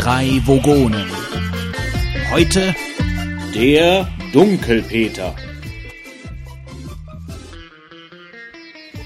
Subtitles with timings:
[0.00, 1.04] drei Vogonen.
[2.30, 2.74] Heute
[3.52, 5.36] Der Dunkelpeter.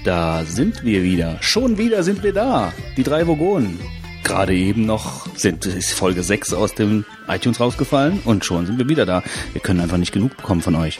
[0.05, 1.35] Da sind wir wieder.
[1.41, 2.71] Schon wieder sind wir da.
[2.95, 3.77] Die drei Vogonen.
[4.23, 8.87] Gerade eben noch sind, ist Folge 6 aus dem iTunes rausgefallen und schon sind wir
[8.87, 9.21] wieder da.
[9.51, 10.99] Wir können einfach nicht genug bekommen von euch.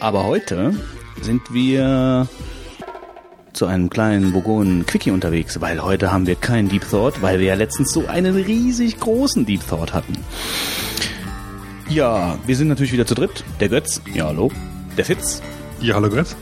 [0.00, 0.74] Aber heute
[1.20, 2.26] sind wir
[3.54, 7.46] zu einem kleinen Vogonen Quickie unterwegs, weil heute haben wir keinen Deep Thought, weil wir
[7.46, 10.14] ja letztens so einen riesig großen Deep Thought hatten.
[11.88, 13.44] Ja, wir sind natürlich wieder zu dritt.
[13.60, 14.50] Der Götz, ja hallo.
[14.96, 15.40] Der Fitz
[15.80, 16.34] Ja, hallo Götz.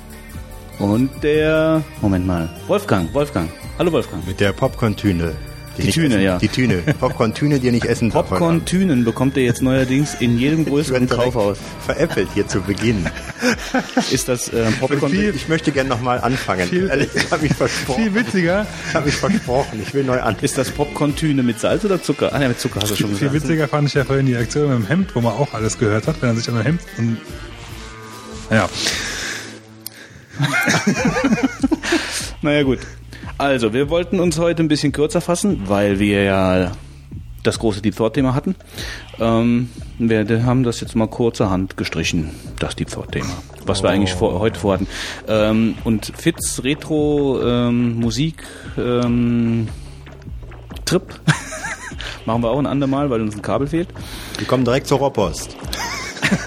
[0.79, 3.51] und der, Moment mal, Wolfgang, Wolfgang.
[3.79, 4.27] Hallo Wolfgang.
[4.27, 5.33] Mit der Popcorn-Tüne.
[5.79, 6.39] Die nicht Tüne, essen, ja.
[6.39, 6.83] Die Tüne.
[7.01, 8.29] Popcorn-Tüne, die ihr nicht essen darf.
[8.29, 11.57] Popcorn-Tünen bekommt ihr jetzt neuerdings in jedem größeren Kaufhaus.
[11.87, 13.07] Veräppelt hier zu Beginn.
[14.11, 15.11] Ist das äh, Popcorn?
[15.13, 16.69] Viel- Ich möchte gerne nochmal anfangen.
[16.69, 18.03] Viel- Ehrlich, ich habe mich versprochen.
[18.03, 19.81] Viel witziger, Ich habe mich versprochen.
[19.83, 20.37] Ich will neu an.
[20.43, 22.33] Ist das Popcorn-Tüne mit Salz oder Zucker?
[22.35, 23.45] Ah, ne, mit Zucker hast du schon viel gesagt.
[23.49, 26.07] witziger fand ich ja vorhin die Aktion mit dem Hemd, wo man auch alles gehört
[26.07, 27.17] hat, wenn er sich an dem Hemd und
[28.51, 28.69] ja,
[32.43, 32.81] Naja, gut.
[33.39, 36.73] Also, wir wollten uns heute ein bisschen kürzer fassen, weil wir ja
[37.43, 38.55] das große Deep Thought-Thema hatten.
[39.19, 43.33] Ähm, wir haben das jetzt mal kurzerhand gestrichen, das Deep Thought-Thema,
[43.67, 44.87] was wir eigentlich vor, heute vorhatten.
[45.29, 48.45] Ähm, und Fitz Retro ähm, Musik
[48.79, 49.69] ähm,
[50.85, 51.03] Trip
[52.27, 53.89] machen wir auch ein andermal, weil uns ein Kabel fehlt.
[54.39, 55.57] Wir kommen direkt zur Rohrpost.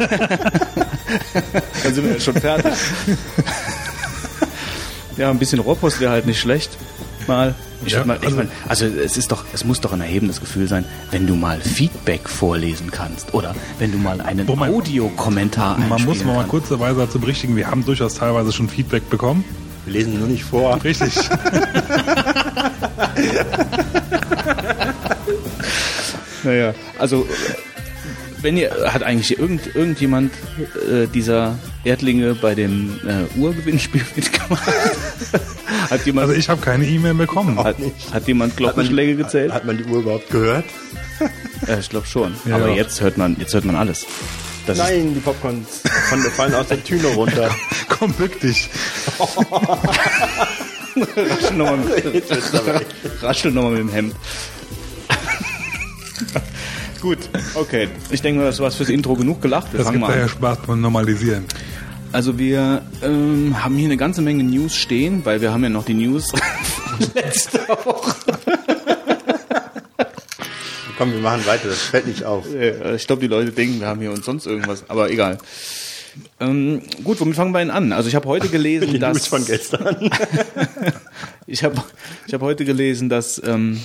[1.84, 2.74] Dann sind wir schon fertig.
[5.18, 6.78] ja, ein bisschen Rohrpost wäre halt nicht schlecht.
[7.28, 7.56] Mal.
[7.86, 10.40] Ich Ja, mal, ich also- mein, also es ist doch, es muss doch ein erhebendes
[10.40, 16.04] Gefühl sein, wenn du mal Feedback vorlesen kannst oder wenn du mal einen Audiokommentar man
[16.06, 16.50] muss mal kannst.
[16.50, 19.44] kurzerweise dazu berichtigen, wir haben durchaus teilweise schon Feedback bekommen.
[19.86, 20.84] Wir lesen nur nicht vor.
[20.84, 21.14] Richtig.
[26.44, 27.26] Naja, also
[28.42, 30.32] wenn ihr hat eigentlich irgend, irgendjemand
[30.92, 34.68] äh, dieser Erdlinge bei dem äh, Urgewinnspiel mitgemacht?
[35.90, 37.58] hat jemand Also ich habe keine E-Mail bekommen.
[37.64, 37.78] hat,
[38.14, 39.52] hat jemand Glockenschläge gezählt?
[39.54, 40.66] Hat man die Uhr überhaupt gehört?
[41.68, 42.36] Ja, ich glaube schon.
[42.46, 42.76] Ja, Aber ja.
[42.76, 44.06] jetzt hört man, jetzt hört man alles.
[44.68, 47.50] Das Nein, die Popcorns von, fallen aus der Tüne runter.
[47.88, 48.70] Komm, bück dich.
[50.98, 52.24] Raschel nochmal mit,
[53.22, 54.16] raschel noch mal mit dem Hemd.
[57.06, 57.88] Gut, okay.
[58.10, 59.72] Ich denke mal, das war fürs Intro genug gelacht.
[59.72, 60.28] Wir Das gibt an.
[60.28, 61.46] Spaß beim Normalisieren.
[62.12, 65.86] Also wir ähm, haben hier eine ganze Menge News stehen, weil wir haben ja noch
[65.86, 66.34] die News
[67.14, 68.16] letzte Woche.
[70.98, 71.68] Komm, wir machen weiter.
[71.68, 72.48] Das fällt nicht auf.
[72.96, 75.38] Ich glaube, die Leute denken, wir haben hier uns sonst irgendwas, aber egal.
[76.40, 77.94] Ähm, gut, womit fangen wir denn an?
[77.94, 80.10] Also ich habe heute gelesen, Die dass News von gestern.
[81.46, 81.84] Ich habe
[82.26, 83.80] ich hab heute gelesen, dass ähm,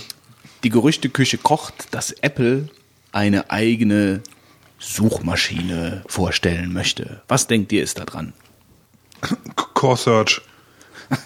[0.64, 2.70] die Gerüchteküche kocht, dass Apple
[3.12, 4.22] eine eigene
[4.78, 7.22] Suchmaschine vorstellen möchte.
[7.28, 8.32] Was denkt ihr ist da dran?
[9.74, 10.40] Core Search.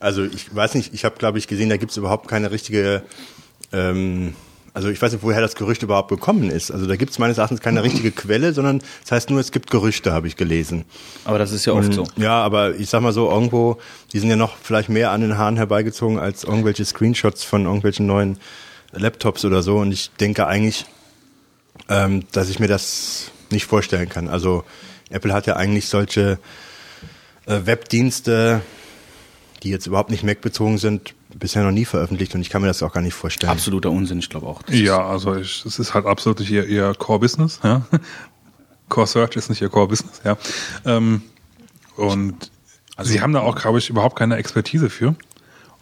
[0.00, 3.02] Also ich weiß nicht, ich habe glaube ich gesehen, da gibt es überhaupt keine richtige,
[3.72, 4.34] ähm,
[4.74, 6.70] also ich weiß nicht, woher das Gerücht überhaupt gekommen ist.
[6.70, 9.70] Also da gibt es meines Erachtens keine richtige Quelle, sondern das heißt nur, es gibt
[9.70, 10.84] Gerüchte, habe ich gelesen.
[11.24, 12.06] Aber das ist ja oft so.
[12.16, 13.78] Ja, aber ich sag mal so, irgendwo,
[14.12, 18.06] die sind ja noch vielleicht mehr an den Haaren herbeigezogen als irgendwelche Screenshots von irgendwelchen
[18.06, 18.38] neuen
[18.96, 19.78] Laptops oder so.
[19.78, 20.86] Und ich denke eigentlich,
[21.88, 24.28] ähm, dass ich mir das nicht vorstellen kann.
[24.28, 24.64] Also
[25.10, 26.38] Apple hat ja eigentlich solche
[27.46, 28.62] äh, Webdienste,
[29.62, 32.82] die jetzt überhaupt nicht Mac-bezogen sind, bisher noch nie veröffentlicht und ich kann mir das
[32.82, 33.50] auch gar nicht vorstellen.
[33.50, 34.62] Absoluter Unsinn, ich glaube auch.
[34.68, 37.60] Ja, also ich, es ist halt absolut nicht ihr, ihr Core Business.
[37.62, 37.82] Ja?
[38.88, 40.20] Core Search ist nicht ihr Core Business.
[40.24, 40.36] Ja.
[40.84, 41.22] Ähm,
[41.96, 42.50] und
[43.02, 45.16] sie haben da auch, glaube ich, überhaupt keine Expertise für,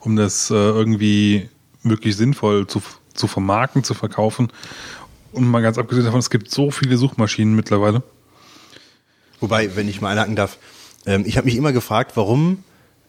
[0.01, 1.49] um das äh, irgendwie
[1.83, 2.83] wirklich sinnvoll zu,
[3.15, 4.49] zu vermarkten, zu verkaufen.
[5.33, 8.03] Und mal ganz abgesehen davon, es gibt so viele Suchmaschinen mittlerweile.
[9.41, 10.59] Wobei, wenn ich mal einhaken darf,
[11.07, 12.63] ähm, ich habe mich immer gefragt, warum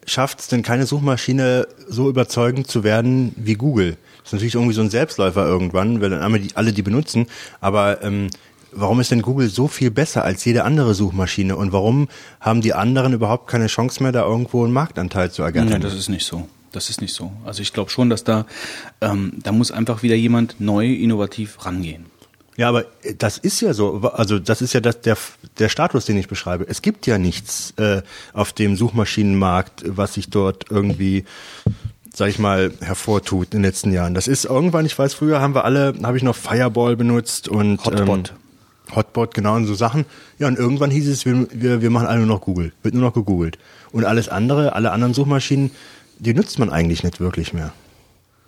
[0.06, 3.98] schafft es denn keine Suchmaschine so überzeugend zu werden wie Google?
[4.18, 7.28] Das ist natürlich irgendwie so ein Selbstläufer irgendwann, weil dann einmal die, alle die benutzen.
[7.60, 8.30] Aber ähm,
[8.72, 11.56] warum ist denn Google so viel besser als jede andere Suchmaschine?
[11.56, 12.08] Und warum
[12.40, 15.70] haben die anderen überhaupt keine Chance mehr, da irgendwo einen Marktanteil zu ergattern?
[15.70, 16.48] Nein, das ist nicht so.
[16.74, 17.32] Das ist nicht so.
[17.46, 18.46] Also ich glaube schon, dass da,
[19.00, 22.08] ähm, da muss einfach wieder jemand neu, innovativ rangehen.
[22.58, 24.02] Ja, aber äh, das ist ja so.
[24.14, 25.18] Also das ist ja das, der,
[25.60, 26.66] der Status, den ich beschreibe.
[26.68, 28.02] Es gibt ja nichts äh,
[28.34, 31.26] auf dem Suchmaschinenmarkt, was sich dort irgendwie,
[32.14, 34.16] sag ich mal, hervortut in den letzten Jahren.
[34.16, 37.86] Das ist irgendwann, ich weiß, früher haben wir alle, habe ich noch Fireball benutzt und
[37.86, 38.30] Hotbot.
[38.30, 40.06] Ähm, Hotbot, genau, und so Sachen.
[40.40, 42.74] Ja, und irgendwann hieß es, wir, wir, wir machen alle nur noch Google.
[42.84, 43.58] Wird nur noch gegoogelt.
[43.92, 45.72] Und alles andere, alle anderen Suchmaschinen,
[46.20, 47.72] die nutzt man eigentlich nicht wirklich mehr.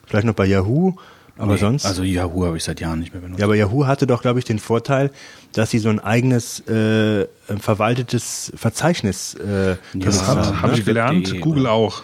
[0.07, 0.94] Vielleicht noch bei Yahoo
[1.38, 1.85] Aber Nee, sonst?
[1.85, 3.39] Also Yahoo habe ich seit Jahren nicht mehr benutzt.
[3.39, 5.12] Ja, aber Yahoo hatte doch, glaube ich, den Vorteil,
[5.53, 7.27] dass sie so ein eigenes äh,
[7.59, 10.62] verwaltetes Verzeichnis äh, Das Ja, hat, ne?
[10.62, 12.03] habe ich gelernt, Web.de, Google auch.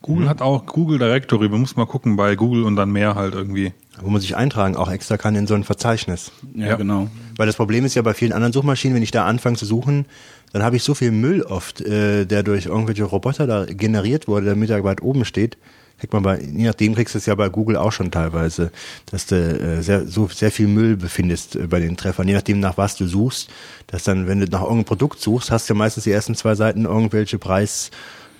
[0.00, 3.34] Google hat auch Google Directory, man muss mal gucken bei Google und dann mehr halt
[3.34, 3.72] irgendwie.
[4.00, 6.30] wo man sich eintragen auch extra kann in so ein Verzeichnis.
[6.54, 6.76] ja, Ja.
[6.76, 7.08] genau.
[7.36, 10.06] Weil das Problem ist ja bei vielen anderen Suchmaschinen, wenn ich da anfange zu suchen,
[10.52, 14.46] dann habe ich so viel Müll oft, äh, der durch irgendwelche Roboter da generiert wurde,
[14.46, 15.58] damit er weit oben steht.
[15.98, 18.70] Kriegt man bei, je nachdem kriegst du es ja bei Google auch schon teilweise,
[19.10, 22.60] dass du äh, sehr, so sehr viel Müll befindest äh, bei den Treffern, je nachdem
[22.60, 23.50] nach was du suchst,
[23.88, 26.54] dass dann, wenn du nach irgendeinem Produkt suchst, hast du ja meistens die ersten zwei
[26.54, 27.90] Seiten irgendwelche Preis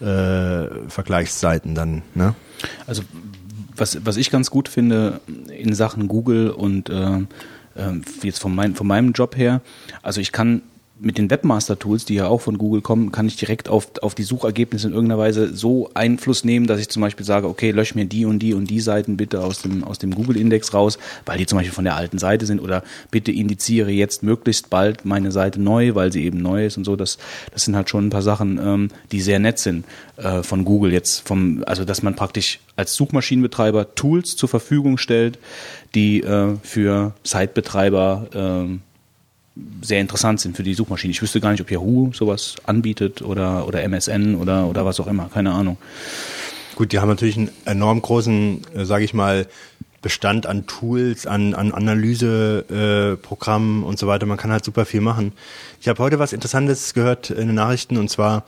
[0.01, 2.35] äh, dann, ne?
[2.87, 3.03] Also
[3.75, 5.21] was, was ich ganz gut finde
[5.57, 7.19] in Sachen Google und äh,
[7.75, 9.63] äh, jetzt von, mein, von meinem Job her,
[10.03, 10.63] also ich kann
[11.01, 14.23] mit den Webmaster-Tools, die ja auch von Google kommen, kann ich direkt auf, auf die
[14.23, 18.05] Suchergebnisse in irgendeiner Weise so Einfluss nehmen, dass ich zum Beispiel sage, okay, lösch mir
[18.05, 21.47] die und die und die Seiten bitte aus dem, aus dem Google-Index raus, weil die
[21.47, 25.61] zum Beispiel von der alten Seite sind oder bitte indiziere jetzt möglichst bald meine Seite
[25.61, 26.97] neu, weil sie eben neu ist und so.
[26.97, 27.19] Das,
[27.53, 29.85] das sind halt schon ein paar Sachen, ähm, die sehr nett sind
[30.17, 35.39] äh, von Google jetzt, vom, also dass man praktisch als Suchmaschinenbetreiber Tools zur Verfügung stellt,
[35.95, 38.81] die äh, für Site-Betreiber ähm,
[39.83, 41.11] sehr interessant sind für die Suchmaschine.
[41.11, 45.07] Ich wüsste gar nicht, ob Yahoo sowas anbietet oder, oder MSN oder, oder was auch
[45.07, 45.79] immer, keine Ahnung.
[46.77, 49.47] Gut, die haben natürlich einen enorm großen, äh, sage ich mal,
[50.01, 54.27] Bestand an Tools, an, an Analyseprogrammen äh, und so weiter.
[54.27, 55.33] Man kann halt super viel machen.
[55.81, 58.45] Ich habe heute was Interessantes gehört in den Nachrichten und zwar,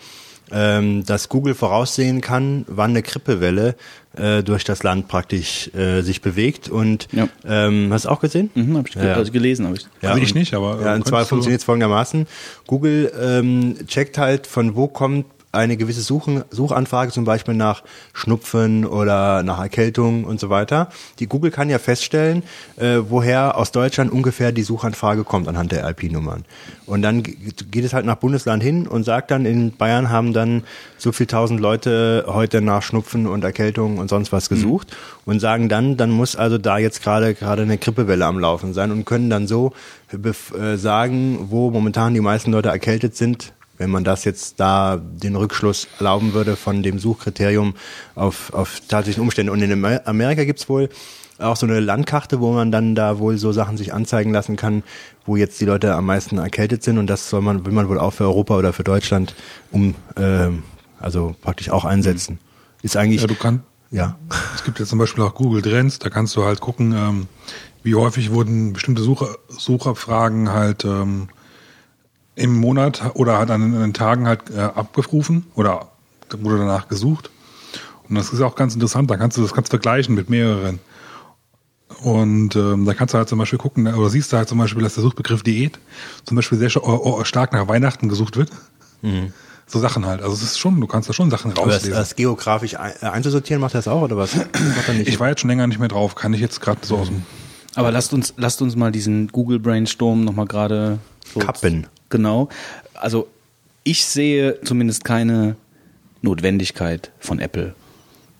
[0.52, 3.74] ähm, dass Google voraussehen kann, wann eine Grippewelle
[4.16, 6.68] äh, durch das Land praktisch äh, sich bewegt.
[6.68, 7.28] Und Ja.
[7.46, 8.50] ähm, hast du auch gesehen?
[8.54, 9.14] Mhm, habe ich Ja.
[9.14, 9.86] also gelesen, habe ich.
[10.02, 12.26] Also ich nicht, aber, äh, Ja, und zwar könntest du- funktioniert es folgendermaßen.
[12.66, 17.82] Google ähm, checkt halt, von wo kommt eine gewisse Suchen, Suchanfrage, zum Beispiel nach
[18.12, 20.90] Schnupfen oder nach Erkältung und so weiter.
[21.18, 22.44] Die Google kann ja feststellen,
[22.76, 26.44] äh, woher aus Deutschland ungefähr die Suchanfrage kommt anhand der IP-Nummern.
[26.86, 27.34] Und dann ge-
[27.70, 30.62] geht es halt nach Bundesland hin und sagt dann, in Bayern haben dann
[30.98, 35.68] so viel tausend Leute heute nach Schnupfen und Erkältung und sonst was gesucht und sagen
[35.68, 39.30] dann, dann muss also da jetzt gerade gerade eine Grippewelle am Laufen sein und können
[39.30, 39.72] dann so
[40.12, 45.36] äh, sagen, wo momentan die meisten Leute erkältet sind, wenn man das jetzt da den
[45.36, 47.74] Rückschluss erlauben würde von dem Suchkriterium
[48.14, 49.52] auf, auf tatsächliche Umstände.
[49.52, 50.90] Und in Amer- Amerika gibt's wohl
[51.38, 54.82] auch so eine Landkarte, wo man dann da wohl so Sachen sich anzeigen lassen kann,
[55.24, 56.98] wo jetzt die Leute am meisten erkältet sind.
[56.98, 59.34] Und das soll man, will man wohl auch für Europa oder für Deutschland
[59.72, 60.62] um, ähm,
[60.98, 62.38] also praktisch auch einsetzen.
[62.82, 64.18] Ist eigentlich, Ja, du kannst, ja.
[64.54, 67.28] es gibt jetzt zum Beispiel auch Google Trends, da kannst du halt gucken, ähm,
[67.82, 71.30] wie häufig wurden bestimmte Sucher, Suchabfragen halt ähm,
[72.36, 75.88] im Monat oder halt an, den Tagen halt äh, abgerufen oder
[76.38, 77.30] wurde danach gesucht.
[78.08, 80.78] Und das ist auch ganz interessant, da kannst du das kannst du vergleichen mit mehreren.
[82.02, 84.82] Und ähm, da kannst du halt zum Beispiel gucken, oder siehst du halt zum Beispiel,
[84.82, 85.78] dass der Suchbegriff Diät
[86.24, 88.50] zum Beispiel sehr oh, oh, stark nach Weihnachten gesucht wird.
[89.66, 90.22] So Sachen halt.
[90.22, 91.98] Also es ist schon, du kannst da schon Sachen Aber das, rauslesen.
[91.98, 94.34] das geografisch äh, einzusortieren, macht er das auch oder was?
[94.34, 95.08] Macht er nicht.
[95.08, 97.22] Ich war jetzt schon länger nicht mehr drauf, kann ich jetzt gerade so aus dem
[97.74, 100.98] Aber lasst uns, lasst uns mal diesen Google Brainstorm nochmal gerade
[101.32, 101.86] so Kappen.
[102.10, 102.48] Genau.
[102.94, 103.28] Also
[103.84, 105.56] ich sehe zumindest keine
[106.22, 107.74] Notwendigkeit von Apple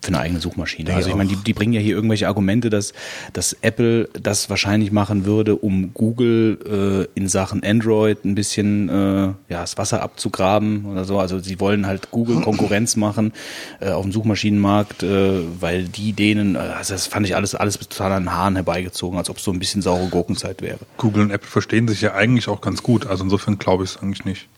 [0.02, 0.95] für eine eigene Suchmaschine.
[0.95, 2.95] Also ich meine, die, die bringen ja hier irgendwelche Argumente, dass,
[3.35, 8.92] dass Apple das wahrscheinlich machen würde, um Google äh, in Sachen Android ein bisschen äh,
[8.92, 11.19] ja, das Wasser abzugraben oder so.
[11.19, 13.33] Also sie wollen halt Google Konkurrenz machen
[13.80, 17.78] äh, auf dem Suchmaschinenmarkt, äh, weil die denen, äh, also das fand ich alles, alles
[17.78, 20.78] total an den Haaren herbeigezogen, als ob es so ein bisschen saure Gurkenzeit wäre.
[20.97, 23.07] Google und Apple verstehen sich ja eigentlich auch ganz gut.
[23.07, 24.49] Also insofern glaube ich es eigentlich nicht.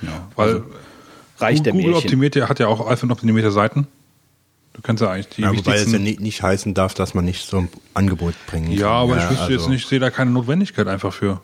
[0.00, 0.28] Ja.
[0.34, 0.62] Weil
[1.40, 2.06] Reicht der Google Märchen.
[2.06, 3.86] optimiert ja, hat ja auch iPhone optimierte Seiten.
[4.78, 7.24] Du kannst ja eigentlich die Ja, wobei es ja nicht, nicht heißen darf, dass man
[7.24, 8.92] nicht so ein Angebot bringen ja, kann.
[8.92, 11.40] aber ich wüsste jetzt also, nicht, sehe da keine Notwendigkeit einfach für.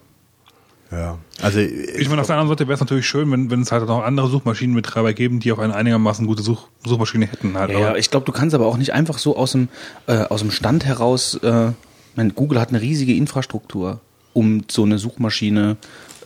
[0.93, 1.19] Ja.
[1.43, 3.89] Also Ich meine, auf der anderen Seite wäre es natürlich schön, wenn, wenn es halt
[3.89, 7.59] noch andere Suchmaschinenbetreiber geben, die auch eine einigermaßen gute Such, Suchmaschine hätten.
[7.59, 7.73] Halt.
[7.73, 9.69] Ja, ja, aber ich glaube, du kannst aber auch nicht einfach so aus dem,
[10.07, 11.73] äh, aus dem Stand heraus, äh,
[12.15, 14.01] meine, Google hat eine riesige Infrastruktur,
[14.33, 15.77] um so eine Suchmaschine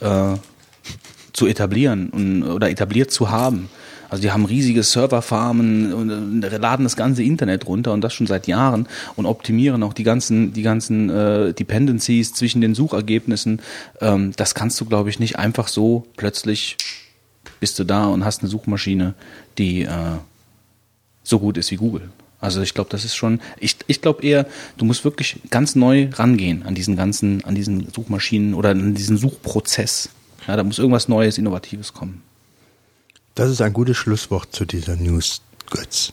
[0.00, 0.34] äh,
[1.32, 3.70] zu etablieren und, oder etabliert zu haben.
[4.10, 8.46] Also die haben riesige Serverfarmen und laden das ganze Internet runter und das schon seit
[8.46, 13.60] Jahren und optimieren auch die ganzen, die ganzen äh, Dependencies zwischen den Suchergebnissen.
[14.00, 16.76] Ähm, das kannst du, glaube ich, nicht einfach so plötzlich
[17.60, 19.14] bist du da und hast eine Suchmaschine,
[19.58, 19.90] die äh,
[21.22, 22.08] so gut ist wie Google.
[22.40, 24.46] Also ich glaube, das ist schon, ich, ich glaube eher,
[24.76, 29.16] du musst wirklich ganz neu rangehen an diesen ganzen, an diesen Suchmaschinen oder an diesen
[29.16, 30.10] Suchprozess.
[30.46, 32.22] Ja, da muss irgendwas Neues, Innovatives kommen.
[33.38, 36.12] Das ist ein gutes Schlusswort zu dieser News, Götz.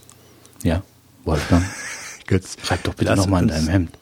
[0.62, 0.82] Ja,
[1.24, 1.64] Wolfgang,
[2.26, 2.56] Götz.
[2.62, 3.98] schreib doch bitte nochmal in deinem Hemd.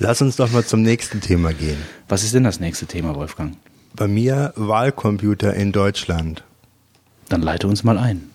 [0.00, 1.78] Lass uns doch mal zum nächsten Thema gehen.
[2.08, 3.56] Was ist denn das nächste Thema, Wolfgang?
[3.94, 6.42] Bei mir Wahlcomputer in Deutschland.
[7.28, 8.30] Dann leite uns mal ein.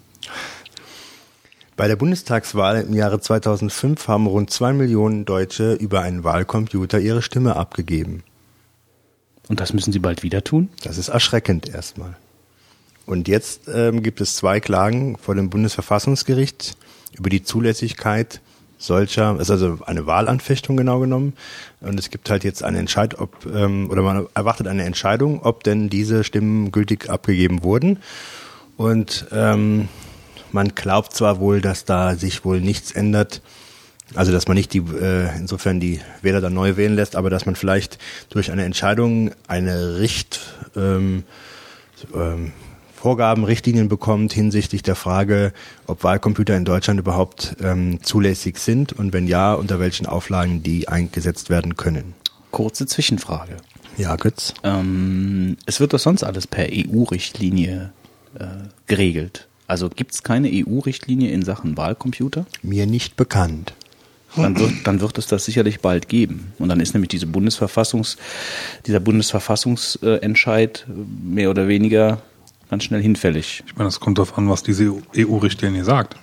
[1.75, 7.21] Bei der Bundestagswahl im Jahre 2005 haben rund zwei Millionen Deutsche über einen Wahlcomputer ihre
[7.21, 8.23] Stimme abgegeben.
[9.49, 10.69] Und das müssen Sie bald wieder tun?
[10.83, 12.15] Das ist erschreckend erstmal.
[13.07, 16.77] Und jetzt ähm, gibt es zwei Klagen vor dem Bundesverfassungsgericht
[17.17, 18.41] über die Zulässigkeit
[18.77, 21.33] solcher, es ist also eine Wahlanfechtung genau genommen.
[21.81, 25.63] Und es gibt halt jetzt eine Entscheidung, ob, ähm, oder man erwartet eine Entscheidung, ob
[25.63, 27.99] denn diese Stimmen gültig abgegeben wurden.
[28.75, 29.87] Und ähm,
[30.51, 33.41] man glaubt zwar wohl, dass da sich wohl nichts ändert,
[34.15, 37.45] also dass man nicht die äh, insofern die Wähler dann neu wählen lässt, aber dass
[37.45, 37.97] man vielleicht
[38.29, 40.41] durch eine Entscheidung eine Richt
[40.75, 41.23] ähm,
[42.13, 42.51] ähm,
[42.97, 45.53] Vorgaben, Richtlinien bekommt hinsichtlich der Frage,
[45.85, 50.87] ob Wahlcomputer in Deutschland überhaupt ähm, zulässig sind und wenn ja, unter welchen Auflagen die
[50.87, 52.15] eingesetzt werden können.
[52.49, 53.57] Kurze Zwischenfrage.
[53.97, 54.55] Ja, Götz.
[54.63, 57.91] Ähm, es wird doch sonst alles per EU-Richtlinie
[58.39, 58.45] äh,
[58.87, 59.47] geregelt.
[59.67, 62.47] Also gibt es keine EU-Richtlinie in Sachen Wahlcomputer?
[62.63, 63.73] Mir nicht bekannt.
[64.35, 66.51] Dann wird, dann wird es das sicherlich bald geben.
[66.57, 68.17] Und dann ist nämlich diese Bundesverfassungs,
[68.85, 70.85] dieser Bundesverfassungsentscheid
[71.23, 72.21] mehr oder weniger
[72.69, 73.63] ganz schnell hinfällig.
[73.65, 76.15] Ich meine, das kommt darauf an, was diese EU-Richtlinie sagt.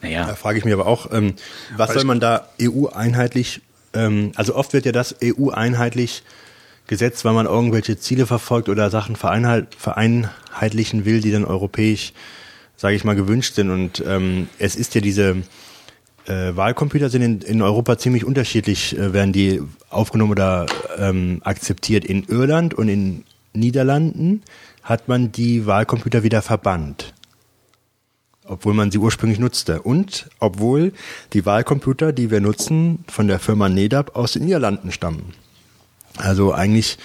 [0.00, 1.34] Da Naja, frage ich mich aber auch, ähm,
[1.76, 3.60] was Weil soll man da EU-einheitlich,
[3.92, 6.22] ähm, also oft wird ja das EU-einheitlich
[6.86, 12.12] gesetzt, weil man irgendwelche Ziele verfolgt oder Sachen vereinheitlichen will, die dann europäisch,
[12.76, 13.70] sage ich mal, gewünscht sind.
[13.70, 15.36] Und ähm, es ist ja diese
[16.26, 20.66] äh, Wahlcomputer sind in, in Europa ziemlich unterschiedlich, äh, werden die aufgenommen oder
[20.98, 22.04] ähm, akzeptiert.
[22.04, 24.42] In Irland und in Niederlanden
[24.82, 27.12] hat man die Wahlcomputer wieder verbannt
[28.50, 29.80] obwohl man sie ursprünglich nutzte.
[29.80, 30.92] Und obwohl
[31.32, 35.34] die Wahlcomputer, die wir nutzen, von der Firma NEDAP aus den Niederlanden stammen.
[36.16, 36.98] Also eigentlich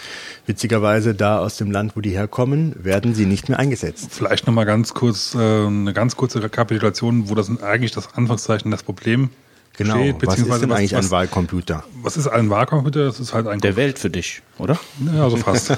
[0.48, 4.08] witzigerweise da aus dem Land, wo die herkommen, werden sie nicht mehr eingesetzt.
[4.12, 8.84] Vielleicht nochmal ganz kurz, äh, eine ganz kurze Rekapitulation, wo das eigentlich das Anfangszeichen das
[8.84, 9.30] Problem
[9.78, 9.96] Genau.
[9.96, 11.84] steht, was ist beziehungsweise denn was, eigentlich ein was, Wahlcomputer?
[12.02, 13.06] was ist ein Wahlcomputer?
[13.06, 14.80] Das ist halt ein der Welt für dich, oder?
[15.14, 15.78] Ja, so fast.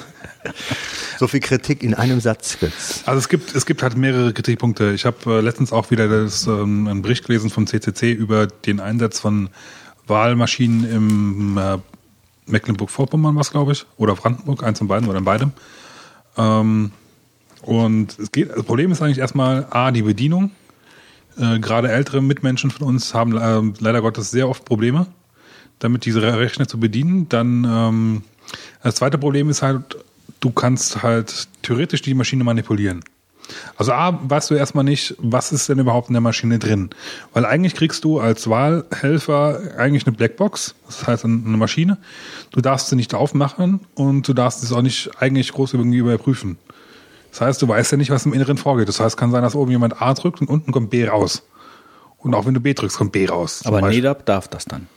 [1.18, 2.58] So viel Kritik in einem Satz.
[3.04, 4.92] Also es gibt es gibt halt mehrere Kritikpunkte.
[4.92, 8.78] Ich habe äh, letztens auch wieder das, ähm, einen Bericht gelesen vom CCC über den
[8.78, 9.50] Einsatz von
[10.06, 11.78] Wahlmaschinen im äh,
[12.46, 15.52] Mecklenburg-Vorpommern, was glaube ich, oder Brandenburg, eins von beiden oder in beidem.
[16.36, 16.92] Ähm,
[17.62, 20.52] und es geht, das Problem ist eigentlich erstmal a die Bedienung.
[21.36, 25.08] Äh, Gerade ältere Mitmenschen von uns haben äh, leider Gottes sehr oft Probleme,
[25.80, 27.28] damit diese Rechner zu bedienen.
[27.28, 28.22] Dann ähm,
[28.84, 29.96] das zweite Problem ist halt,
[30.40, 33.02] du kannst halt theoretisch die Maschine manipulieren.
[33.76, 36.90] Also A, weißt du erstmal nicht, was ist denn überhaupt in der Maschine drin.
[37.32, 41.98] Weil eigentlich kriegst du als Wahlhelfer eigentlich eine Blackbox, das heißt eine Maschine.
[42.50, 46.58] Du darfst sie nicht aufmachen und du darfst es auch nicht eigentlich groß irgendwie überprüfen.
[47.30, 48.88] Das heißt, du weißt ja nicht, was im Inneren vorgeht.
[48.88, 51.42] Das heißt, kann sein, dass oben jemand A drückt und unten kommt B raus.
[52.18, 53.62] Und auch wenn du B drückst, kommt B raus.
[53.64, 53.80] Aber.
[53.82, 54.88] NEDAP darf das dann.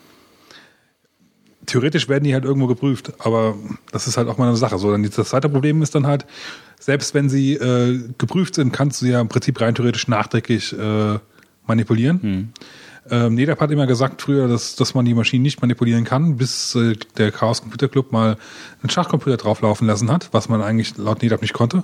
[1.65, 3.55] Theoretisch werden die halt irgendwo geprüft, aber
[3.91, 4.77] das ist halt auch mal eine Sache.
[4.77, 6.25] So, dann das zweite Problem ist dann halt,
[6.79, 11.19] selbst wenn sie äh, geprüft sind, kannst du ja im Prinzip rein theoretisch nachträglich äh,
[11.67, 12.53] manipulieren.
[13.09, 16.75] Ähm, NEDAP hat immer gesagt früher, dass, dass man die Maschinen nicht manipulieren kann, bis
[16.75, 18.37] äh, der Chaos Computer Club mal
[18.81, 21.83] einen Schachcomputer drauflaufen lassen hat, was man eigentlich laut NEDAP nicht konnte.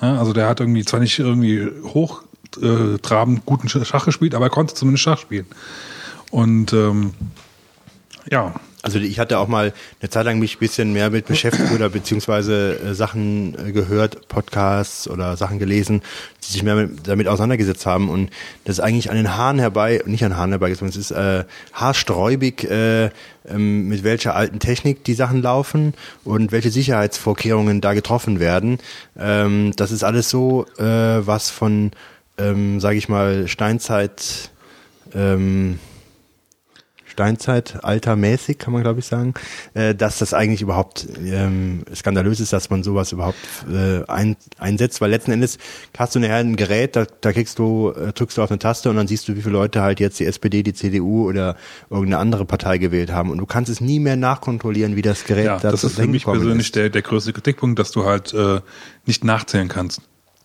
[0.00, 4.74] Ja, also der hat irgendwie zwar nicht irgendwie hochtrabend guten Schach gespielt, aber er konnte
[4.74, 5.46] zumindest Schach spielen.
[6.30, 7.12] Und ähm,
[8.30, 11.72] ja, Also ich hatte auch mal eine Zeit lang mich ein bisschen mehr mit beschäftigt
[11.72, 16.02] oder beziehungsweise äh, Sachen äh, gehört, Podcasts oder Sachen gelesen,
[16.42, 18.30] die sich mehr mit, damit auseinandergesetzt haben und
[18.64, 21.10] das ist eigentlich an den Haaren herbei, nicht an den Haaren herbei, sondern es ist
[21.12, 23.10] äh, haarsträubig, äh,
[23.48, 28.78] ähm, mit welcher alten Technik die Sachen laufen und welche Sicherheitsvorkehrungen da getroffen werden.
[29.18, 31.92] Ähm, das ist alles so, äh, was von,
[32.38, 34.50] ähm, sage ich mal, Steinzeit
[35.14, 35.78] ähm,
[37.12, 39.34] Steinzeit, altermäßig, kann man glaube ich sagen,
[39.74, 43.36] äh, dass das eigentlich überhaupt ähm, skandalös ist, dass man sowas überhaupt
[43.70, 45.58] äh, ein, einsetzt, weil letzten Endes
[45.96, 48.88] hast du nachher ein Gerät, da, da kriegst du, äh, drückst du auf eine Taste
[48.88, 51.56] und dann siehst du, wie viele Leute halt jetzt die SPD, die CDU oder
[51.90, 55.44] irgendeine andere Partei gewählt haben und du kannst es nie mehr nachkontrollieren, wie das Gerät
[55.44, 56.76] Ja, das ist für mich persönlich ist.
[56.76, 58.60] der, der größte Kritikpunkt, dass du halt äh,
[59.04, 60.00] nicht nachzählen kannst.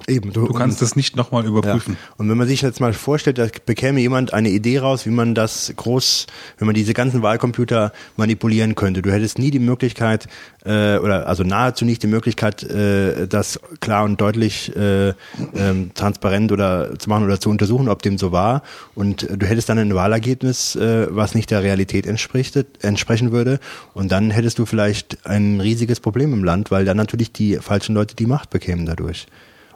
[0.07, 1.97] Eben, Du kannst es nicht nochmal überprüfen.
[1.99, 2.13] Ja.
[2.17, 5.33] Und wenn man sich jetzt mal vorstellt, da bekäme jemand eine Idee raus, wie man
[5.33, 6.27] das groß,
[6.59, 9.01] wenn man diese ganzen Wahlcomputer manipulieren könnte.
[9.01, 10.27] Du hättest nie die Möglichkeit,
[10.65, 15.09] äh, oder also nahezu nicht die Möglichkeit, äh, das klar und deutlich äh,
[15.55, 18.61] ähm, transparent oder zu machen oder zu untersuchen, ob dem so war.
[18.95, 23.59] Und du hättest dann ein Wahlergebnis, äh, was nicht der Realität entspricht, entsprechen würde.
[23.93, 27.95] Und dann hättest du vielleicht ein riesiges Problem im Land, weil dann natürlich die falschen
[27.95, 29.27] Leute die Macht bekämen dadurch.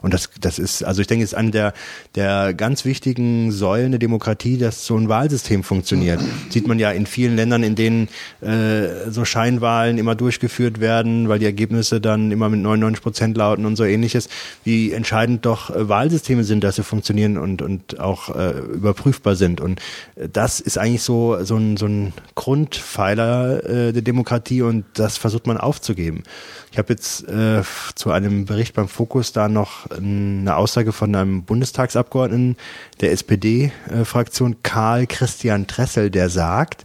[0.02, 1.74] Und das, das ist, also ich denke, es ist eine der,
[2.14, 6.20] der ganz wichtigen Säulen der Demokratie, dass so ein Wahlsystem funktioniert.
[6.50, 8.08] Sieht man ja in vielen Ländern, in denen
[8.40, 13.64] äh, so Scheinwahlen immer durchgeführt werden, weil die Ergebnisse dann immer mit 99 Prozent lauten
[13.64, 14.28] und so ähnliches,
[14.64, 19.60] wie entscheidend doch äh, Wahlsysteme sind, dass sie funktionieren und, und auch äh, überprüfbar sind.
[19.60, 19.80] Und
[20.16, 25.16] äh, das ist eigentlich so, so ein, so ein Grundpfeiler äh, der Demokratie und das
[25.16, 26.24] versucht man aufzugeben.
[26.72, 27.62] Ich habe jetzt äh,
[27.94, 32.56] zu einem Bericht beim Fokus da noch eine Aussage von einem Bundestagsabgeordneten
[33.02, 36.84] der SPD-Fraktion, Karl Christian Tressel, der sagt,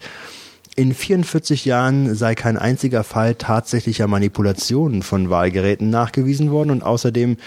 [0.75, 7.37] in 44 Jahren sei kein einziger Fall tatsächlicher Manipulationen von Wahlgeräten nachgewiesen worden und außerdem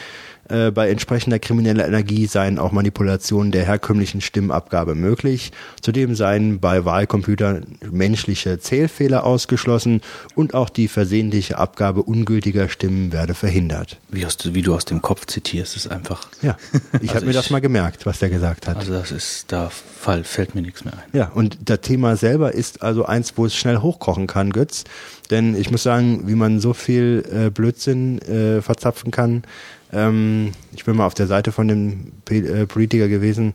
[0.50, 5.52] äh, bei entsprechender krimineller Energie seien auch Manipulationen der herkömmlichen Stimmabgabe möglich.
[5.80, 10.00] Zudem seien bei Wahlcomputern menschliche Zählfehler ausgeschlossen
[10.34, 13.98] und auch die versehentliche Abgabe ungültiger Stimmen werde verhindert.
[14.08, 16.28] Wie, hast du, wie du aus dem Kopf zitierst, ist einfach.
[16.42, 16.56] Ja,
[17.00, 18.76] ich also habe mir das mal gemerkt, was der gesagt hat.
[18.76, 21.02] Also das ist, da fall, fällt mir nichts mehr ein.
[21.12, 24.84] Ja, und das Thema selber ist also eins, wo es schnell hochkochen kann, Götz.
[25.30, 29.44] Denn ich muss sagen, wie man so viel äh, Blödsinn äh, verzapfen kann,
[29.92, 33.54] ähm, ich bin mal auf der Seite von dem äh, Politiker gewesen.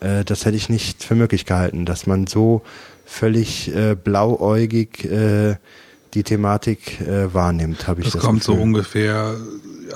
[0.00, 2.62] Äh, das hätte ich nicht für möglich gehalten, dass man so
[3.04, 5.56] völlig äh, blauäugig äh,
[6.14, 8.56] die Thematik äh, wahrnimmt, habe ich das, das kommt Gefühl.
[8.56, 9.36] so ungefähr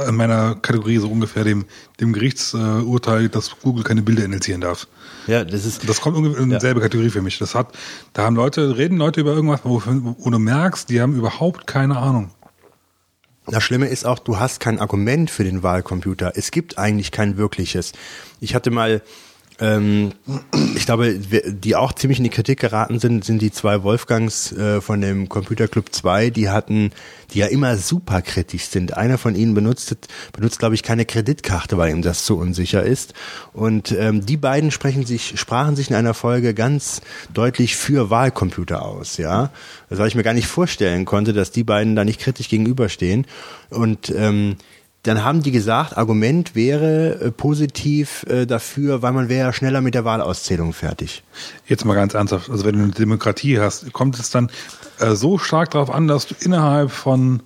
[0.06, 1.64] in meiner Kategorie so ungefähr dem
[1.99, 4.87] dem Gerichtsurteil, dass Google keine Bilder initiieren darf.
[5.26, 6.87] Ja, das ist das kommt ungefähr in dieselbe ja.
[6.87, 7.38] Kategorie für mich.
[7.38, 7.68] Das hat
[8.12, 11.97] da haben Leute reden Leute über irgendwas, wo, wo du merkst, die haben überhaupt keine
[11.97, 12.30] Ahnung.
[13.47, 16.32] Das Schlimme ist auch, du hast kein Argument für den Wahlcomputer.
[16.36, 17.93] Es gibt eigentlich kein wirkliches.
[18.41, 19.02] Ich hatte mal
[19.60, 20.12] ähm,
[20.75, 24.80] ich glaube, die auch ziemlich in die Kritik geraten sind, sind die zwei Wolfgangs äh,
[24.80, 26.92] von dem Computer Club 2, die hatten,
[27.32, 28.96] die ja immer super kritisch sind.
[28.96, 29.94] Einer von ihnen benutzt,
[30.32, 33.12] benutzt glaube ich, keine Kreditkarte, weil ihm das zu unsicher ist.
[33.52, 37.02] Und ähm, die beiden sprechen sich, sprachen sich in einer Folge ganz
[37.34, 39.50] deutlich für Wahlcomputer aus, ja.
[39.90, 43.26] Das, weil ich mir gar nicht vorstellen konnte, dass die beiden da nicht kritisch gegenüberstehen.
[43.68, 44.56] Und ähm,
[45.02, 49.80] dann haben die gesagt, Argument wäre äh, positiv äh, dafür, weil man wäre ja schneller
[49.80, 51.23] mit der Wahlauszählung fertig.
[51.67, 54.50] Jetzt mal ganz ernsthaft, also wenn du eine Demokratie hast, kommt es dann
[54.99, 57.43] äh, so stark darauf an, dass du innerhalb von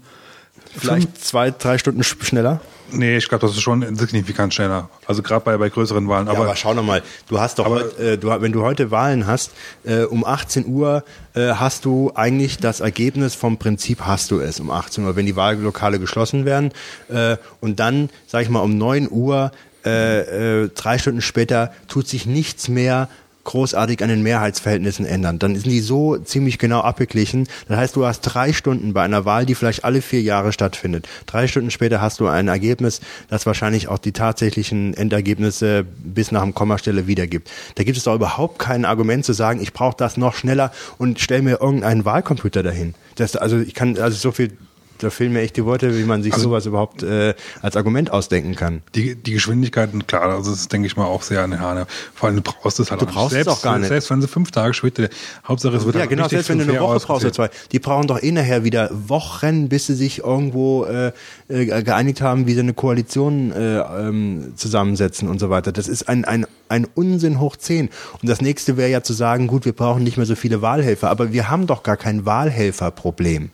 [0.77, 2.61] vielleicht zwei, drei Stunden schneller?
[2.95, 4.89] Nee, ich glaube, das ist schon signifikant schneller.
[5.07, 6.29] Also gerade bei, bei größeren Wahlen.
[6.29, 8.91] Aber, ja, aber schau noch mal, du hast doch, heute, äh, du, wenn du heute
[8.91, 9.53] Wahlen hast,
[9.85, 11.05] äh, um 18 Uhr
[11.35, 15.27] äh, hast du eigentlich das Ergebnis vom Prinzip hast du es um 18 Uhr, wenn
[15.27, 16.73] die Wahllokale geschlossen werden.
[17.09, 19.51] Äh, und dann, sag ich mal, um 9 Uhr
[19.85, 23.09] äh, äh, drei Stunden später tut sich nichts mehr
[23.45, 25.39] großartig an den Mehrheitsverhältnissen ändern.
[25.39, 27.47] Dann sind die so ziemlich genau abgeglichen.
[27.69, 31.09] Das heißt, du hast drei Stunden bei einer Wahl, die vielleicht alle vier Jahre stattfindet.
[31.27, 36.43] Drei Stunden später hast du ein Ergebnis, das wahrscheinlich auch die tatsächlichen Endergebnisse bis nach
[36.43, 37.51] dem Kommastelle wiedergibt.
[37.77, 41.21] Da gibt es doch überhaupt kein Argument zu sagen, ich brauche das noch schneller und
[41.21, 42.95] stell mir irgendeinen Wahlcomputer dahin.
[43.17, 44.53] Das, also ich kann also so viel
[44.99, 48.11] da fehlen mir echt die Worte, wie man sich also, sowas überhaupt äh, als Argument
[48.11, 48.83] ausdenken kann.
[48.95, 51.87] Die, die Geschwindigkeiten, klar, also das ist, denke ich mal, auch sehr an den Haaren.
[52.15, 53.89] Vor allem, du brauchst es halt du auch brauchst selbst, es auch gar nicht.
[53.89, 55.09] Selbst wenn sie fünf Tage später,
[55.47, 57.51] Hauptsache es wird Ja, halt genau, selbst wenn du eine Woche brauchst oder zwei.
[57.73, 61.13] Die brauchen doch eh nachher wieder Wochen, bis sie sich irgendwo äh,
[61.49, 65.73] äh, geeinigt haben, wie sie eine Koalition äh, ähm, zusammensetzen und so weiter.
[65.73, 67.91] Das ist ein, ein, ein Unsinn hoch zehn.
[68.21, 71.11] Und das nächste wäre ja zu sagen, gut, wir brauchen nicht mehr so viele Wahlhelfer,
[71.11, 73.51] aber wir haben doch gar kein Wahlhelferproblem.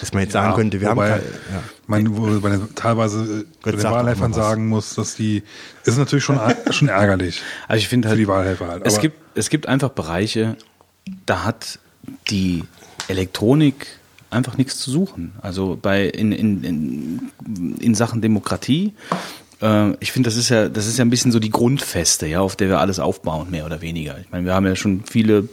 [0.00, 1.62] Dass man jetzt sagen könnte, wir wobei, haben keine, ja.
[1.86, 5.42] man, wo man teilweise bei den Wahlhelfern sagen muss, dass die
[5.84, 6.38] ist natürlich schon
[6.70, 7.42] schon ärgerlich.
[7.66, 8.86] Also ich finde halt für die Wahlhelfer halt.
[8.86, 10.56] es gibt es gibt einfach Bereiche,
[11.26, 11.78] da hat
[12.30, 12.64] die
[13.08, 13.86] Elektronik
[14.30, 15.32] einfach nichts zu suchen.
[15.40, 17.30] Also bei in, in, in,
[17.80, 18.94] in Sachen Demokratie
[19.60, 22.40] äh, ich finde, das ist ja, das ist ja ein bisschen so die Grundfeste, ja,
[22.40, 24.18] auf der wir alles aufbauen, mehr oder weniger.
[24.18, 25.48] Ich meine, wir haben ja schon viele,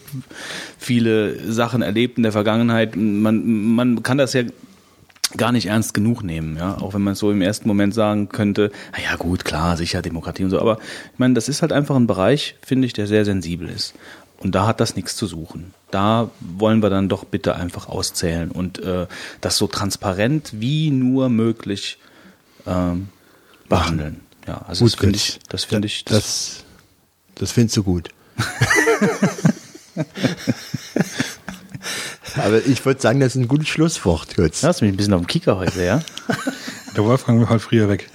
[0.78, 2.96] viele Sachen erlebt in der Vergangenheit.
[2.96, 4.44] Man, man kann das ja
[5.38, 8.72] gar nicht ernst genug nehmen, ja, auch wenn man so im ersten Moment sagen könnte,
[8.94, 10.78] na ja gut, klar, sicher Demokratie und so, aber
[11.14, 13.96] ich meine, das ist halt einfach ein Bereich, finde ich, der sehr sensibel ist.
[14.38, 15.74] Und da hat das nichts zu suchen.
[15.92, 19.08] Da wollen wir dann doch bitte einfach auszählen und äh,
[19.42, 21.98] das so transparent wie nur möglich
[22.68, 23.08] ähm,
[23.70, 24.22] behandeln.
[24.48, 26.64] Ja, also das finde ich, das finde ich, das, Das,
[27.36, 28.10] das findest du gut.
[32.38, 34.62] Aber ich würde sagen, das ist ein gutes Schlusswort, Götz.
[34.64, 36.02] hast mich ein bisschen auf dem Kicker heute, ja?
[36.96, 38.10] Der Wolfgang will halt früher weg.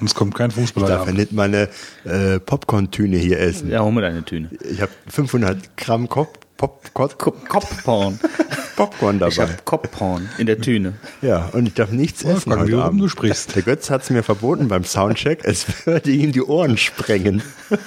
[0.00, 1.68] Und es kommt kein Ich Fußballer darf ja nicht meine
[2.04, 3.70] äh, Popcorn-Tüne hier essen.
[3.70, 4.50] Ja, hol mir deine Tüne.
[4.70, 6.82] Ich habe 500 Gramm Kop Pop.
[8.76, 9.48] Popcorn Ich dabei.
[9.50, 10.94] habe Kopfporn in der Tüne.
[11.22, 13.00] Ja, und ich darf nichts essen Wolfgang, heute Abend.
[13.00, 13.54] du sprichst.
[13.56, 15.40] Der Götz hat es mir verboten beim Soundcheck.
[15.44, 17.42] Es würde ihm die Ohren sprengen.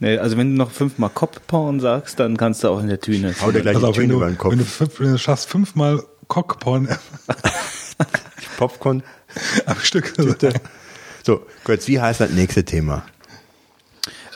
[0.00, 3.34] Nee, also wenn du noch fünfmal Kopfporn sagst, dann kannst du auch in der Tüne.
[3.42, 4.52] Hau dir gleich Also die Tüne du, über den Kopf.
[4.52, 6.88] wenn du, fünf, wenn du schaffst, fünfmal Cockporn
[8.56, 9.02] Popcorn.
[9.66, 10.14] am Stück.
[11.26, 13.02] So, Götz, wie heißt das nächste Thema?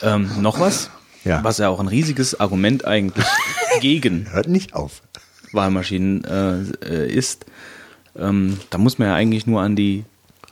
[0.01, 0.89] Ähm, noch was?
[1.23, 1.43] Ja.
[1.43, 3.27] Was ja auch ein riesiges Argument eigentlich
[3.79, 5.03] gegen Hört nicht auf.
[5.51, 7.45] Wahlmaschinen äh, äh, ist.
[8.17, 10.03] Ähm, da muss man ja eigentlich nur an die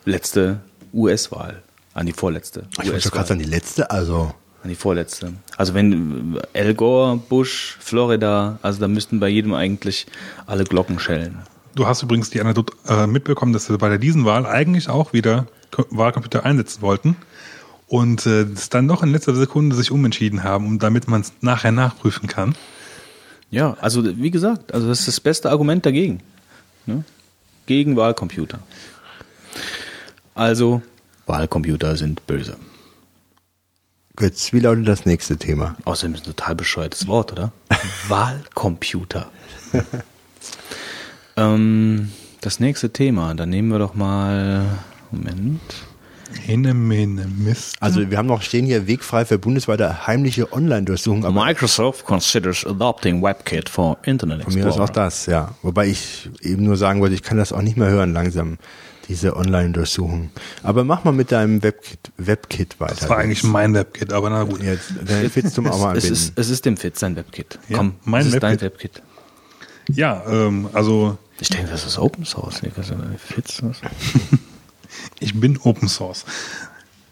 [0.05, 0.61] letzte
[0.93, 1.63] US-Wahl,
[1.95, 5.33] an die vorletzte Ich wollte gerade sagen, die letzte, also an die vorletzte.
[5.57, 10.05] Also wenn äh, Al Gore, Bush, Florida, also da müssten bei jedem eigentlich
[10.45, 11.39] alle Glocken schellen.
[11.73, 15.13] Du hast übrigens die Anekdote äh, mitbekommen, dass wir bei der diesen Wahl eigentlich auch
[15.13, 15.47] wieder
[15.89, 17.15] Wahlcomputer einsetzen wollten
[17.87, 21.33] und äh, es dann noch in letzter Sekunde sich umentschieden haben, um damit man es
[21.41, 22.55] nachher nachprüfen kann.
[23.49, 26.21] Ja, also wie gesagt, also das ist das beste Argument dagegen.
[26.85, 27.03] Ne?
[27.65, 28.59] Gegen Wahlcomputer.
[30.35, 30.81] Also,
[31.25, 32.57] Wahlcomputer sind böse.
[34.15, 35.77] Götz, wie lautet das nächste Thema?
[35.85, 37.51] Außerdem ist ein total bescheuertes Wort, oder?
[38.07, 39.31] Wahlcomputer.
[41.37, 44.65] ähm, das nächste Thema, dann nehmen wir doch mal.
[45.11, 45.61] Moment.
[46.45, 47.77] Hinne, mene, Mist.
[47.79, 53.21] Also wir haben noch stehen hier wegfrei für bundesweite heimliche Online-Durchsuchung, aber Microsoft considers adopting
[53.23, 55.55] WebKit for Internet von mir ist auch das, ja.
[55.61, 58.57] Wobei ich eben nur sagen wollte, ich kann das auch nicht mehr hören langsam,
[59.07, 60.31] diese Online-Durchsuchung.
[60.63, 62.95] Aber mach mal mit deinem Webkit, Webkit weiter.
[62.99, 64.61] das war eigentlich mein WebKit, aber na gut.
[64.61, 66.11] Jetzt, dann willst du auch mal Es anbinden.
[66.13, 67.57] ist, es ist dem Fit sein WebKit.
[67.69, 68.95] Ja, Komm, mein das ist dein WebKit.
[68.95, 69.01] WebKit.
[69.97, 72.59] Ja, ähm, also Ich denke, das ist Open Source.
[73.17, 73.61] Fitz.
[75.19, 76.25] Ich bin Open Source.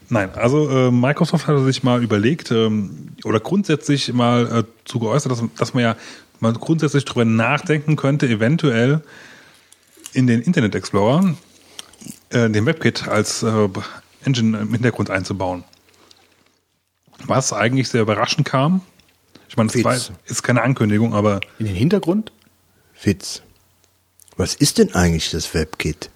[0.10, 5.32] Nein, also äh, Microsoft hat sich mal überlegt ähm, oder grundsätzlich mal äh, zu geäußert,
[5.32, 5.96] dass, dass man ja
[6.40, 9.02] mal grundsätzlich darüber nachdenken könnte, eventuell
[10.14, 11.36] in den Internet Explorer
[12.30, 13.70] äh, den WebKit als äh,
[14.24, 15.64] Engine im Hintergrund einzubauen.
[17.26, 18.82] Was eigentlich sehr überraschend kam.
[19.50, 22.32] Ich meine, es ist keine Ankündigung, aber In den Hintergrund?
[23.02, 23.42] Witz.
[24.38, 26.10] Was ist denn eigentlich das WebKit?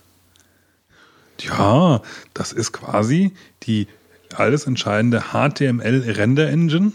[1.43, 2.01] Ja,
[2.33, 3.87] das ist quasi die
[4.35, 6.91] alles entscheidende HTML-Render-Engine.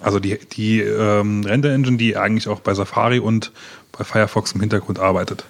[0.00, 3.52] Also die, die ähm, Render-Engine, die eigentlich auch bei Safari und
[3.92, 5.44] bei Firefox im Hintergrund arbeitet.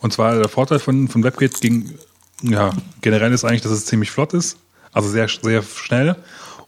[0.00, 1.98] Und zwar der Vorteil von, von WebKit gegen,
[2.42, 4.58] ja, generell ist eigentlich, dass es ziemlich flott ist,
[4.92, 6.16] also sehr, sehr schnell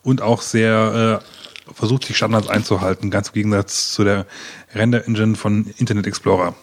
[0.02, 4.26] und auch sehr äh, versucht, die Standards einzuhalten, ganz im Gegensatz zu der
[4.74, 6.54] Render-Engine von Internet Explorer.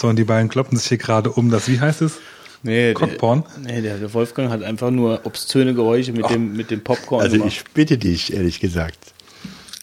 [0.00, 2.14] So, und die beiden kloppen sich hier gerade um das, wie heißt es?
[2.62, 3.44] Nee, Cockporn?
[3.66, 7.36] Der, nee, der, Wolfgang hat einfach nur obszöne Geräusche mit, dem, mit dem Popcorn Also
[7.36, 7.52] gemacht.
[7.52, 8.96] ich bitte dich, ehrlich gesagt.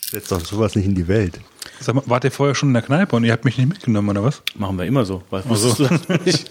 [0.10, 1.39] Setz doch sowas nicht in die Welt.
[1.80, 4.10] Sag mal, wart ihr vorher schon in der Kneipe und ihr habt mich nicht mitgenommen,
[4.10, 4.41] oder was?
[4.56, 5.21] Machen wir immer so.
[5.30, 5.80] Du das
[6.25, 6.49] nicht?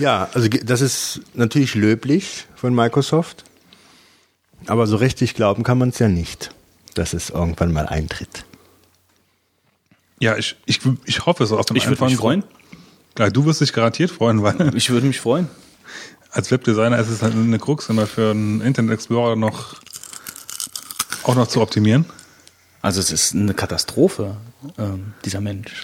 [0.00, 3.44] Ja, also das ist natürlich löblich von Microsoft,
[4.66, 6.50] aber so richtig glauben kann man es ja nicht,
[6.94, 8.44] dass es irgendwann mal eintritt.
[10.20, 12.44] Ja, ich, ich, ich hoffe es aus dem Ich würde mich freuen.
[13.14, 15.48] Klar, du wirst dich garantiert freuen, weil Ich würde mich freuen.
[16.30, 19.76] als Webdesigner ist es halt eine Krux, immer für einen Internet Explorer noch
[21.24, 22.06] auch noch zu optimieren.
[22.80, 24.36] Also es ist eine Katastrophe,
[24.78, 25.82] ähm, dieser Mensch.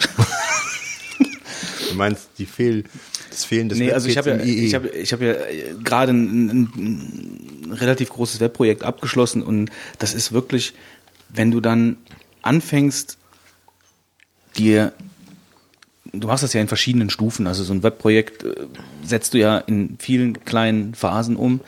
[1.90, 2.85] Du meinst die Fehl,
[3.31, 6.12] das Fehlen des Nee, also ich habe ja, ich habe, ich habe ja äh, gerade
[6.12, 10.75] ein, ein, ein relativ großes Webprojekt abgeschlossen und das ist wirklich,
[11.29, 11.97] wenn du dann
[12.42, 13.18] anfängst,
[14.57, 14.93] dir,
[16.12, 18.55] du machst das ja in verschiedenen Stufen, also so ein Webprojekt äh,
[19.03, 21.61] setzt du ja in vielen kleinen Phasen um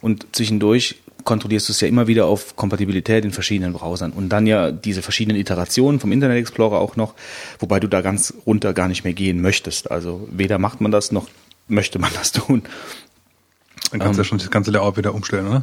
[0.00, 4.46] und zwischendurch kontrollierst du es ja immer wieder auf Kompatibilität in verschiedenen Browsern und dann
[4.46, 7.14] ja diese verschiedenen Iterationen vom Internet Explorer auch noch,
[7.60, 9.90] wobei du da ganz runter gar nicht mehr gehen möchtest.
[9.90, 11.28] Also weder macht man das noch
[11.68, 12.62] möchte man das tun.
[13.90, 15.62] Dann kannst du ja schon das ganze Layout wieder umstellen, oder?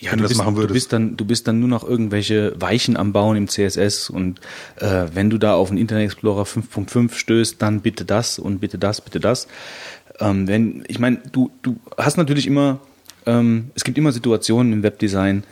[0.00, 0.74] Ja, Wenn du du das bist, machen du würdest.
[0.74, 4.40] bist dann, du bist dann nur noch irgendwelche Weichen am Bauen im CSS und
[4.76, 8.78] äh, wenn du da auf einen Internet Explorer 5.5 stößt, dann bitte das und bitte
[8.78, 9.46] das, bitte das.
[10.18, 12.80] Ähm, wenn, ich meine, du, du hast natürlich immer,
[13.26, 15.44] ähm, es gibt immer Situationen im Webdesign,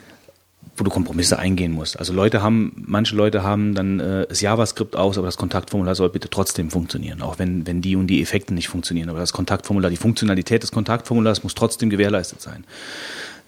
[0.75, 1.99] wo du Kompromisse eingehen musst.
[1.99, 6.09] Also Leute haben, manche Leute haben dann äh, das JavaScript aus, aber das Kontaktformular soll
[6.09, 9.09] bitte trotzdem funktionieren, auch wenn, wenn die und die Effekte nicht funktionieren.
[9.09, 12.63] Aber das Kontaktformular, die Funktionalität des Kontaktformulars muss trotzdem gewährleistet sein.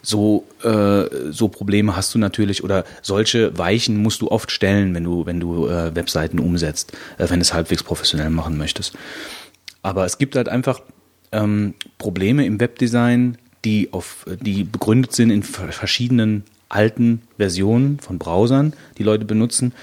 [0.02, 5.04] So, äh, so Probleme hast du natürlich oder solche Weichen musst du oft stellen, wenn
[5.04, 8.94] du, wenn du äh, Webseiten umsetzt, äh, wenn du es halbwegs professionell machen möchtest.
[9.84, 10.82] Aber es gibt halt einfach
[11.32, 18.74] ähm, Probleme im Webdesign, die auf, die begründet sind in verschiedenen alten Versionen von Browsern,
[18.98, 19.74] die Leute benutzen,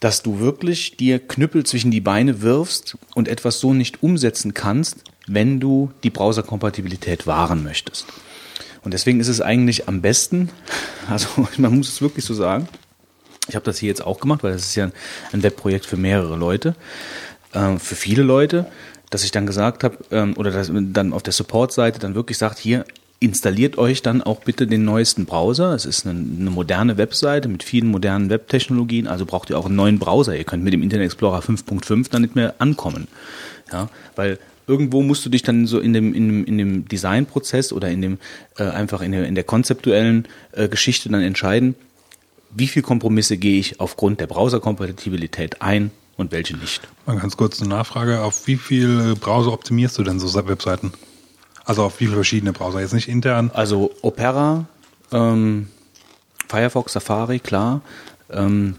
[0.00, 5.02] dass du wirklich dir Knüppel zwischen die Beine wirfst und etwas so nicht umsetzen kannst,
[5.26, 8.06] wenn du die Browserkompatibilität wahren möchtest.
[8.88, 10.48] Und deswegen ist es eigentlich am besten,
[11.10, 12.68] also man muss es wirklich so sagen,
[13.46, 14.90] ich habe das hier jetzt auch gemacht, weil das ist ja
[15.30, 16.74] ein Webprojekt für mehrere Leute,
[17.52, 18.64] äh, für viele Leute,
[19.10, 22.58] dass ich dann gesagt habe, ähm, oder dass dann auf der Support-Seite dann wirklich sagt,
[22.58, 22.86] hier,
[23.20, 25.74] installiert euch dann auch bitte den neuesten Browser.
[25.74, 29.76] Es ist eine, eine, moderne Webseite mit vielen modernen Webtechnologien, also braucht ihr auch einen
[29.76, 30.34] neuen Browser.
[30.34, 33.06] Ihr könnt mit dem Internet Explorer 5.5 dann nicht mehr ankommen.
[33.70, 37.72] Ja, weil irgendwo musst du dich dann so in dem, in dem, in dem Designprozess
[37.72, 38.18] oder in dem
[38.58, 41.74] äh, einfach in der, in der konzeptuellen äh, Geschichte dann entscheiden,
[42.50, 46.82] wie viel Kompromisse gehe ich aufgrund der Browserkompatibilität ein und welche nicht.
[47.06, 50.92] Mal ganz kurz eine Nachfrage, auf wie viel Browser optimierst du denn so Webseiten?
[51.64, 52.80] Also auf wie viele verschiedene Browser?
[52.80, 53.50] Jetzt nicht intern?
[53.52, 54.66] Also Opera,
[55.12, 55.68] ähm,
[56.48, 57.82] Firefox, Safari, klar.
[58.30, 58.76] Ähm,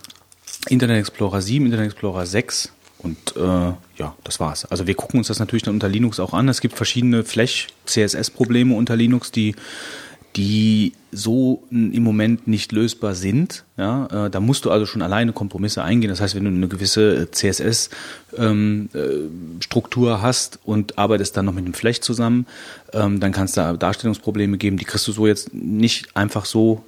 [0.67, 4.65] Internet Explorer 7, Internet Explorer 6 und äh, ja, das war's.
[4.65, 6.49] Also wir gucken uns das natürlich dann unter Linux auch an.
[6.49, 9.55] Es gibt verschiedene Flash-CSS-Probleme unter Linux, die
[10.35, 13.65] die so im Moment nicht lösbar sind.
[13.77, 16.09] Ja, äh, da musst du also schon alleine Kompromisse eingehen.
[16.09, 21.65] Das heißt, wenn du eine gewisse CSS-Struktur ähm, äh, hast und arbeitest dann noch mit
[21.65, 22.45] dem Flecht zusammen,
[22.93, 24.77] ähm, dann kannst da Darstellungsprobleme geben.
[24.77, 26.83] Die kriegst du so jetzt nicht einfach so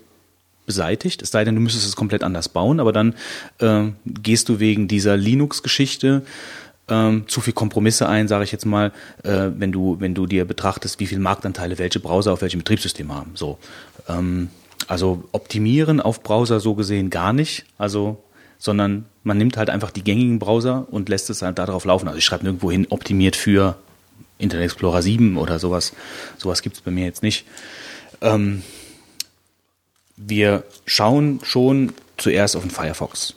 [0.72, 1.22] beseitigt.
[1.22, 3.14] Es sei denn, du müsstest es komplett anders bauen, aber dann
[3.60, 6.22] äh, gehst du wegen dieser Linux-Geschichte
[6.88, 10.46] ähm, zu viel Kompromisse ein, sage ich jetzt mal, äh, wenn du wenn du dir
[10.46, 13.32] betrachtest, wie viel Marktanteile welche Browser auf welchem Betriebssystem haben.
[13.36, 13.58] So,
[14.08, 14.48] ähm,
[14.88, 18.24] also optimieren auf Browser so gesehen gar nicht, also
[18.58, 22.08] sondern man nimmt halt einfach die gängigen Browser und lässt es halt darauf laufen.
[22.08, 23.76] Also ich schreibe nirgendwo hin optimiert für
[24.38, 25.94] Internet Explorer 7 oder sowas.
[26.38, 27.46] Sowas gibt es bei mir jetzt nicht.
[28.22, 28.62] Ähm,
[30.28, 33.36] wir schauen schon zuerst auf den Firefox.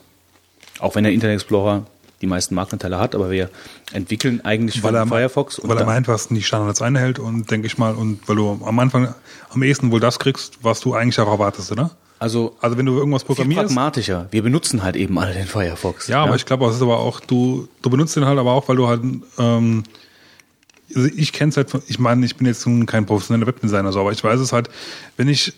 [0.79, 1.87] Auch wenn der Internet Explorer
[2.20, 3.51] die meisten Marktanteile hat, aber wir
[3.92, 5.61] entwickeln eigentlich weil er, Firefox.
[5.62, 8.79] Weil er am einfachsten die Standards einhält und denke ich mal, und weil du am
[8.79, 9.14] Anfang
[9.51, 11.90] am ehesten wohl das kriegst, was du eigentlich auch erwartest, oder?
[12.18, 13.61] Also, also wenn du irgendwas programmierst.
[13.61, 14.29] Viel pragmatischer.
[14.31, 16.09] Wir benutzen halt eben alle den Firefox.
[16.09, 16.25] Ja, ja.
[16.25, 18.77] aber ich glaube, es ist aber auch, du, du benutzt den halt aber auch, weil
[18.77, 19.03] du halt,
[19.38, 19.83] ähm,
[20.94, 23.92] also ich kenne es halt, von, ich meine, ich bin jetzt nun kein professioneller Webdesigner,
[23.92, 24.70] so, aber ich weiß es halt,
[25.16, 25.53] wenn ich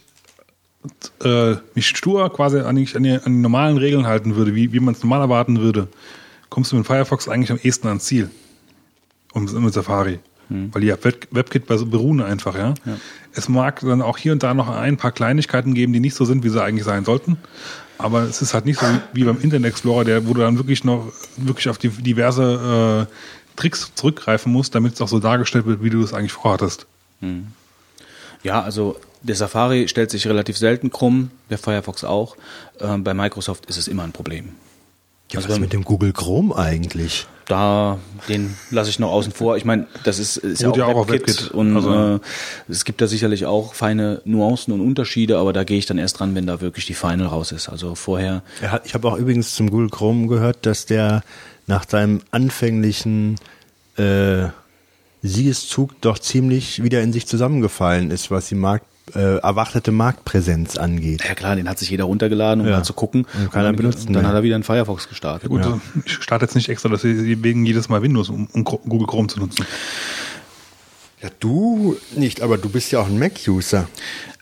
[1.22, 4.72] äh, mich stur quasi an die, an, die, an die normalen Regeln halten würde, wie,
[4.72, 5.88] wie man es normal erwarten würde,
[6.50, 8.30] kommst du mit Firefox eigentlich am ehesten ans Ziel.
[9.32, 10.18] Und mit Safari.
[10.48, 10.70] Hm.
[10.72, 12.74] Weil die WebKit beruhen einfach, ja?
[12.84, 12.96] ja.
[13.32, 16.24] Es mag dann auch hier und da noch ein paar Kleinigkeiten geben, die nicht so
[16.24, 17.36] sind, wie sie eigentlich sein sollten.
[17.98, 20.84] Aber es ist halt nicht so wie beim Internet Explorer, der, wo du dann wirklich
[20.84, 23.12] noch wirklich auf die diverse äh,
[23.56, 26.86] Tricks zurückgreifen musst, damit es auch so dargestellt wird, wie du es eigentlich vorhattest.
[27.20, 27.48] Hm.
[28.42, 32.36] Ja, also der Safari stellt sich relativ selten krumm, der Firefox auch.
[32.80, 34.50] Ähm, bei Microsoft ist es immer ein Problem.
[35.32, 37.26] Ja, also was mit dem Google Chrome eigentlich?
[37.46, 39.56] Da, den lasse ich noch außen vor.
[39.56, 41.50] Ich meine, das ist, ist ja auch, ja auch WebKit, WebKit.
[41.52, 42.16] und also.
[42.16, 42.20] äh,
[42.68, 46.20] es gibt da sicherlich auch feine Nuancen und Unterschiede, aber da gehe ich dann erst
[46.20, 47.68] dran, wenn da wirklich die Final raus ist.
[47.68, 48.42] Also vorher.
[48.84, 51.22] ich habe auch übrigens zum Google Chrome gehört, dass der
[51.66, 53.36] nach seinem anfänglichen
[53.96, 54.46] äh,
[55.22, 61.22] Siegeszug doch ziemlich wieder in sich zusammengefallen ist, was die Markt äh, erwartete Marktpräsenz angeht.
[61.26, 62.78] Ja klar, den hat sich jeder runtergeladen, um ja.
[62.78, 63.26] mal zu gucken.
[63.38, 64.06] Und keiner benutzt.
[64.06, 64.26] Dann mehr.
[64.26, 65.44] hat er wieder einen Firefox gestartet.
[65.44, 65.80] Ja, gut, ja.
[66.04, 69.64] ich starte jetzt nicht extra deswegen jedes Mal Windows, um, um Google Chrome zu nutzen.
[71.22, 73.88] Ja, du nicht, aber du bist ja auch ein Mac-User.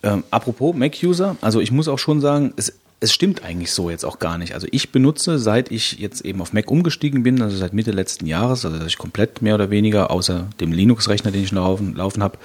[0.02, 2.74] Ähm, apropos Mac-User, also ich muss auch schon sagen, es
[3.04, 4.54] es stimmt eigentlich so jetzt auch gar nicht.
[4.54, 8.26] Also ich benutze, seit ich jetzt eben auf Mac umgestiegen bin, also seit Mitte letzten
[8.26, 11.94] Jahres, also dass ich komplett mehr oder weniger außer dem Linux-Rechner, den ich noch laufen,
[11.94, 12.38] laufen habe,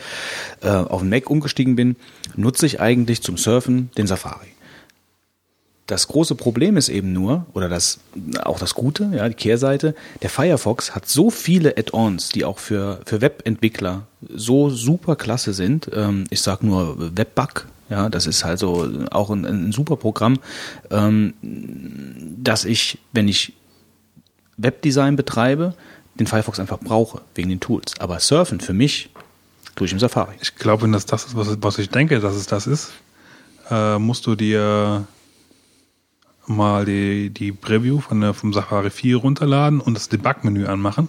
[0.62, 1.95] äh, auf Mac umgestiegen bin,
[2.36, 4.48] nutze ich eigentlich zum Surfen den Safari.
[5.88, 8.00] Das große Problem ist eben nur, oder das,
[8.43, 13.00] auch das Gute, ja, die Kehrseite, der Firefox hat so viele Add-ons, die auch für,
[13.06, 15.89] für Webentwickler so super klasse sind.
[15.93, 20.38] Ähm, ich sag nur Webbug, ja, das ist also auch ein, ein super Programm,
[20.91, 23.54] ähm, dass ich, wenn ich
[24.58, 25.73] Webdesign betreibe,
[26.19, 27.93] den Firefox einfach brauche, wegen den Tools.
[27.99, 29.10] Aber Surfen für mich
[29.75, 30.36] durch im Safari.
[30.41, 32.91] Ich glaube, wenn das das ist, was, was ich denke, dass es das ist,
[33.69, 35.08] äh, musst du dir
[36.45, 41.08] mal die, die Preview von der, vom Safari 4 runterladen und das Debug-Menü anmachen,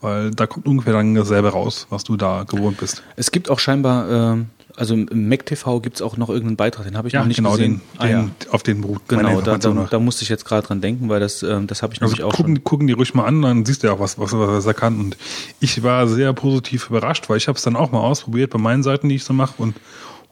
[0.00, 3.02] weil da kommt ungefähr dann dasselbe raus, was du da gewohnt bist.
[3.16, 6.96] Es gibt auch scheinbar, ähm, also im MacTV gibt es auch noch irgendeinen Beitrag, den
[6.96, 7.80] habe ich noch nicht genau, gesehen.
[8.00, 11.08] den, den, auf den meine Genau, da, da, da musste ich jetzt gerade dran denken,
[11.08, 12.64] weil das, ähm, das habe ich Also nämlich auch gucken, schon.
[12.64, 15.00] gucken die ruhig mal an, dann siehst du ja auch, was, was, was er kann.
[15.00, 15.16] Und
[15.60, 18.82] ich war sehr positiv überrascht, weil ich habe es dann auch mal ausprobiert bei meinen
[18.82, 19.54] Seiten, die ich so mache.
[19.58, 19.76] Und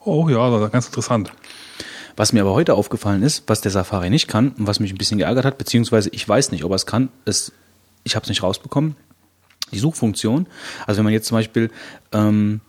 [0.03, 1.31] oh ja, das war ganz interessant.
[2.15, 4.97] Was mir aber heute aufgefallen ist, was der Safari nicht kann und was mich ein
[4.97, 7.51] bisschen geärgert hat, beziehungsweise ich weiß nicht, ob er es kann, ist,
[8.03, 8.95] ich habe es nicht rausbekommen,
[9.71, 10.47] die Suchfunktion.
[10.85, 11.69] Also wenn man jetzt zum Beispiel
[12.11, 12.61] ähm,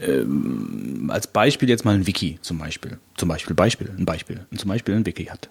[0.00, 4.68] ähm, als Beispiel jetzt mal ein Wiki zum Beispiel, zum Beispiel Beispiel, ein Beispiel, zum
[4.68, 5.48] Beispiel ein Wiki hat.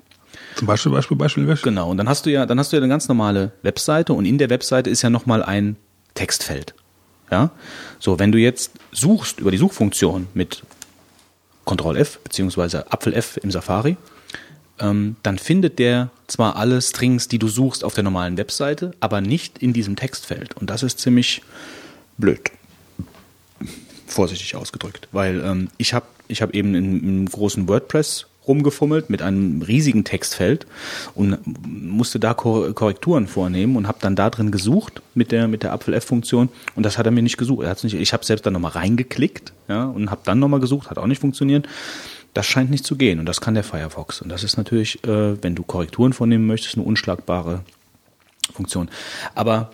[0.55, 1.71] Zum Beispiel, Beispiel, Beispiel, Beispiel.
[1.71, 4.25] Genau, und dann hast du ja, dann hast du ja eine ganz normale Webseite und
[4.25, 5.77] in der Webseite ist ja nochmal ein
[6.13, 6.73] Textfeld.
[7.31, 7.51] Ja?
[7.99, 10.63] So, wenn du jetzt suchst über die Suchfunktion mit
[11.65, 13.97] Ctrl F beziehungsweise Apfel F im Safari,
[14.79, 19.21] ähm, dann findet der zwar alle Strings, die du suchst auf der normalen Webseite, aber
[19.21, 20.55] nicht in diesem Textfeld.
[20.57, 21.41] Und das ist ziemlich
[22.17, 22.51] blöd.
[24.07, 25.07] Vorsichtig ausgedrückt.
[25.11, 30.03] Weil ähm, ich habe ich hab eben in, im großen WordPress rumgefummelt mit einem riesigen
[30.03, 30.67] Textfeld
[31.15, 35.63] und musste da Kor Korrekturen vornehmen und habe dann da drin gesucht mit der mit
[35.63, 37.63] der Apfel F Funktion und das hat er mir nicht gesucht.
[37.63, 37.95] Er hat's nicht.
[37.95, 41.21] Ich habe selbst dann nochmal reingeklickt, ja, und habe dann nochmal gesucht, hat auch nicht
[41.21, 41.67] funktioniert.
[42.35, 45.41] Das scheint nicht zu gehen und das kann der Firefox und das ist natürlich, äh,
[45.41, 47.61] wenn du Korrekturen vornehmen möchtest, eine unschlagbare
[48.53, 48.89] Funktion.
[49.33, 49.71] Aber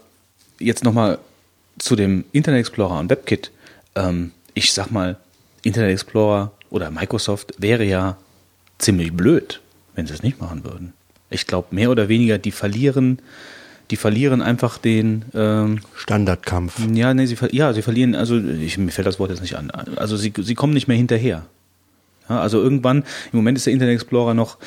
[0.59, 1.17] jetzt nochmal
[1.79, 3.51] zu dem Internet Explorer und WebKit.
[3.95, 5.17] Ähm, ich sag mal,
[5.63, 8.17] Internet Explorer oder Microsoft wäre ja
[8.77, 9.61] ziemlich blöd,
[9.95, 10.93] wenn sie es nicht machen würden.
[11.29, 13.19] Ich glaube, mehr oder weniger, die verlieren,
[13.89, 16.79] die verlieren einfach den, ähm, Standardkampf.
[16.93, 19.71] ja, nee, sie, ja, sie verlieren, also ich, mir fällt das Wort jetzt nicht an.
[19.71, 21.45] Also sie, sie kommen nicht mehr hinterher.
[22.27, 24.57] Also irgendwann, im Moment ist der Internet Explorer noch,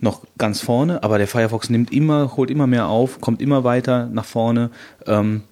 [0.00, 4.08] noch ganz vorne, aber der Firefox nimmt immer, holt immer mehr auf, kommt immer weiter
[4.12, 4.70] nach vorne.
[5.06, 5.42] Ähm,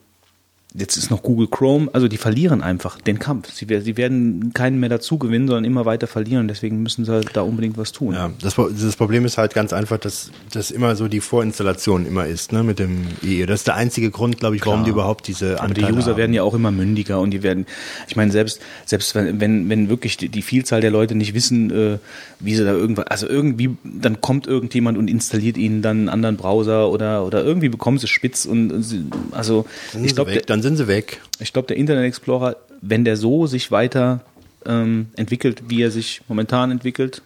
[0.74, 3.50] jetzt ist noch Google Chrome, also die verlieren einfach den Kampf.
[3.52, 6.46] Sie, sie werden keinen mehr dazu gewinnen, sondern immer weiter verlieren.
[6.46, 8.14] Deswegen müssen sie da unbedingt was tun.
[8.14, 12.26] Ja, das, das Problem ist halt ganz einfach, dass das immer so die Vorinstallation immer
[12.26, 13.46] ist, ne, mit dem IE.
[13.46, 14.84] Das ist der einzige Grund, glaube ich, warum Klar.
[14.84, 16.18] die überhaupt diese Aber die Anteile User haben.
[16.18, 17.66] werden ja auch immer mündiger und die werden,
[18.06, 21.70] ich meine, selbst, selbst wenn, wenn, wenn wirklich die, die Vielzahl der Leute nicht wissen,
[21.70, 21.98] äh,
[22.38, 26.36] wie sie da irgendwas, also irgendwie, dann kommt irgendjemand und installiert ihnen dann einen anderen
[26.36, 29.66] Browser oder, oder irgendwie bekommen sie spitz und, sie, also,
[30.02, 31.20] ich glaube, dann sind sie weg.
[31.38, 34.20] ich glaube, der Internet Explorer, wenn der so sich weiter
[34.66, 37.22] ähm, entwickelt, wie er sich momentan entwickelt,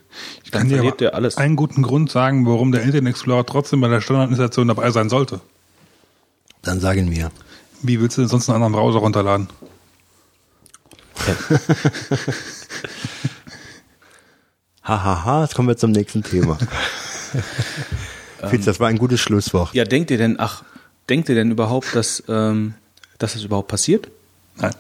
[0.51, 1.37] dann kann dir verliert der alles.
[1.37, 5.41] einen guten Grund sagen, warum der Internet Explorer trotzdem bei der Standardinstallation dabei sein sollte.
[6.63, 7.31] Dann sagen wir.
[7.83, 9.49] Wie willst du denn sonst einen anderen Browser runterladen?
[14.83, 16.57] Hahaha, jetzt kommen wir zum nächsten Thema.
[18.49, 19.75] Fitz, das war ein gutes Schlusswort.
[19.75, 20.65] Ja, denkt ihr denn, ach,
[21.09, 22.75] denkt ihr denn überhaupt, dass, ähm,
[23.19, 24.09] dass das überhaupt passiert?
[24.57, 24.75] Nein.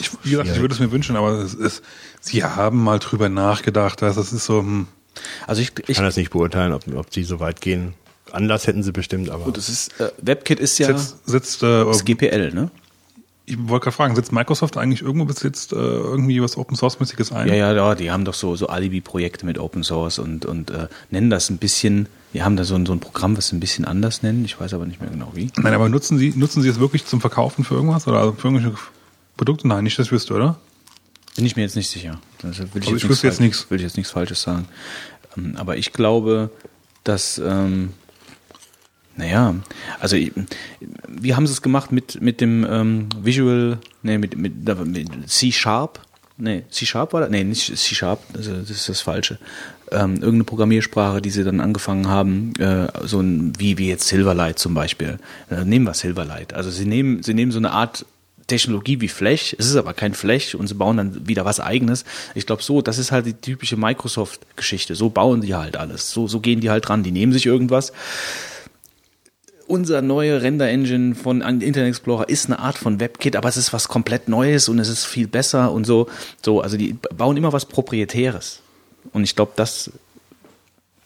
[0.00, 1.82] Ich, wie gesagt, ich würde es mir wünschen, aber es ist,
[2.20, 4.02] sie haben mal drüber nachgedacht.
[4.02, 4.86] dass es ist so, hm,
[5.46, 7.94] Also ich, Ich ich kann das nicht beurteilen, ob, ob sie so weit gehen.
[8.32, 11.84] Anlass hätten sie bestimmt, aber Gut, das ist, äh, WebKit ist ja sitzt, sitzt äh,
[11.84, 12.70] das GPL, ne?
[13.44, 17.00] ich wollte gerade fragen, setzt Microsoft eigentlich irgendwo bis jetzt äh, irgendwie was Open Source
[17.00, 17.48] mäßiges ein?
[17.48, 20.88] Ja, ja, ja, die haben doch so, so Alibi-Projekte mit Open Source und, und äh,
[21.10, 23.60] nennen das ein bisschen, die haben da so ein, so ein Programm, was sie ein
[23.60, 25.50] bisschen anders nennen, ich weiß aber nicht mehr genau wie.
[25.56, 28.76] Nein, aber nutzen Sie, nutzen Sie es wirklich zum Verkaufen für irgendwas oder für irgendwelche
[29.36, 29.68] Produkte?
[29.68, 30.58] Nein, nicht, dass ich wüsste, oder?
[31.36, 32.20] Bin ich mir jetzt nicht sicher.
[32.42, 33.70] Also will ich, Also jetzt ich wüsste jetzt nichts.
[33.70, 34.66] Will ich jetzt nichts Falsches sagen.
[35.36, 36.50] Ähm, aber ich glaube,
[37.04, 37.92] dass, ähm,
[39.16, 39.54] naja,
[40.00, 40.32] also ich-
[41.08, 46.00] wie haben sie es gemacht mit, mit dem ähm, Visual, nee, mit, mit, mit C-Sharp?
[46.38, 47.30] Nee, C-Sharp war das?
[47.30, 49.38] Nee, nicht C-Sharp, ist- das ist das Falsche.
[49.92, 54.58] Ähm, irgendeine Programmiersprache, die sie dann angefangen haben, äh, so ein, wie, wie jetzt Silverlight
[54.58, 55.18] zum Beispiel.
[55.50, 56.54] Äh, nehmen wir Silverlight.
[56.54, 58.06] Also sie nehmen, sie nehmen so eine Art
[58.46, 62.04] Technologie wie Flash, es ist aber kein Flash und sie bauen dann wieder was eigenes.
[62.34, 64.94] Ich glaube so, das ist halt die typische Microsoft-Geschichte.
[64.94, 66.10] So bauen die halt alles.
[66.10, 67.02] So, so gehen die halt dran.
[67.02, 67.92] Die nehmen sich irgendwas.
[69.66, 73.88] Unser neue Render-Engine von Internet Explorer ist eine Art von WebKit, aber es ist was
[73.88, 76.08] komplett Neues und es ist viel besser und so.
[76.44, 78.61] So, also die bauen immer was Proprietäres.
[79.12, 79.90] Und ich glaube, das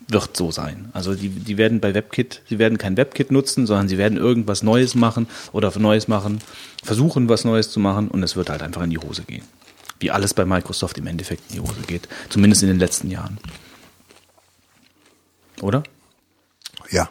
[0.09, 0.91] wird so sein.
[0.93, 4.63] Also die, die werden bei WebKit, sie werden kein WebKit nutzen, sondern sie werden irgendwas
[4.63, 6.39] Neues machen oder Neues machen,
[6.85, 9.45] versuchen was Neues zu machen und es wird halt einfach in die Hose gehen.
[9.99, 12.09] Wie alles bei Microsoft im Endeffekt in die Hose geht.
[12.29, 13.39] Zumindest in den letzten Jahren.
[15.61, 15.83] Oder?
[16.91, 17.09] ja.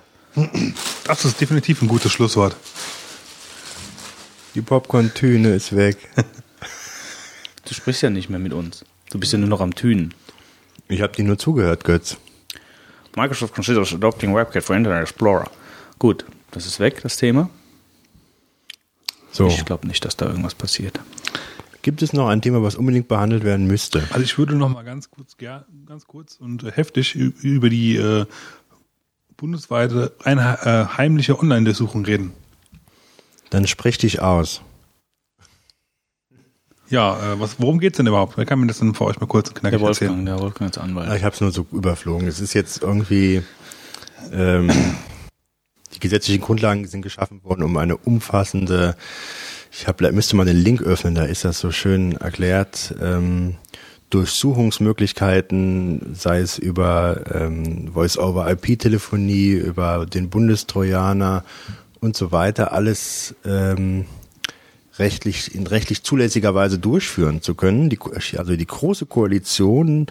[1.06, 2.56] Das ist definitiv ein gutes Schlusswort.
[4.54, 5.98] Die Popcorn-Tüne ist weg.
[7.68, 8.86] Du sprichst ja nicht mehr mit uns.
[9.10, 10.14] Du bist ja nur noch am Tünen.
[10.88, 12.18] Ich habe dir nur zugehört, Götz.
[13.16, 15.50] Microsoft considers adopting WebKit for Internet Explorer.
[16.00, 17.50] Gut, das ist weg, das Thema.
[19.32, 21.00] So, Ich glaube nicht, dass da irgendwas passiert.
[21.82, 24.04] gibt es noch ein Thema, was unbedingt behandelt werden müsste?
[24.12, 27.96] Also ich würde noch mal ganz kurz, ger- ganz kurz und äh, heftig über die
[27.98, 28.26] äh,
[29.38, 32.32] bundesweite eine, äh, heimliche Online-Durchsuchung reden.
[33.52, 34.62] Dann sprich dich aus.
[36.90, 38.38] Ja, äh, was, worum geht's denn überhaupt?
[38.38, 40.10] Wer kann mir das denn für euch mal kurz knackig Der erzählen?
[40.12, 41.10] Wolfgang, der Wolfgang als Anwalt.
[41.10, 42.28] Ah, Ich habe es nur so überflogen.
[42.28, 43.42] Es ist jetzt irgendwie,
[44.32, 44.70] ähm,
[45.94, 48.96] die gesetzlichen Grundlagen sind geschaffen worden, um eine umfassende,
[49.72, 53.56] ich hab, müsste mal den Link öffnen, da ist das so schön erklärt, ähm,
[54.12, 61.44] Durchsuchungsmöglichkeiten, sei es über ähm, Voice-over-IP-Telefonie, über den Bundestrojaner
[62.00, 64.06] und so weiter, alles ähm,
[64.98, 67.89] rechtlich in rechtlich zulässiger Weise durchführen zu können.
[67.89, 68.00] Die,
[68.38, 70.08] also die große Koalition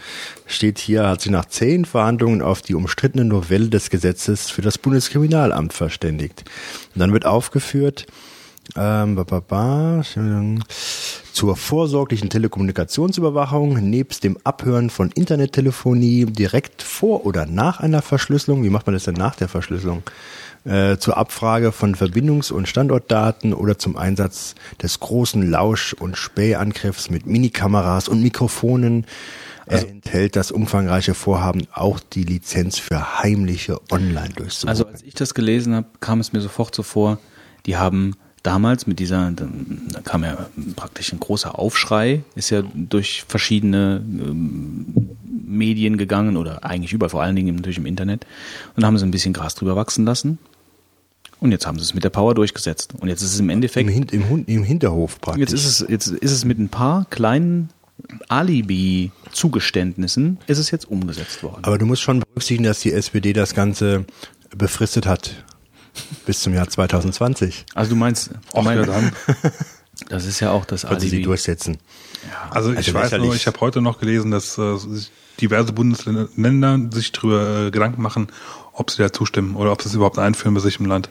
[0.46, 4.78] steht hier, hat sich nach zehn Verhandlungen auf die umstrittene Novelle des Gesetzes für das
[4.78, 6.44] Bundeskriminalamt verständigt.
[6.94, 8.06] Und dann wird aufgeführt,
[8.76, 10.02] ähm, ba, ba, ba,
[11.32, 18.64] zur vorsorglichen Telekommunikationsüberwachung nebst dem Abhören von Internettelefonie direkt vor oder nach einer Verschlüsselung.
[18.64, 20.02] Wie macht man das denn nach der Verschlüsselung?
[20.64, 27.10] Äh, zur Abfrage von Verbindungs- und Standortdaten oder zum Einsatz des großen Lausch- und Spähangriffs
[27.10, 29.04] mit Minikameras und Mikrofonen.
[29.66, 34.70] Er enthält das umfangreiche Vorhaben auch die Lizenz für heimliche Online-Durchsuchung.
[34.70, 37.18] Also als ich das gelesen habe, kam es mir sofort so vor,
[37.66, 40.46] die haben damals mit dieser, da kam ja
[40.76, 45.10] praktisch ein großer Aufschrei, ist ja durch verschiedene ähm,
[45.46, 48.26] Medien gegangen oder eigentlich überall, vor allen Dingen natürlich im Internet.
[48.76, 50.38] Und da haben sie ein bisschen Gras drüber wachsen lassen.
[51.44, 52.94] Und jetzt haben sie es mit der Power durchgesetzt.
[52.98, 55.40] Und jetzt ist es im Im, Endeffekt, Hin im, Hun- im Hinterhof praktisch.
[55.42, 57.68] jetzt ist es, jetzt ist es mit ein paar kleinen
[58.28, 61.64] Alibi-Zugeständnissen, ist es jetzt umgesetzt worden.
[61.64, 64.04] Aber du musst schon berücksichtigen, dass die SPD das Ganze
[64.56, 65.44] befristet hat
[66.26, 67.66] bis zum Jahr 2020.
[67.74, 69.12] Also du meinst, du Och, ja, meinst dann.
[70.08, 71.26] das ist ja auch das Wollen sie sie Alibi.
[71.26, 71.78] durchsetzen.
[72.50, 76.80] Also ich Also weiß nur, ich habe heute noch gelesen, dass äh, sich diverse Bundesländer
[76.92, 78.28] sich darüber äh, Gedanken machen,
[78.72, 81.10] ob sie da zustimmen oder ob sie es überhaupt einführen bei sich im Land.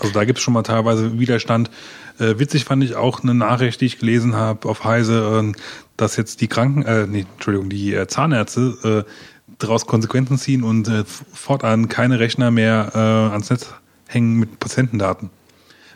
[0.00, 1.70] Also da gibt es schon mal teilweise Widerstand.
[2.18, 5.58] Äh, witzig fand ich auch eine Nachricht, die ich gelesen habe auf Heise, äh,
[5.96, 9.10] dass jetzt die Kranken, äh, nee, Entschuldigung, die äh, Zahnärzte äh,
[9.58, 13.72] daraus Konsequenzen ziehen und äh, fortan keine Rechner mehr äh, ans Netz
[14.08, 15.30] hängen mit Patientendaten.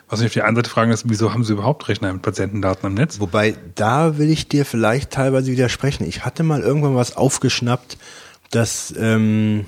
[0.07, 2.85] Was mich auf die einen Seite fragen ist, wieso haben sie überhaupt Rechner mit Patientendaten
[2.87, 3.19] am Netz?
[3.19, 6.07] Wobei, da will ich dir vielleicht teilweise widersprechen.
[6.07, 7.97] Ich hatte mal irgendwann was aufgeschnappt,
[8.49, 9.65] dass, ähm,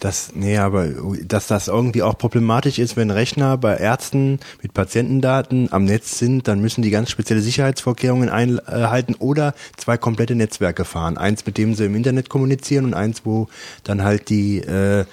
[0.00, 0.88] das, nee, aber
[1.24, 6.48] dass das irgendwie auch problematisch ist, wenn Rechner bei Ärzten mit Patientendaten am Netz sind,
[6.48, 11.16] dann müssen die ganz spezielle Sicherheitsvorkehrungen einhalten oder zwei komplette Netzwerke fahren.
[11.16, 13.48] Eins, mit dem sie im Internet kommunizieren und eins, wo
[13.84, 15.06] dann halt die äh,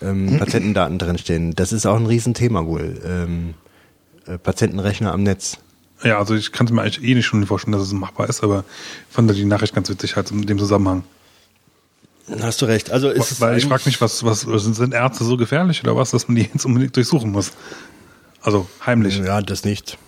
[0.00, 1.54] ähm, Patientendaten drinstehen.
[1.56, 3.00] Das ist auch ein Riesenthema wohl.
[3.04, 3.54] Ähm,
[4.26, 5.58] äh, Patientenrechner am Netz.
[6.04, 8.44] Ja, also ich kann es mir eigentlich eh nicht schon vorstellen, dass es machbar ist,
[8.44, 8.64] aber
[9.08, 11.02] ich fand die Nachricht ganz witzig halt in dem Zusammenhang.
[12.40, 12.90] Hast du recht.
[12.90, 16.10] Also ist Weil ich frage mich, was, was sind, sind Ärzte so gefährlich oder was,
[16.10, 17.52] dass man die jetzt unbedingt durchsuchen muss?
[18.42, 19.18] Also heimlich.
[19.18, 19.98] Ja, das nicht.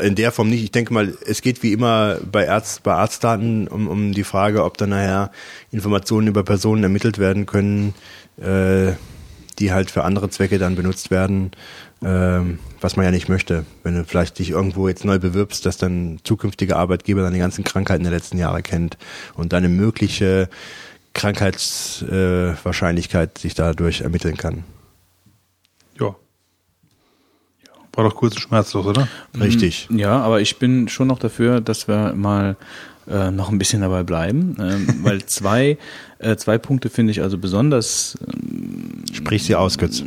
[0.00, 0.64] In der Form nicht.
[0.64, 4.64] Ich denke mal, es geht wie immer bei, Arzt, bei Arztdaten um, um die Frage,
[4.64, 5.30] ob dann nachher
[5.70, 7.94] Informationen über Personen ermittelt werden können,
[8.40, 8.92] äh,
[9.58, 11.52] die halt für andere Zwecke dann benutzt werden,
[12.04, 13.64] ähm, was man ja nicht möchte.
[13.84, 18.02] Wenn du vielleicht dich irgendwo jetzt neu bewirbst, dass dann zukünftige Arbeitgeber deine ganzen Krankheiten
[18.02, 18.98] der letzten Jahre kennt
[19.34, 20.48] und deine mögliche
[21.16, 24.64] Krankheitswahrscheinlichkeit äh, sich dadurch ermitteln kann.
[25.98, 26.14] Ja.
[27.94, 29.08] War doch kurz und schmerzlos, oder?
[29.40, 29.88] Richtig.
[29.90, 32.56] Ja, aber ich bin schon noch dafür, dass wir mal
[33.08, 35.78] äh, noch ein bisschen dabei bleiben, ähm, weil zwei,
[36.18, 38.18] äh, zwei Punkte finde ich also besonders
[39.12, 40.02] Sprich sie aus, Götz.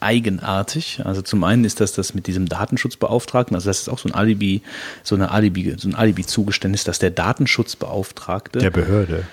[0.00, 1.00] eigenartig.
[1.04, 4.14] Also zum einen ist das das mit diesem Datenschutzbeauftragten, also das ist auch so ein
[4.14, 4.60] Alibi,
[5.02, 9.24] so eine Alibi, so ein Alibi-Zugeständnis, dass der Datenschutzbeauftragte Der Behörde.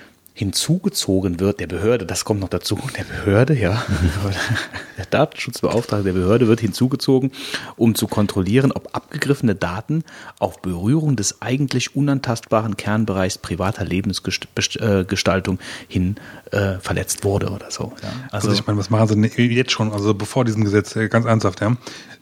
[0.41, 3.85] Hinzugezogen wird, der Behörde, das kommt noch dazu, der Behörde, ja.
[4.97, 7.31] Der Datenschutzbeauftragte der Behörde wird hinzugezogen,
[7.75, 10.03] um zu kontrollieren, ob abgegriffene Daten
[10.37, 16.17] auf Berührung des eigentlich unantastbaren Kernbereichs privater Lebensgestaltung hin
[16.51, 17.93] äh, verletzt wurde oder so.
[18.03, 18.09] Ja.
[18.31, 21.07] Also, Also, ich meine, was machen sie denn jetzt schon, also bevor diesem Gesetz, äh,
[21.07, 21.75] ganz ernsthaft, ja?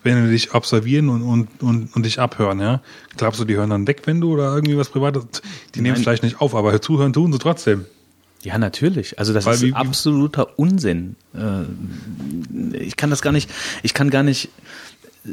[0.03, 2.81] Wenn die dich observieren und, und, und, und dich abhören, ja?
[3.17, 5.25] Glaubst du, die hören dann weg, wenn du oder irgendwie was Privates,
[5.75, 7.85] die nehmen es vielleicht nicht auf, aber zuhören tun sie trotzdem.
[8.43, 9.19] Ja, natürlich.
[9.19, 11.15] Also das Weil ist wie- absoluter Unsinn.
[11.33, 13.49] Äh, Ich kann das gar nicht,
[13.83, 14.49] ich kann gar nicht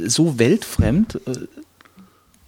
[0.07, 1.33] so weltfremd, äh,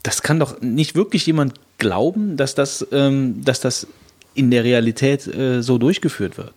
[0.03, 3.87] das kann doch nicht wirklich jemand glauben, dass das, ähm, dass das
[4.35, 6.55] in der Realität äh, so durchgeführt wird.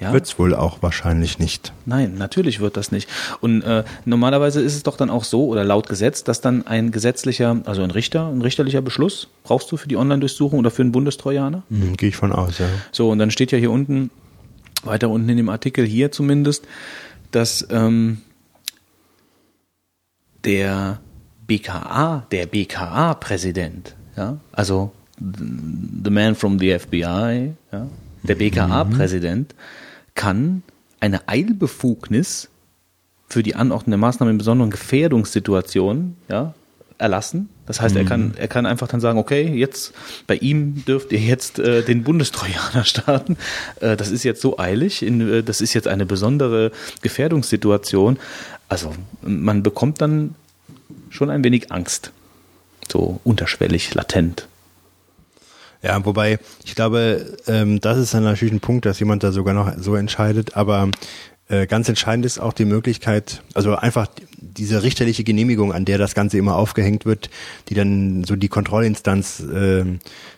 [0.00, 0.14] Ja?
[0.14, 1.74] Wird's wohl auch wahrscheinlich nicht.
[1.84, 3.08] Nein, natürlich wird das nicht.
[3.40, 6.90] Und äh, normalerweise ist es doch dann auch so, oder laut Gesetz, dass dann ein
[6.90, 10.92] gesetzlicher, also ein Richter, ein richterlicher Beschluss brauchst du für die Online-Durchsuchung oder für einen
[10.92, 11.62] Bundestrojaner?
[11.68, 12.66] Hm, Gehe ich von aus, ja.
[12.92, 14.10] So, und dann steht ja hier unten,
[14.82, 16.64] weiter unten in dem Artikel hier zumindest,
[17.30, 18.22] dass ähm,
[20.44, 21.00] der
[21.46, 27.86] BKA, der BKA-Präsident, ja, also the man from the FBI, ja,
[28.22, 29.54] der BKA-Präsident
[30.14, 30.62] kann
[31.00, 32.48] eine Eilbefugnis
[33.28, 36.54] für die Anordnung der Maßnahmen in besonderen Gefährdungssituationen, ja,
[37.00, 37.48] erlassen.
[37.66, 39.94] Das heißt, er kann, er kann einfach dann sagen, okay, jetzt
[40.26, 43.36] bei ihm dürft ihr jetzt äh, den Bundestrojaner starten.
[43.80, 48.18] Äh, das ist jetzt so eilig, in, äh, das ist jetzt eine besondere Gefährdungssituation.
[48.68, 48.92] Also
[49.22, 50.34] man bekommt dann
[51.08, 52.12] schon ein wenig Angst.
[52.90, 54.46] So unterschwellig, latent.
[55.82, 59.54] Ja, wobei, ich glaube, ähm, das ist dann natürlich ein Punkt, dass jemand da sogar
[59.54, 60.90] noch so entscheidet, aber
[61.48, 64.06] äh, ganz entscheidend ist auch die Möglichkeit, also einfach
[64.38, 67.30] diese richterliche Genehmigung, an der das Ganze immer aufgehängt wird,
[67.68, 69.84] die dann so die Kontrollinstanz äh,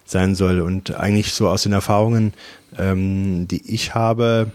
[0.07, 0.61] sein soll.
[0.61, 2.33] Und eigentlich so aus den Erfahrungen,
[2.79, 4.53] ähm, die ich habe,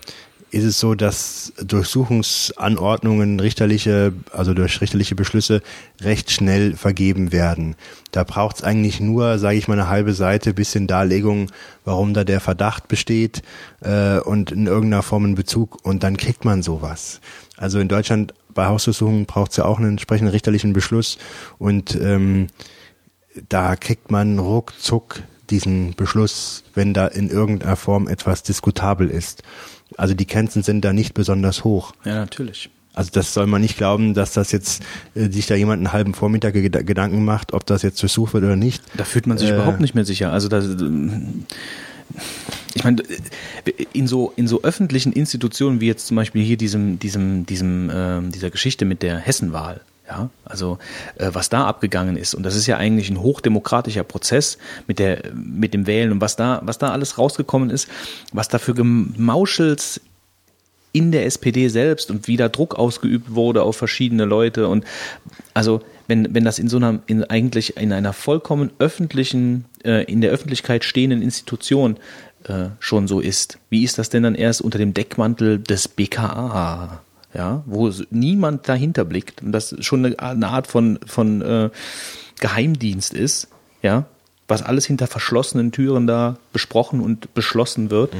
[0.57, 5.61] ist es so, dass Durchsuchungsanordnungen richterliche, also durch richterliche Beschlüsse
[6.01, 7.75] recht schnell vergeben werden.
[8.11, 11.51] Da braucht es eigentlich nur, sage ich mal, eine halbe Seite, bisschen Darlegung,
[11.85, 13.41] warum da der Verdacht besteht
[13.81, 17.21] äh, und in irgendeiner Form einen Bezug und dann kriegt man sowas.
[17.55, 21.17] Also in Deutschland bei Hausdurchsuchungen braucht es ja auch einen entsprechenden richterlichen Beschluss
[21.59, 22.47] und ähm,
[23.49, 29.43] da kriegt man ruckzuck diesen Beschluss, wenn da in irgendeiner Form etwas diskutabel ist.
[29.95, 31.93] Also die Grenzen sind da nicht besonders hoch.
[32.03, 32.69] Ja, natürlich.
[32.93, 34.81] Also das soll man nicht glauben, dass das jetzt
[35.13, 38.43] äh, sich da jemand einen halben Vormittag ged Gedanken macht, ob das jetzt durchsucht wird
[38.43, 38.81] oder nicht.
[38.97, 40.31] Da fühlt man sich Äh, überhaupt nicht mehr sicher.
[40.33, 40.63] Also da,
[42.73, 43.03] ich meine,
[43.93, 48.31] in so in so öffentlichen Institutionen wie jetzt zum Beispiel hier diesem diesem diesem ähm,
[48.31, 49.81] dieser Geschichte mit der Hessenwahl.
[50.07, 50.77] Ja, also
[51.17, 55.21] äh, was da abgegangen ist und das ist ja eigentlich ein hochdemokratischer Prozess mit der
[55.33, 57.89] mit dem Wählen und was da was da alles rausgekommen ist,
[58.31, 59.99] was da für Gemauschels
[60.93, 64.85] in der SPD selbst und wie da Druck ausgeübt wurde auf verschiedene Leute und
[65.53, 70.21] also wenn, wenn das in so einer, in eigentlich in einer vollkommen öffentlichen, äh, in
[70.21, 71.97] der Öffentlichkeit stehenden Institution
[72.45, 77.01] äh, schon so ist, wie ist das denn dann erst unter dem Deckmantel des BKA?
[77.37, 81.69] Ja, wo niemand dahinter blickt und das schon eine, Art von, von äh,
[82.39, 83.47] Geheimdienst ist,
[83.83, 84.05] ja,
[84.47, 88.11] was alles hinter verschlossenen Türen da besprochen und beschlossen wird.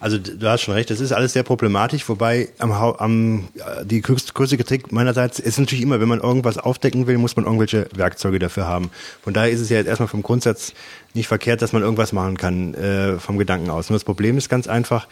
[0.00, 3.84] Also d- du hast schon recht, das ist alles sehr problematisch, wobei am, am äh,
[3.84, 7.88] die größte Kritik meinerseits ist natürlich immer, wenn man irgendwas aufdecken will, muss man irgendwelche
[7.94, 8.90] Werkzeuge dafür haben.
[9.22, 10.72] Von daher ist es ja jetzt erstmal vom Grundsatz
[11.12, 13.90] nicht verkehrt, dass man irgendwas machen kann äh, vom Gedanken aus.
[13.90, 15.06] Nur das Problem ist ganz einfach,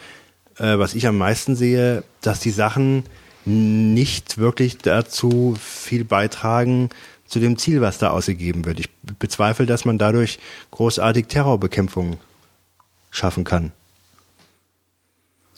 [0.59, 3.03] äh, was ich am meisten sehe, dass die Sachen
[3.45, 6.89] nicht wirklich dazu viel beitragen
[7.25, 8.79] zu dem Ziel, was da ausgegeben wird.
[8.79, 8.89] Ich
[9.19, 10.39] bezweifle, dass man dadurch
[10.71, 12.17] großartig Terrorbekämpfung
[13.11, 13.71] schaffen kann.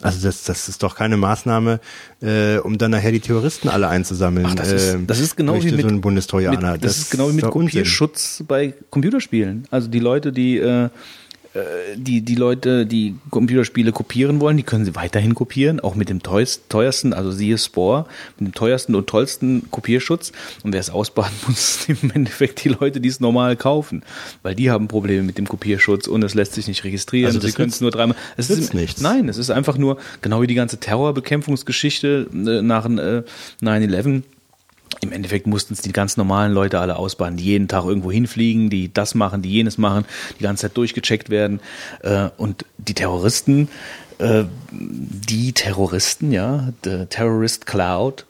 [0.02, 1.78] Also das, das ist doch keine Maßnahme,
[2.20, 4.46] äh, um dann nachher die Terroristen alle einzusammeln.
[4.48, 6.72] Ach, das ist, ähm, das ist genau wie mit, so einen Bundestrojaner.
[6.72, 7.44] Mit, das, ist genau wie mit.
[7.44, 9.68] Kopierschutz bei Computerspielen.
[9.70, 10.88] Also die Leute, die äh,
[11.96, 16.22] die die Leute, die Computerspiele kopieren wollen, die können sie weiterhin kopieren, auch mit dem
[16.22, 18.06] teuersten, also siehe Spore,
[18.38, 20.32] mit dem teuersten und tollsten Kopierschutz.
[20.62, 24.02] Und wer es ausbaden muss, sind im Endeffekt die Leute, die es normal kaufen,
[24.42, 27.26] weil die haben Probleme mit dem Kopierschutz und es lässt sich nicht registrieren.
[27.26, 28.16] Also sie können es nur dreimal.
[28.36, 29.02] Es ist nichts.
[29.02, 33.22] Nein, es ist einfach nur genau wie die ganze Terrorbekämpfungsgeschichte äh, nach äh,
[33.62, 34.22] 9/11
[35.00, 38.70] im Endeffekt mussten es die ganz normalen Leute alle ausbaden, die jeden Tag irgendwo hinfliegen,
[38.70, 40.04] die das machen, die jenes machen,
[40.38, 41.60] die ganze Zeit durchgecheckt werden.
[42.02, 43.68] Äh, Und die Terroristen,
[44.18, 48.26] äh, die Terroristen, ja, the Terrorist Cloud,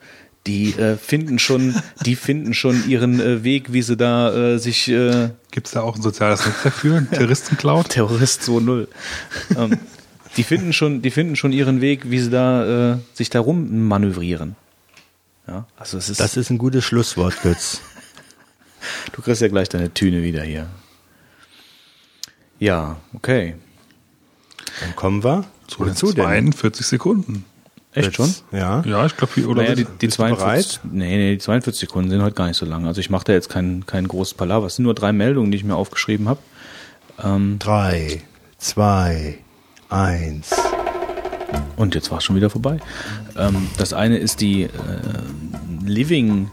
[0.47, 4.89] die äh, finden schon, die finden schon ihren äh, Weg, wie sie da äh, sich
[4.89, 7.07] äh, Gibt es da auch ein soziales Netzwerk für?
[7.13, 7.91] Terroristencloud?
[7.91, 8.89] Terrorist 2.0.
[9.57, 9.79] ähm,
[10.37, 14.57] die finden schon, die finden schon ihren Weg, wie sie da äh, sich da rummanövrieren.
[15.47, 17.81] Ja, also es ist, Das ist ein gutes Schlusswort, Götz.
[19.13, 20.69] du kriegst ja gleich deine Tüne wieder hier.
[22.59, 23.57] Ja, okay.
[24.81, 26.25] Dann kommen wir Zu den Wozu denn?
[26.25, 27.45] 42 Sekunden.
[27.95, 28.33] Echt schon?
[28.53, 28.83] Ja.
[28.87, 32.09] Ja, ich glaube, oder Naja, die, die bist du 42, nee, nee, die 42 Sekunden
[32.11, 32.87] sind heute gar nicht so lang.
[32.87, 34.67] Also ich mache da jetzt kein, kein großes Palaver.
[34.67, 36.41] Es sind nur drei Meldungen, die ich mir aufgeschrieben habe.
[37.23, 38.23] Ähm, Drei,
[38.59, 39.39] zwei,
[39.91, 40.51] eins.
[41.77, 42.79] Und jetzt war es schon wieder vorbei.
[43.37, 44.69] Ähm, das eine ist die äh,
[45.85, 46.51] Living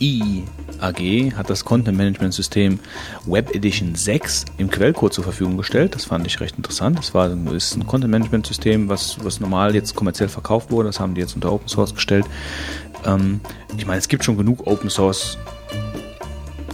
[0.00, 0.42] E
[0.80, 2.78] AG hat das Content Management System
[3.26, 5.94] Web Edition 6 im Quellcode zur Verfügung gestellt.
[5.94, 6.98] Das fand ich recht interessant.
[6.98, 10.88] Das war, ist ein Content Management System, was, was normal jetzt kommerziell verkauft wurde.
[10.88, 12.26] Das haben die jetzt unter Open Source gestellt.
[13.04, 13.40] Ähm,
[13.76, 15.36] ich meine, es gibt schon genug Open Source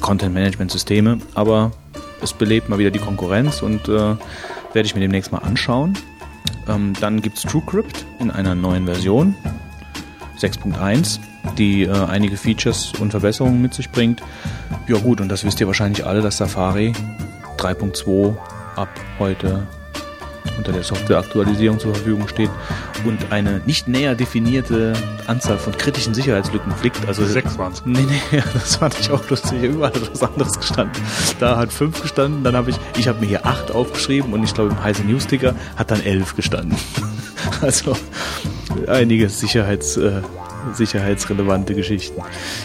[0.00, 1.72] Content Management Systeme, aber
[2.20, 4.16] es belebt mal wieder die Konkurrenz und äh,
[4.74, 5.96] werde ich mir demnächst mal anschauen.
[6.68, 9.34] Ähm, dann gibt es TrueCrypt in einer neuen Version
[10.38, 11.20] 6.1,
[11.56, 14.22] die äh, einige Features und Verbesserungen mit sich bringt.
[14.88, 16.92] Ja gut, und das wisst ihr wahrscheinlich alle, dass Safari
[17.58, 18.36] 3.2
[18.76, 18.88] ab
[19.18, 19.66] heute
[20.56, 22.50] unter der Softwareaktualisierung zur Verfügung steht
[23.04, 24.94] und eine nicht näher definierte
[25.26, 27.06] Anzahl von kritischen Sicherheitslücken flickt.
[27.06, 27.82] Also Sechs waren's.
[27.84, 29.62] Nee, nee, das fand ich auch lustig.
[29.62, 31.02] Überall hat was anderes gestanden.
[31.40, 34.54] Da hat fünf gestanden, dann habe ich, ich habe mir hier acht aufgeschrieben und ich
[34.54, 36.76] glaube im Heise News Sticker hat dann elf gestanden.
[37.60, 37.94] Also
[38.86, 40.22] einige Sicherheits, äh,
[40.72, 42.22] sicherheitsrelevante Geschichten.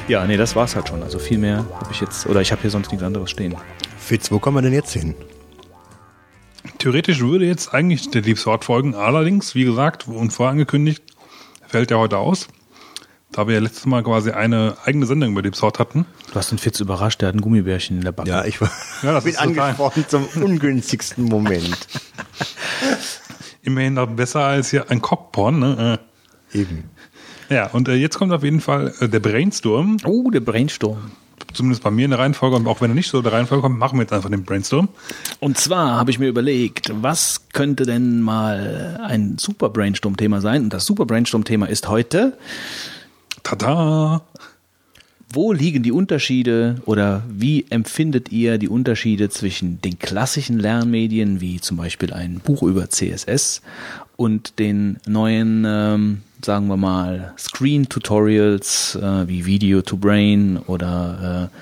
[0.08, 1.04] Ja, nee, das war's halt schon.
[1.04, 3.56] Also viel mehr habe ich jetzt, oder ich habe hier sonst nichts anderes stehen.
[3.98, 5.16] Fitz, wo kommen wir denn jetzt hin?
[6.80, 8.96] Theoretisch würde jetzt eigentlich der Deep Sword folgen.
[8.96, 11.04] Allerdings, wie gesagt und vorangekündigt,
[11.68, 12.48] fällt er heute aus.
[13.32, 16.06] Da wir ja letztes Mal quasi eine eigene Sendung über Deep Sword hatten.
[16.32, 18.30] Du hast den Fitz überrascht, der hat ein Gummibärchen in der Backe.
[18.30, 18.72] Ja, ich war
[19.04, 21.78] Ja, das bin angesprochen zum ungünstigsten Moment.
[23.62, 25.60] Immerhin noch besser als hier ein Cockporn.
[25.60, 26.00] Ne?
[26.54, 26.90] Eben.
[27.50, 29.98] Äh, Ja, und äh, jetzt kommt auf jeden Fall äh, der Brainstorm.
[30.06, 31.12] Oh, der Brainstorm.
[31.54, 32.56] Zumindest bei mir in der Reihenfolge.
[32.56, 34.44] Und auch wenn er nicht so in der Reihenfolge kommt, machen wir jetzt einfach den
[34.44, 34.90] Brainstorm.
[35.40, 40.64] Und zwar habe ich mir überlegt, was könnte denn mal ein Super Brainstorm-Thema sein?
[40.64, 42.38] Und das Super Brainstorm-Thema ist heute,
[43.44, 44.22] Tada!
[45.32, 51.62] wo liegen die Unterschiede oder wie empfindet ihr die Unterschiede zwischen den klassischen Lernmedien, wie
[51.62, 53.62] zum Beispiel ein Buch über CSS
[54.16, 61.56] und den neuen, ähm, sagen wir mal, Screen-Tutorials äh, wie Video to Brain oder äh,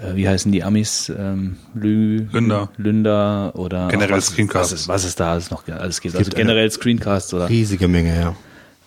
[0.00, 1.12] äh, wie heißen die Amis?
[1.16, 2.68] Ähm, Lü, Lynda.
[2.76, 4.72] Lynda oder Generell was, Screencasts.
[4.72, 6.14] Was es, was es da alles noch alles gibt.
[6.14, 8.36] Also gibt generell Screencasts oder Riesige Menge, ja.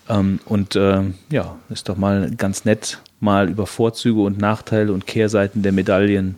[0.09, 5.07] ähm, und ähm, ja, ist doch mal ganz nett, mal über Vorzüge und Nachteile und
[5.07, 6.36] Kehrseiten der Medaillen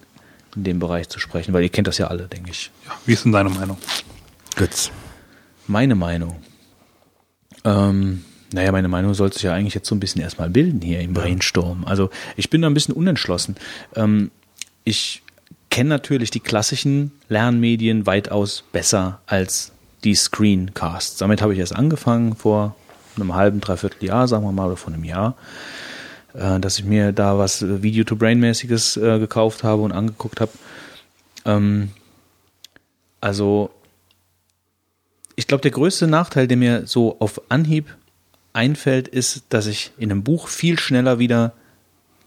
[0.55, 2.71] in dem Bereich zu sprechen, weil ihr kennt das ja alle, denke ich.
[2.85, 3.77] Ja, wie ist denn deine Meinung?
[4.55, 4.91] Götz.
[5.67, 6.37] Meine Meinung.
[7.63, 8.23] Ähm,
[8.53, 11.13] naja, meine Meinung sollte sich ja eigentlich jetzt so ein bisschen erstmal bilden hier im
[11.13, 11.85] Brainstorm.
[11.85, 13.55] Also ich bin da ein bisschen unentschlossen.
[13.95, 14.31] Ähm,
[14.83, 15.21] ich
[15.69, 19.71] kenne natürlich die klassischen Lernmedien weitaus besser als
[20.03, 21.17] die Screencasts.
[21.17, 22.75] Damit habe ich erst angefangen vor
[23.15, 25.35] einem halben, dreiviertel Jahr, sagen wir mal, oder vor einem Jahr,
[26.33, 30.51] äh, dass ich mir da was äh, Video-to-Brain-mäßiges äh, gekauft habe und angeguckt habe.
[31.45, 31.91] Ähm,
[33.21, 33.69] also
[35.35, 37.95] ich glaube, der größte Nachteil, der mir so auf Anhieb
[38.53, 41.53] einfällt, ist, dass ich in einem Buch viel schneller wieder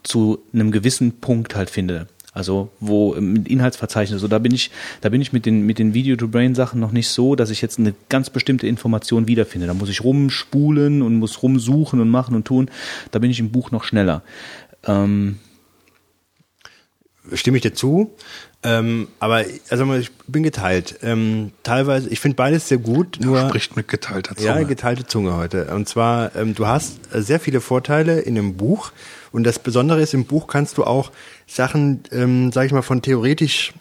[0.02, 2.06] zu einem gewissen Punkt halt finde.
[2.34, 4.70] Also wo mit Inhaltsverzeichnis, so da bin ich,
[5.02, 7.94] da bin ich mit den mit den Video-to-Brain-Sachen noch nicht so, dass ich jetzt eine
[8.08, 9.66] ganz bestimmte Information wiederfinde.
[9.66, 12.70] Da muss ich rumspulen und muss rumsuchen und machen und tun.
[13.10, 14.22] Da bin ich im Buch noch schneller.
[14.84, 15.38] Ähm,
[17.34, 18.14] Stimme ich dir zu.
[18.64, 20.98] Ähm, aber also ich bin geteilt.
[21.02, 24.48] Ähm, teilweise, ich finde beides sehr gut, nur Spricht mit geteilter Zunge.
[24.48, 25.66] Ja, geteilte Zunge heute.
[25.74, 28.92] Und zwar, ähm, du hast sehr viele Vorteile in einem Buch.
[29.32, 31.10] Und das Besondere ist, im Buch kannst du auch
[31.46, 33.72] Sachen, ähm, sag ich mal, von theoretisch,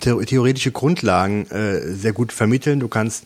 [0.00, 2.80] theo theoretische Grundlagen äh, sehr gut vermitteln.
[2.80, 3.24] Du kannst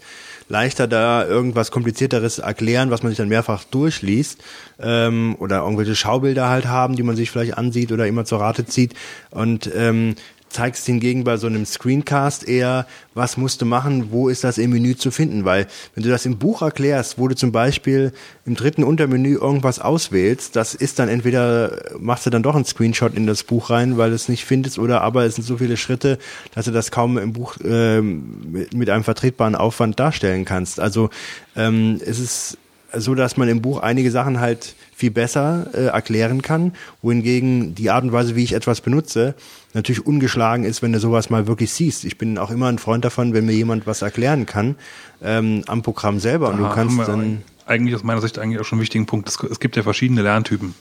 [0.50, 4.42] leichter da irgendwas komplizierteres erklären, was man sich dann mehrfach durchliest
[4.80, 8.66] ähm, oder irgendwelche Schaubilder halt haben, die man sich vielleicht ansieht oder immer zur Rate
[8.66, 8.94] zieht
[9.30, 10.16] und ähm,
[10.50, 14.70] zeigst hingegen bei so einem Screencast eher, was musst du machen, wo ist das im
[14.70, 18.12] Menü zu finden, weil wenn du das im Buch erklärst, wo du zum Beispiel
[18.44, 23.14] im dritten Untermenü irgendwas auswählst, das ist dann entweder, machst du dann doch einen Screenshot
[23.14, 25.76] in das Buch rein, weil du es nicht findest, oder aber es sind so viele
[25.76, 26.18] Schritte,
[26.54, 30.80] dass du das kaum im Buch mit, mit einem vertretbaren Aufwand darstellen kannst.
[30.80, 31.10] Also
[31.56, 32.58] ähm, es ist
[32.96, 36.72] so, dass man im Buch einige Sachen halt viel besser äh, erklären kann,
[37.02, 39.34] wohingegen die Art und Weise, wie ich etwas benutze,
[39.74, 42.04] natürlich ungeschlagen ist, wenn du sowas mal wirklich siehst.
[42.04, 44.76] Ich bin auch immer ein Freund davon, wenn mir jemand was erklären kann
[45.22, 48.64] ähm, am Programm selber und du Da kannst dann eigentlich aus meiner Sicht eigentlich auch
[48.64, 49.28] schon einen wichtigen Punkt.
[49.28, 50.74] Es, es gibt ja verschiedene Lerntypen.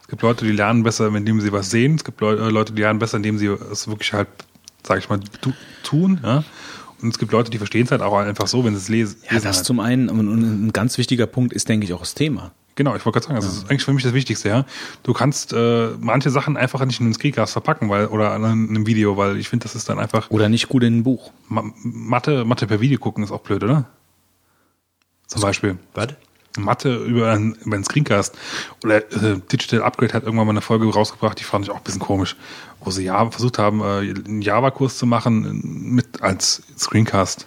[0.00, 1.94] Es gibt Leute, die lernen besser, indem sie was sehen.
[1.96, 4.28] Es gibt äh, Leute, die lernen besser, indem sie es wirklich halt,
[4.82, 6.20] sag ich mal, tu, tun.
[6.22, 6.44] Ja?
[7.04, 9.18] Und es gibt Leute, die verstehen es halt auch einfach so, wenn sie es lesen.
[9.30, 9.66] ja, das halt.
[9.66, 12.52] zum einen und ein ganz wichtiger Punkt ist, denke ich, auch das Thema.
[12.76, 14.64] Genau, ich wollte gerade sagen, das ist eigentlich für mich das Wichtigste, ja.
[15.02, 18.86] Du kannst äh, manche Sachen einfach nicht in einen Screencast verpacken, weil oder in einem
[18.86, 21.30] Video, weil ich finde, das ist dann einfach Oder nicht gut in ein Buch.
[21.46, 23.84] Ma Mathe, Mathe per Video gucken ist auch blöd, oder?
[25.26, 25.76] Zum Beispiel.
[25.92, 26.08] was?
[26.56, 28.34] Mathe über einen, über einen Screencast.
[28.84, 31.82] Oder äh, Digital Upgrade hat irgendwann mal eine Folge rausgebracht, die fand ich auch ein
[31.84, 32.36] bisschen komisch,
[32.80, 37.46] wo sie Java, versucht haben, äh, einen Java-Kurs zu machen mit als Screencast.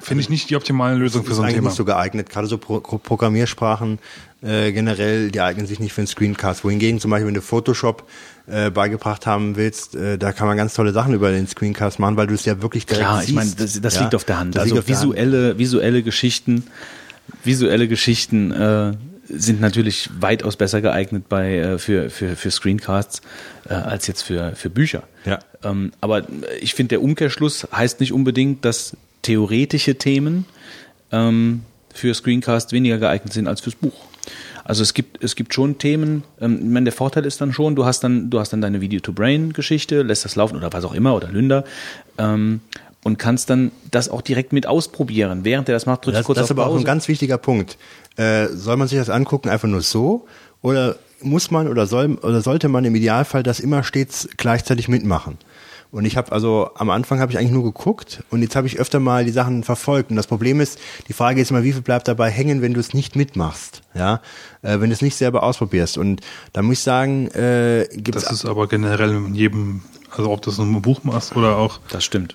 [0.00, 1.68] Finde ich nicht die optimale Lösung für so ein eigentlich Thema.
[1.68, 2.28] nicht so geeignet.
[2.28, 3.98] Gerade so Pro Programmiersprachen
[4.42, 6.62] äh, generell, die eignen sich nicht für einen Screencast.
[6.62, 8.06] Wohingegen zum Beispiel, wenn du Photoshop
[8.46, 12.18] äh, beigebracht haben willst, äh, da kann man ganz tolle Sachen über den Screencast machen,
[12.18, 13.28] weil du es ja wirklich direkt Klar, siehst.
[13.30, 14.56] ich meine, das, das Ja, liegt auf der Hand.
[14.56, 15.06] das Also liegt auf der Hand.
[15.08, 16.66] visuelle, visuelle Geschichten,
[17.42, 18.92] visuelle Geschichten äh,
[19.28, 23.22] sind natürlich weitaus besser geeignet bei äh, für, für, für Screencasts
[23.68, 25.04] äh, als jetzt für, für Bücher.
[25.24, 25.38] Ja.
[25.62, 26.26] Ähm, aber
[26.60, 30.44] ich finde, der Umkehrschluss heißt nicht unbedingt, dass theoretische Themen
[31.10, 31.62] ähm,
[31.92, 33.94] für Screencast weniger geeignet sind als fürs Buch.
[34.64, 37.76] Also es gibt, es gibt schon Themen, ähm, ich meine, der Vorteil ist dann schon,
[37.76, 41.14] du hast dann, du hast dann deine Video-to-Brain-Geschichte, lässt das laufen oder was auch immer
[41.14, 41.64] oder Lünder
[42.18, 42.60] ähm,
[43.04, 45.44] und kannst dann das auch direkt mit ausprobieren.
[45.44, 47.06] Während der das macht, drückst du Das, kurz das auf ist aber auch ein ganz
[47.06, 47.78] wichtiger Punkt.
[48.16, 50.26] Äh, soll man sich das angucken einfach nur so
[50.62, 55.38] oder muss man oder soll oder sollte man im Idealfall das immer stets gleichzeitig mitmachen?
[55.90, 58.80] Und ich habe also am Anfang habe ich eigentlich nur geguckt und jetzt habe ich
[58.80, 60.10] öfter mal die Sachen verfolgt.
[60.10, 62.80] Und das Problem ist, die Frage ist immer, wie viel bleibt dabei hängen, wenn du
[62.80, 64.20] es nicht mitmachst, ja,
[64.62, 65.96] äh, wenn du es nicht selber ausprobierst.
[65.96, 66.20] Und
[66.52, 70.42] da muss ich sagen, äh, gibt Das es ist aber generell in jedem, also ob
[70.42, 72.34] das ein Buch machst oder auch das stimmt.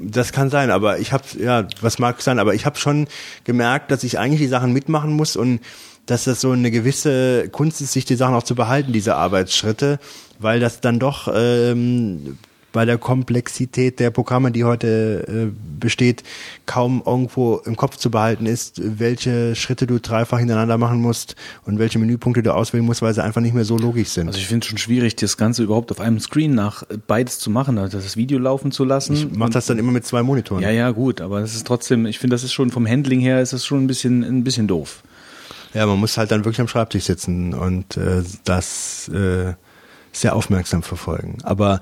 [0.00, 3.08] Das kann sein, aber ich habe ja, was mag sein, aber ich habe schon
[3.44, 5.60] gemerkt, dass ich eigentlich die Sachen mitmachen muss und
[6.06, 9.98] dass das so eine gewisse Kunst ist, sich die Sachen auch zu behalten, diese Arbeitsschritte,
[10.38, 12.38] weil das dann doch ähm,
[12.72, 16.22] bei der Komplexität der Programme, die heute äh, besteht,
[16.66, 21.78] kaum irgendwo im Kopf zu behalten ist, welche Schritte du dreifach hintereinander machen musst und
[21.78, 24.28] welche Menüpunkte du auswählen musst, weil sie einfach nicht mehr so logisch sind.
[24.28, 27.50] Also ich finde es schon schwierig, das Ganze überhaupt auf einem Screen nach beides zu
[27.50, 29.14] machen, also das Video laufen zu lassen.
[29.14, 30.62] ich mache das dann immer mit zwei Monitoren.
[30.62, 33.40] ja, ja, gut, aber das ist trotzdem, ich finde, das ist schon vom Handling her
[33.40, 35.02] ist das schon ein bisschen, ein bisschen doof.
[35.74, 39.54] Ja, man muss halt dann wirklich am Schreibtisch sitzen und äh, das äh,
[40.12, 41.38] sehr aufmerksam verfolgen.
[41.42, 41.80] Aber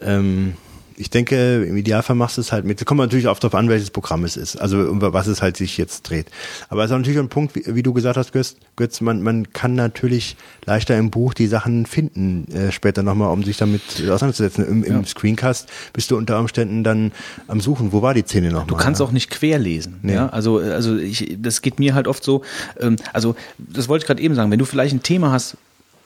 [0.00, 0.54] ähm,
[0.98, 2.80] ich denke, im Idealfall machst du es halt mit.
[2.80, 4.56] Da kommt natürlich auch darauf an, welches Programm es ist.
[4.56, 6.26] Also um was es halt sich jetzt dreht.
[6.68, 9.22] Aber es ist auch natürlich ein Punkt, wie, wie du gesagt hast, Götz, Götz man,
[9.22, 13.82] man kann natürlich leichter im Buch die Sachen finden, äh, später nochmal, um sich damit
[14.00, 14.66] auseinanderzusetzen.
[14.66, 17.12] Im, im Screencast bist du unter Umständen dann
[17.46, 17.92] am Suchen.
[17.92, 18.66] Wo war die Szene nochmal?
[18.66, 19.98] Du kannst auch nicht querlesen.
[20.02, 20.14] Nee.
[20.14, 20.28] Ja?
[20.28, 22.42] Also, also ich, das geht mir halt oft so.
[22.80, 24.50] Ähm, also, das wollte ich gerade eben sagen.
[24.50, 25.56] Wenn du vielleicht ein Thema hast,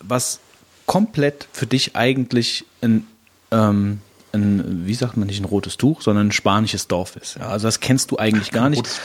[0.01, 0.41] was
[0.87, 3.07] komplett für dich eigentlich ein,
[3.51, 4.01] ähm,
[4.33, 7.37] ein, wie sagt man nicht ein rotes Tuch, sondern ein spanisches Dorf ist.
[7.37, 7.49] Ja?
[7.49, 8.79] Also das kennst du eigentlich gar nicht.
[8.79, 9.01] rotes.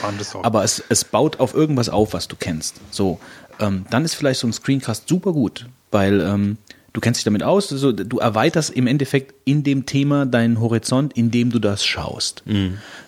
[0.45, 2.75] Aber es, es baut auf irgendwas auf, was du kennst.
[2.91, 3.19] So,
[3.59, 6.57] ähm, dann ist vielleicht so ein Screencast super gut, weil ähm,
[6.95, 11.11] du kennst dich damit aus, also du erweiterst im Endeffekt in dem Thema deinen Horizont,
[11.17, 12.41] indem du das schaust.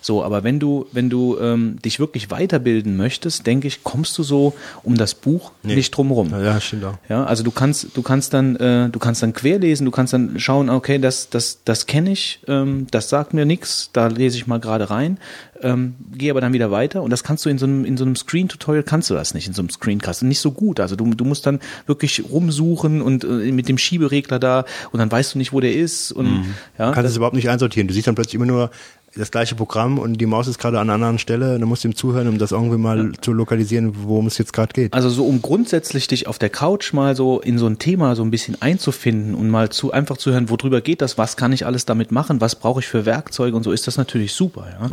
[0.02, 4.22] So, aber wenn du, wenn du ähm, dich wirklich weiterbilden möchtest, denke ich, kommst du
[4.22, 6.30] so um das Buch nicht drum rum.
[6.30, 6.98] Ja, stimmt auch.
[7.08, 10.38] Ja, also du kannst, du kannst dann, äh, du kannst dann querlesen, du kannst dann
[10.38, 14.46] schauen, okay, das, das, das kenne ich, ähm, das sagt mir nichts, da lese ich
[14.46, 15.18] mal gerade rein,
[15.62, 18.04] ähm, gehe aber dann wieder weiter und das kannst du in so einem, in so
[18.04, 20.80] einem Screen-Tutorial kannst du das nicht, in so einem Screencast, nicht so gut.
[20.80, 25.10] Also du, du musst dann wirklich rumsuchen und äh, mit dem Schieberegler da und dann
[25.10, 26.46] weißt du nicht, wo der ist und
[26.78, 26.88] ja.
[26.88, 27.88] Du kannst es überhaupt nicht einsortieren.
[27.88, 28.70] Du siehst dann plötzlich immer nur
[29.18, 31.54] das gleiche Programm und die Maus ist gerade an einer anderen Stelle.
[31.54, 34.52] und Dann musst du ihm zuhören, um das irgendwie mal zu lokalisieren, worum es jetzt
[34.52, 34.94] gerade geht.
[34.94, 38.22] Also so um grundsätzlich dich auf der Couch mal so in so ein Thema so
[38.22, 41.66] ein bisschen einzufinden und mal zu einfach zu hören, worüber geht das, was kann ich
[41.66, 44.90] alles damit machen, was brauche ich für Werkzeuge und so ist das natürlich super, ja.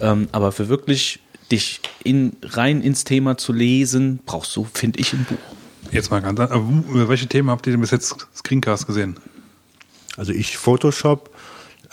[0.00, 1.20] Ähm, aber für wirklich
[1.50, 5.36] dich in, rein ins Thema zu lesen, brauchst du, finde ich, ein Buch.
[5.92, 9.16] Jetzt mal ganz Über welche Themen habt ihr denn bis jetzt Screencast gesehen?
[10.16, 11.30] Also ich Photoshop,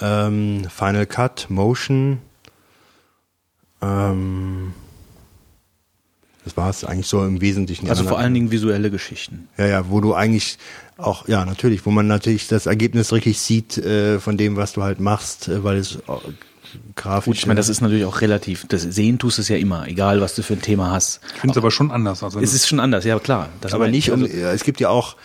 [0.01, 2.19] ähm, Final Cut, Motion,
[3.81, 4.73] ähm,
[6.43, 7.87] das war es eigentlich so im Wesentlichen.
[7.89, 9.47] Also vor allen Dingen visuelle Geschichten.
[9.57, 10.57] Ja, ja, wo du eigentlich
[10.97, 14.81] auch, ja, natürlich, wo man natürlich das Ergebnis richtig sieht äh, von dem, was du
[14.81, 15.99] halt machst, äh, weil es äh,
[16.95, 17.25] grafisch.
[17.25, 20.19] Gut, ich meine, das ist natürlich auch relativ, das Sehen tust es ja immer, egal
[20.21, 21.19] was du für ein Thema hast.
[21.35, 22.23] Ich finde es aber schon anders.
[22.23, 23.49] Also Es ist schon anders, ja klar.
[23.61, 24.13] Das aber nicht ich.
[24.13, 25.15] um, Also- ja, es gibt ja auch,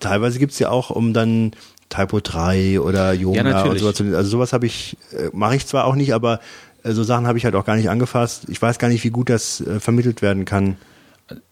[0.00, 1.52] teilweise gibt's ja auch um dann
[1.92, 4.00] Typo 3 oder Yona Ja, und sowas.
[4.00, 6.40] Also sowas habe ich, äh, mache ich zwar auch nicht, aber
[6.84, 8.44] äh, so Sachen habe ich halt auch gar nicht angefasst.
[8.48, 10.76] Ich weiß gar nicht, wie gut das äh, vermittelt werden kann.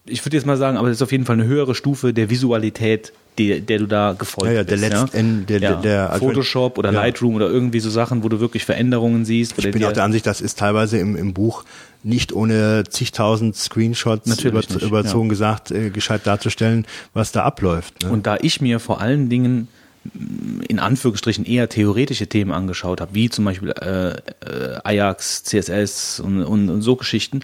[0.07, 2.30] ich würde jetzt mal sagen, aber das ist auf jeden Fall eine höhere Stufe der
[2.30, 4.91] Visualität, der, der du da gefolgt Ja, ja, der bist.
[4.93, 5.74] letzten- der- ja.
[5.76, 7.01] der- Photoshop oder Ja.
[7.01, 9.55] Lightroom oder irgendwie so Sachen, wo du wirklich Veränderungen siehst.
[9.59, 11.64] Ich bin ja auch der Ansicht, das ist teilweise im, im Buch
[12.03, 15.30] nicht ohne zigtausend Screenshots Natürlich über, nicht, überzogen ja.
[15.30, 18.03] gesagt, äh, gescheit darzustellen, was da abläuft.
[18.03, 18.11] Ne?
[18.11, 19.68] Und da ich mir vor allen Dingen
[20.68, 26.42] in Anführungsstrichen eher theoretische Themen angeschaut habe, wie zum Beispiel äh, äh, Ajax, CSS und,
[26.42, 27.40] und, und so Geschichten,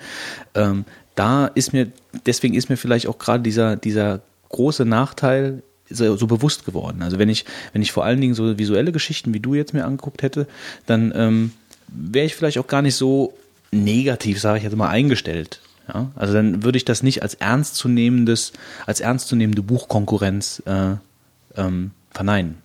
[0.55, 0.85] ähm,
[1.15, 1.91] da ist mir,
[2.27, 7.03] deswegen ist mir vielleicht auch gerade dieser, dieser große Nachteil so, so bewusst geworden.
[7.03, 9.85] Also wenn ich, wenn ich vor allen Dingen so visuelle Geschichten wie du jetzt mir
[9.85, 10.47] angeguckt hätte,
[10.87, 11.53] dann ähm,
[11.89, 13.35] wäre ich vielleicht auch gar nicht so
[13.71, 15.61] negativ, sage ich jetzt mal, eingestellt.
[15.89, 16.11] Ja?
[16.17, 18.53] Also dann würde ich das nicht als ernstzunehmendes,
[18.87, 20.97] als ernstzunehmende Buchkonkurrenz äh,
[21.57, 22.63] ähm, verneinen.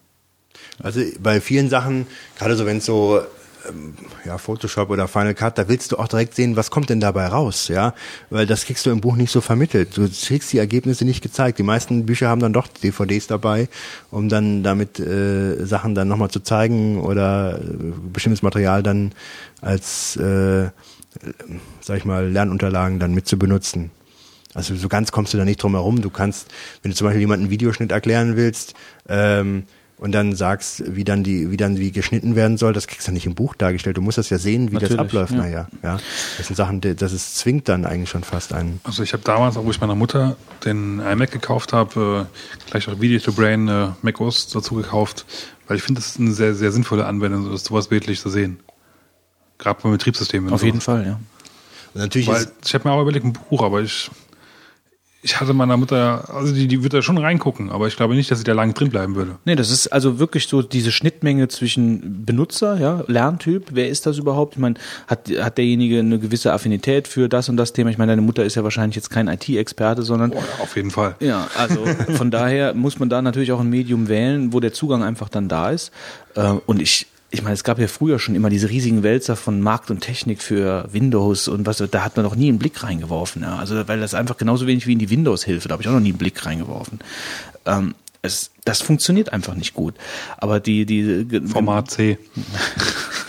[0.82, 3.22] Also bei vielen Sachen, gerade so wenn es so
[3.70, 3.94] ähm,
[4.26, 7.28] ja, Photoshop oder Final Cut, da willst du auch direkt sehen, was kommt denn dabei
[7.28, 7.94] raus, ja,
[8.30, 9.96] weil das kriegst du im Buch nicht so vermittelt.
[9.98, 11.60] Du kriegst die Ergebnisse nicht gezeigt.
[11.60, 13.68] Die meisten Bücher haben dann doch DVDs dabei,
[14.10, 19.12] um dann damit äh, Sachen dann nochmal zu zeigen oder äh, bestimmtes Material dann
[19.62, 20.70] als, äh,
[21.82, 23.92] sag ich mal, Lernunterlagen dann mit zu benutzen.
[24.54, 26.02] Also so ganz kommst du da nicht drum herum.
[26.02, 26.48] Du kannst,
[26.82, 28.74] wenn du zum Beispiel jemanden einen Videoschnitt erklären willst,
[29.08, 29.64] ähm,
[30.02, 33.12] und dann sagst, wie dann die, wie dann wie geschnitten werden soll, das kriegst du
[33.12, 33.98] nicht im Buch dargestellt.
[33.98, 35.34] Du musst das ja sehen, wie Natürlich, das abläuft.
[35.34, 35.38] ja.
[35.38, 36.00] Naja, ja.
[36.40, 38.82] Das sind Sachen, das ist, zwingt dann eigentlich schon fast einen.
[38.84, 42.88] Also ich habe damals, auch wo ich meiner Mutter den iMac gekauft habe, äh, gleich
[42.90, 45.28] auch Video to Brain äh, Mac OS dazu gekauft,
[45.68, 48.60] weil ich finde, das ist eine sehr, sehr sinnvolle Anwendung, das sowas bildlich zu sehen.
[49.60, 50.46] Gerade beim Betriebssystem.
[50.46, 50.64] Auf sowas.
[50.64, 51.20] jeden Fall, ja.
[51.94, 54.10] Und natürlich Weil ist, ich habe mir auch überlegt, ein Buch, aber ich,
[55.24, 58.32] ich hatte meiner Mutter, also die, die würde da schon reingucken, aber ich glaube nicht,
[58.32, 59.36] dass sie da lange drin bleiben würde.
[59.46, 64.18] Nee, das ist also wirklich so diese Schnittmenge zwischen Benutzer, ja, Lerntyp, wer ist das
[64.18, 64.54] überhaupt?
[64.56, 64.76] Ich meine,
[65.08, 67.92] hat, hat derjenige eine gewisse Affinität für das und das Thema?
[67.92, 71.16] Ich meine, deine Mutter ist ja wahrscheinlich jetzt kein IT-Experte, sondern Oh, auf jeden Fall.
[71.20, 75.04] ja, also von daher muss man da natürlich auch ein Medium wählen, wo der Zugang
[75.04, 75.92] einfach dann da ist.
[76.36, 79.62] Äh, Und ich, ich meine, es gab ja früher schon immer diese riesigen Wälzer von
[79.62, 83.42] Markt und Technik für Windows und was, da hat man noch nie einen Blick reingeworfen.
[83.42, 83.56] Ja.
[83.56, 86.02] Also, weil das einfach genauso wenig wie in die Windows-Hilfe, da habe ich auch noch
[86.02, 87.00] nie einen Blick reingeworfen.
[87.66, 89.96] Ähm, es, das funktioniert einfach nicht gut.
[90.38, 92.18] Aber die, die Format C.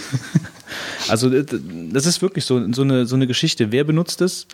[1.09, 3.73] also das ist wirklich so, so, eine, so eine Geschichte.
[3.73, 4.49] Wer benutzt es?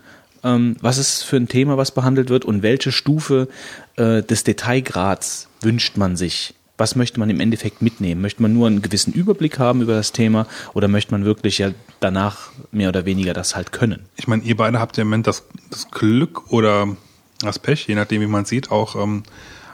[0.44, 3.49] Ähm, was ist für ein Thema, was behandelt wird und welche Stufe
[3.96, 6.55] äh, des Detailgrads wünscht man sich?
[6.79, 8.20] Was möchte man im Endeffekt mitnehmen?
[8.20, 11.72] Möchte man nur einen gewissen Überblick haben über das Thema oder möchte man wirklich ja
[11.99, 14.07] danach mehr oder weniger das halt können?
[14.16, 16.97] Ich meine, ihr beide habt ja im Moment das, das Glück oder
[17.41, 19.24] das Pech, je nachdem, wie man sieht, auch, ähm,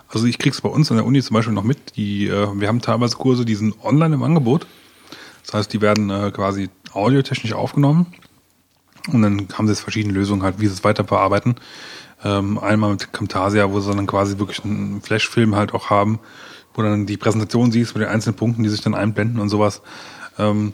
[0.09, 2.69] also ich krieg's bei uns an der Uni zum Beispiel noch mit, die, äh, wir
[2.69, 4.67] haben teilweise Kurse, die sind online im Angebot.
[5.45, 8.07] Das heißt, die werden äh, quasi audiotechnisch aufgenommen
[9.13, 11.57] und dann haben sie jetzt verschiedene Lösungen halt, wie sie es weiter bearbeiten.
[12.25, 16.21] Ähm, einmal mit Camtasia, wo sie dann quasi wirklich einen Flashfilm halt auch haben,
[16.75, 19.83] wo dann die Präsentation siehst mit den einzelnen Punkten, die sich dann einblenden und sowas.
[20.39, 20.73] Ähm,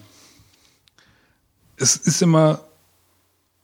[1.76, 2.60] es ist immer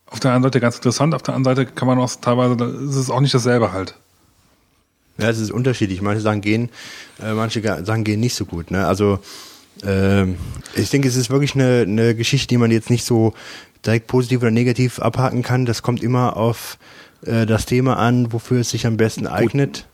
[0.07, 2.97] auf der einen Seite ganz interessant, auf der anderen Seite kann man auch teilweise, ist
[2.97, 3.95] es auch nicht dasselbe halt.
[5.19, 6.01] ja, es ist unterschiedlich.
[6.03, 6.71] Manche Sachen gehen,
[7.23, 8.71] äh, manche Sachen gehen nicht so gut.
[8.71, 8.87] Ne?
[8.87, 9.19] Also
[9.83, 10.37] ähm,
[10.75, 13.35] ich denke, es ist wirklich eine, eine Geschichte, die man jetzt nicht so
[13.85, 15.67] direkt positiv oder negativ abhaken kann.
[15.67, 16.79] Das kommt immer auf
[17.25, 19.87] äh, das Thema an, wofür es sich am besten eignet.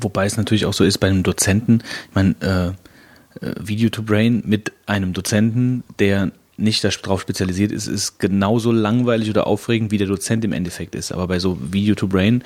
[0.00, 4.02] Wobei es natürlich auch so ist bei einem Dozenten, ich meine, äh, äh, Video to
[4.02, 9.98] Brain mit einem Dozenten, der nicht darauf spezialisiert ist, ist genauso langweilig oder aufregend, wie
[9.98, 11.12] der Dozent im Endeffekt ist.
[11.12, 12.42] Aber bei so Video to Brain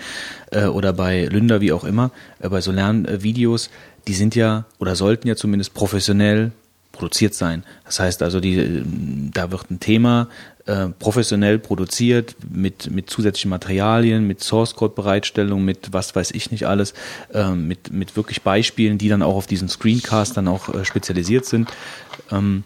[0.51, 3.71] äh, oder bei Lünder, wie auch immer, äh, bei so Lernvideos,
[4.07, 6.53] die sind ja oder sollten ja zumindest professionell
[6.93, 7.65] produziert sein.
[7.85, 8.83] Das heißt also, die, äh,
[9.33, 10.29] da wird ein Thema
[10.67, 16.51] äh, professionell produziert mit, mit zusätzlichen Materialien, mit Source Code Bereitstellung, mit was weiß ich
[16.51, 16.95] nicht alles,
[17.33, 21.47] ähm, mit, mit wirklich Beispielen, die dann auch auf diesen Screencast dann auch äh, spezialisiert
[21.47, 21.71] sind.
[22.31, 22.65] Ähm,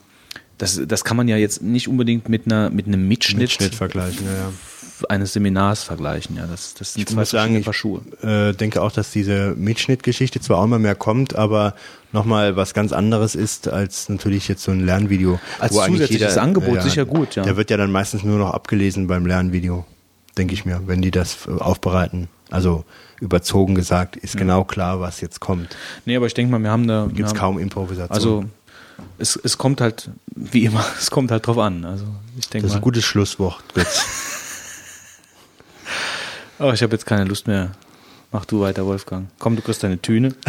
[0.59, 4.27] das, das kann man ja jetzt nicht unbedingt mit einer mit einem Mitschnitt, Mitschnitt vergleichen,
[4.27, 5.09] ja, ja.
[5.09, 6.37] eines Seminars vergleichen.
[6.37, 8.01] Ja, das, das sind Ich zwei muss sagen, ich Paar Schuhe.
[8.23, 11.75] äh, denke auch, dass diese Mitschnittgeschichte zwar auch immer mehr kommt, aber
[12.13, 15.39] nochmal was ganz anderes ist als natürlich jetzt so ein Lernvideo.
[15.59, 17.43] Als zusätzliches Angebot sicher gut, ja.
[17.43, 19.85] Der wird ja dann meistens nur noch abgelesen beim Lernvideo,
[20.39, 22.29] denke ich mir, wenn die das aufbereiten.
[22.51, 22.85] Also
[23.21, 25.77] überzogen gesagt, ist genau klar, was jetzt kommt.
[26.05, 28.11] Nee, aber ich denke mal, wir haben da Gibt's haben, kaum Improvisation.
[28.11, 28.45] Also
[29.18, 31.84] es, es kommt halt, wie immer, es kommt halt drauf an.
[31.84, 32.07] Also
[32.38, 32.80] ich denke das ist mal.
[32.80, 34.05] ein gutes Schlusswort, Götz.
[36.59, 37.72] Oh, ich habe jetzt keine Lust mehr.
[38.32, 39.28] Mach du weiter, Wolfgang.
[39.38, 40.34] Komm, du kriegst deine Tüne.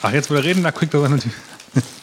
[0.00, 1.18] Ach, jetzt will er reden, da kriegt er seine.
[1.18, 1.32] Krieg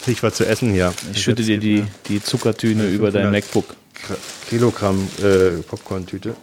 [0.05, 0.93] ich was zu essen hier.
[1.11, 3.31] Ich schütte dir die, die Zuckertüne über dein 500.
[3.31, 3.75] MacBook.
[4.47, 6.35] Kilogramm äh, Popcorn-Tüte.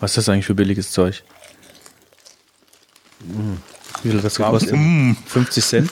[0.00, 1.22] Was ist das eigentlich für billiges Zeug?
[4.02, 4.78] Wie viel hat das gekostet?
[5.26, 5.90] 50 Cent?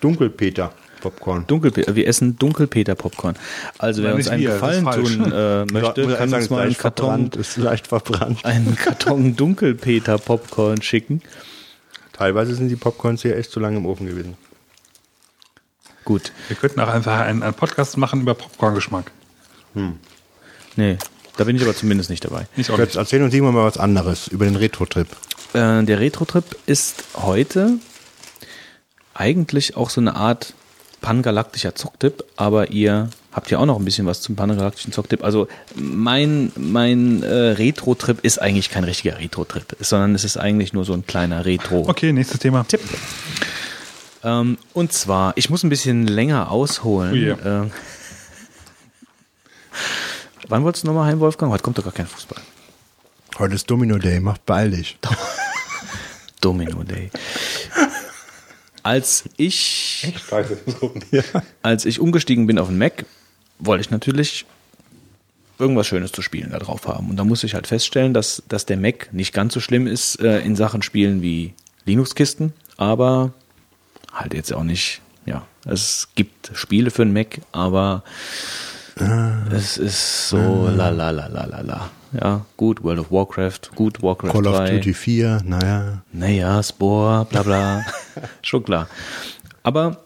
[0.00, 1.46] Dunkelpeter Popcorn.
[1.46, 1.94] Dunkelpeter.
[1.94, 3.36] Wir essen Dunkelpeter Popcorn.
[3.78, 6.76] Also wer uns nicht einen wir, Gefallen tun äh, möchte, Muss kann uns mal einen
[6.76, 8.44] Karton, ist leicht verbrannt.
[8.44, 11.22] einen Karton Dunkelpeter Popcorn schicken.
[12.12, 14.36] Teilweise sind die Popcorns hier echt zu lange im Ofen gewesen.
[16.04, 16.32] Gut.
[16.48, 19.10] Wir könnten auch einfach einen, einen Podcast machen über Popcorn-Geschmack.
[20.76, 20.98] Nee.
[21.36, 22.46] Da bin ich aber zumindest nicht dabei.
[22.56, 22.96] Ich auch Jetzt nicht.
[22.96, 25.06] erzähl uns irgendwann mal was anderes über den Retro-Trip.
[25.54, 27.78] Äh, der Retro-Trip ist heute
[29.14, 30.54] eigentlich auch so eine Art
[31.00, 35.24] pangalaktischer Zocktipp, aber ihr habt ja auch noch ein bisschen was zum pangalaktischen Zocktipp.
[35.24, 40.84] Also mein, mein äh, Retro-Trip ist eigentlich kein richtiger Retro-Trip, sondern es ist eigentlich nur
[40.84, 41.88] so ein kleiner Retro.
[41.88, 42.64] Okay, nächstes Thema.
[42.64, 42.80] Tipp.
[44.22, 47.12] Ähm, und zwar, ich muss ein bisschen länger ausholen.
[47.12, 47.30] Oh je.
[47.44, 47.70] Ähm,
[50.48, 51.52] wann wolltest du nochmal heim, Wolfgang?
[51.52, 52.40] Heute kommt doch gar kein Fußball.
[53.38, 54.98] Heute ist Domino Day, mach beeil dich.
[56.40, 57.10] Domino Day.
[58.82, 60.12] Als ich,
[61.62, 63.04] als ich umgestiegen bin auf den Mac,
[63.58, 64.46] wollte ich natürlich
[65.58, 67.10] irgendwas Schönes zu spielen da drauf haben.
[67.10, 70.20] Und da musste ich halt feststellen, dass, dass der Mac nicht ganz so schlimm ist
[70.20, 71.52] äh, in Sachen Spielen wie
[71.84, 73.32] Linux-Kisten, aber
[74.12, 78.02] halt jetzt auch nicht, ja, es gibt Spiele für den Mac, aber
[79.52, 81.90] es ist so la la la la la la.
[82.12, 84.70] Ja, gut, World of Warcraft, gut, Warcraft Call of 3.
[84.76, 86.02] Duty 4, naja.
[86.12, 87.84] Naja, Spore, bla bla.
[88.42, 88.88] Schon klar.
[89.62, 90.04] Aber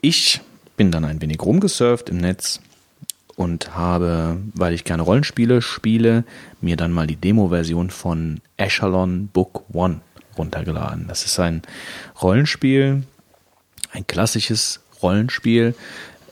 [0.00, 0.40] ich
[0.76, 2.60] bin dann ein wenig rumgesurft im Netz
[3.36, 6.24] und habe, weil ich gerne Rollenspiele spiele,
[6.60, 10.00] mir dann mal die Demo-Version von Echelon Book One
[10.36, 11.06] runtergeladen.
[11.08, 11.62] Das ist ein
[12.20, 13.04] Rollenspiel,
[13.92, 15.74] ein klassisches Rollenspiel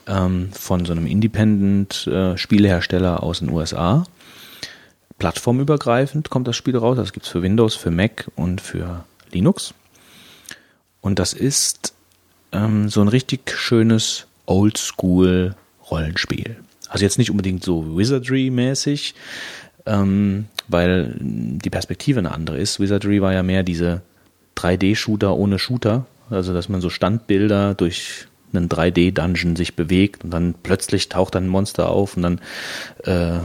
[0.07, 4.03] ähm, von so einem Independent-Spielehersteller aus den USA
[5.21, 6.97] plattformübergreifend kommt das Spiel raus.
[6.97, 9.75] Das gibt's für Windows, für Mac und für Linux.
[10.99, 11.93] Und das ist
[12.51, 16.55] ähm, so ein richtig schönes Oldschool-Rollenspiel.
[16.89, 19.13] Also jetzt nicht unbedingt so Wizardry-mäßig,
[19.85, 22.79] ähm, weil die Perspektive eine andere ist.
[22.79, 24.01] Wizardry war ja mehr diese
[24.57, 26.07] 3D-Shooter ohne Shooter.
[26.31, 31.47] Also dass man so Standbilder durch einen 3D-Dungeon sich bewegt und dann plötzlich taucht ein
[31.47, 32.41] Monster auf und dann
[33.03, 33.39] äh,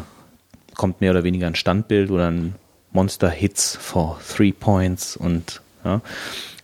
[0.75, 2.55] kommt mehr oder weniger ein Standbild oder ein
[2.93, 6.01] Monster Hits for Three Points und ja.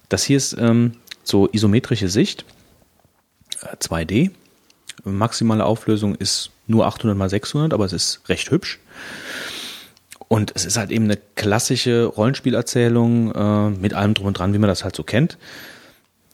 [0.08, 0.92] Das hier ist ähm,
[1.24, 2.44] so isometrische Sicht,
[3.62, 4.30] äh, 2D.
[5.04, 8.78] Maximale Auflösung ist nur 800 mal 600, aber es ist recht hübsch.
[10.28, 14.58] Und es ist halt eben eine klassische Rollenspielerzählung äh, mit allem drum und dran, wie
[14.58, 15.36] man das halt so kennt.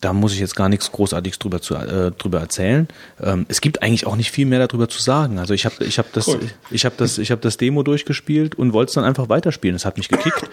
[0.00, 2.86] Da muss ich jetzt gar nichts Großartiges drüber, zu, äh, drüber erzählen.
[3.20, 5.38] Ähm, es gibt eigentlich auch nicht viel mehr darüber zu sagen.
[5.38, 6.40] Also ich habe ich hab das, Cool.
[6.70, 9.74] ich habe das, ich habe das Demo durchgespielt und wollte es dann einfach weiterspielen.
[9.74, 10.48] Es hat mich gekickt.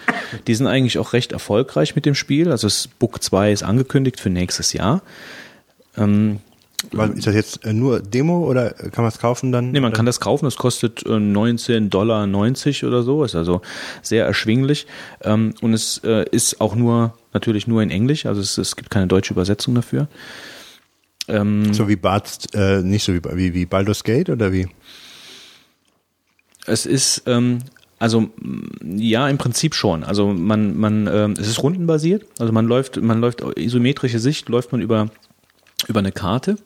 [0.46, 2.50] Die sind eigentlich auch recht erfolgreich mit dem Spiel.
[2.50, 5.02] Also das Book 2 ist angekündigt für nächstes Jahr.
[5.96, 6.40] Ähm,
[7.14, 9.70] ist das jetzt äh, nur Demo oder kann man es kaufen dann?
[9.70, 12.28] Nee, man kann das kaufen, das kostet äh, 19,90 Dollar
[12.88, 13.62] oder so, ist also
[14.02, 14.86] sehr erschwinglich.
[15.22, 18.90] Ähm, und es äh, ist auch nur, natürlich nur in Englisch, also es, es gibt
[18.90, 20.08] keine deutsche Übersetzung dafür.
[21.28, 24.68] Ähm, So wie Bart's, äh, nicht so wie, wie, wie Baldur's Gate oder wie?
[26.66, 27.58] Es ist, ähm,
[27.98, 30.04] also m, ja, im Prinzip schon.
[30.04, 32.24] Also man, man, ähm, es ist rundenbasiert.
[32.38, 35.10] Also man läuft, man läuft isometrische Sicht, läuft man über
[35.88, 36.56] über eine Karte.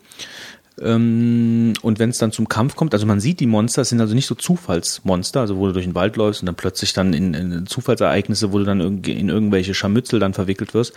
[0.83, 4.01] Ähm, und wenn es dann zum Kampf kommt, also man sieht die Monster, es sind
[4.01, 7.13] also nicht so Zufallsmonster, also wo du durch den Wald läufst und dann plötzlich dann
[7.13, 10.95] in, in Zufallsereignisse, wo du dann in irgendwelche Scharmützel dann verwickelt wirst,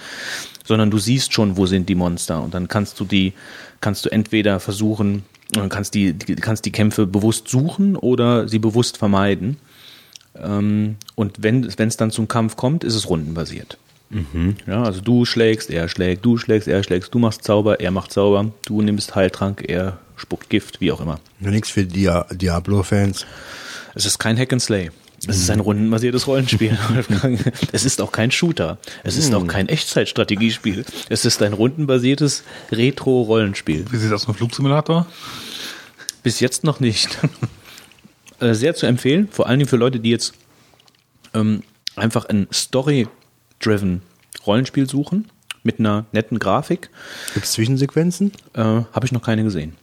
[0.64, 3.34] sondern du siehst schon, wo sind die Monster und dann kannst du die,
[3.82, 5.26] kannst du entweder versuchen,
[5.56, 9.58] äh, kannst die, kannst die Kämpfe bewusst suchen oder sie bewusst vermeiden.
[10.42, 13.78] Ähm, und wenn es dann zum Kampf kommt, ist es rundenbasiert.
[14.68, 18.11] Ja, also du schlägst, er schlägt, du schlägst, er schlägst, du machst Zauber, er macht
[18.11, 21.20] Zauber, du nimmst Heiltrank, er spuckt Gift, wie auch immer.
[21.39, 23.26] Nur nichts für Dia Diablo-Fans.
[23.95, 24.91] Es ist kein Hack and Slay.
[25.26, 26.78] Es ist ein rundenbasiertes Rollenspiel.
[27.72, 28.78] es ist auch kein Shooter.
[29.03, 30.84] Es ist auch kein Echtzeitstrategiespiel.
[31.07, 33.86] Es ist ein rundenbasiertes Retro-Rollenspiel.
[33.89, 35.07] Wie sieht das aus dem Flugsimulator?
[36.24, 37.18] Bis jetzt noch nicht.
[38.39, 40.34] Äh, Sehr zu empfehlen, vor allen Dingen für Leute, die jetzt
[41.36, 41.61] ähm,
[41.95, 42.47] einfach ein
[43.64, 44.01] Story-driven
[44.45, 45.30] Rollenspiel suchen
[45.64, 46.89] mit einer netten Grafik.
[47.34, 48.32] Gibt es Zwischensequenzen?
[48.53, 49.74] Äh, Habe ich noch keine gesehen.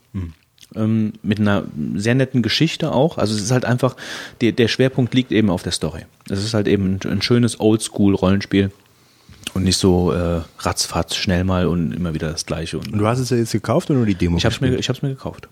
[0.75, 1.63] Ähm, mit einer
[1.95, 3.17] sehr netten Geschichte auch.
[3.17, 3.95] Also es ist halt einfach,
[4.39, 6.05] der, der Schwerpunkt liegt eben auf der Story.
[6.29, 8.71] Es ist halt eben ein, ein schönes Oldschool-Rollenspiel
[9.53, 12.77] und nicht so äh, ratzfatz schnell mal und immer wieder das Gleiche.
[12.77, 14.37] Und Und du hast es ja jetzt gekauft oder nur die Demo?
[14.37, 15.49] ich habe es mir, ich hab's mir gekauft.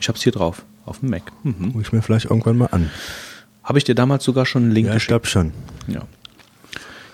[0.00, 1.22] Ich habe es hier drauf, auf dem Mac.
[1.44, 1.72] Mhm.
[1.72, 2.90] Guck ich mir vielleicht irgendwann mal an.
[3.62, 5.08] Habe ich dir damals sogar schon einen Link Ja, ich geschickt?
[5.08, 5.52] glaube schon.
[5.88, 6.02] Ja.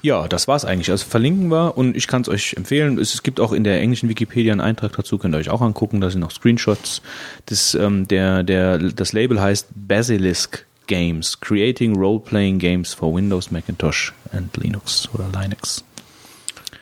[0.03, 0.91] Ja, das war's eigentlich.
[0.91, 2.99] Also verlinken wir und ich kann es euch empfehlen.
[2.99, 6.01] Es, gibt auch in der englischen Wikipedia einen Eintrag dazu, könnt ihr euch auch angucken.
[6.01, 7.03] Da sind noch Screenshots.
[7.47, 14.13] Das, ähm, der, der, das Label heißt Basilisk Games, Creating Role-Playing Games for Windows, Macintosh
[14.33, 15.85] and Linux oder Linux.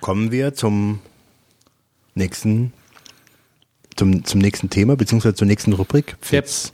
[0.01, 1.01] Kommen wir zum
[2.14, 2.73] nächsten,
[3.97, 6.16] zum, zum nächsten Thema, beziehungsweise zur nächsten Rubrik.
[6.23, 6.73] Fitz.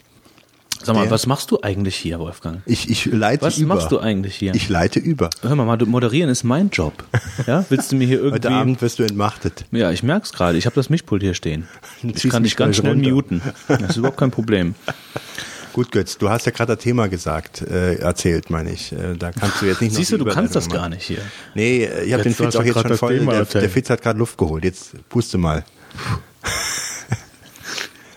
[0.83, 2.61] Sag mal, Der- was machst du eigentlich hier, Wolfgang?
[2.65, 3.75] Ich, ich leite Was über.
[3.75, 4.53] machst du eigentlich hier?
[4.55, 5.29] Ich leite über.
[5.41, 7.03] Hör mal, mal, moderieren ist mein Job.
[7.45, 8.35] Ja, willst du mir hier irgendwie...
[8.35, 9.65] Heute Abend wirst du entmachtet.
[9.71, 10.57] Ja, ich merk's gerade.
[10.57, 11.67] Ich habe das Mischpult hier stehen.
[12.03, 13.09] Ich kann dich ganz schnell runter.
[13.09, 13.41] muten.
[13.67, 14.75] Das ist überhaupt kein Problem.
[15.73, 18.91] Gut, Götz, du hast ja gerade das Thema gesagt, äh, erzählt, meine ich.
[18.93, 20.97] Äh, da kannst du jetzt nicht noch Siehst du, du kannst das Überleitung gar machen.
[20.97, 21.21] nicht hier.
[21.53, 23.17] Nee, äh, ich habe den Fitz auch jetzt schon voll.
[23.19, 23.63] Thema Der, erzählt.
[23.63, 24.63] der Fitz hat gerade Luft geholt.
[24.63, 25.63] Jetzt puste mal.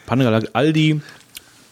[0.06, 1.00] Pangalag Aldi.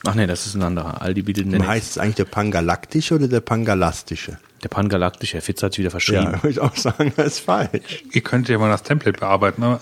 [0.07, 1.03] Ach nee, das ist ein anderer.
[1.03, 4.39] Aldi bietet einen Heißt es eigentlich der Pangalaktische oder der Pangalastische?
[4.63, 6.25] Der Pangalaktische, Herr Fitz hat sich wieder verschrieben.
[6.25, 8.05] Ja, würde ich auch sagen, das ist falsch.
[8.13, 9.81] Ihr könnt ja mal das Template bearbeiten, aber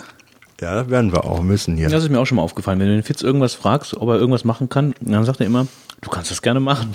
[0.60, 1.88] Ja, das werden wir auch müssen hier.
[1.88, 2.78] Das ist mir auch schon mal aufgefallen.
[2.80, 5.66] Wenn du den Fitz irgendwas fragst, ob er irgendwas machen kann, dann sagt er immer,
[6.00, 6.94] du kannst das gerne machen.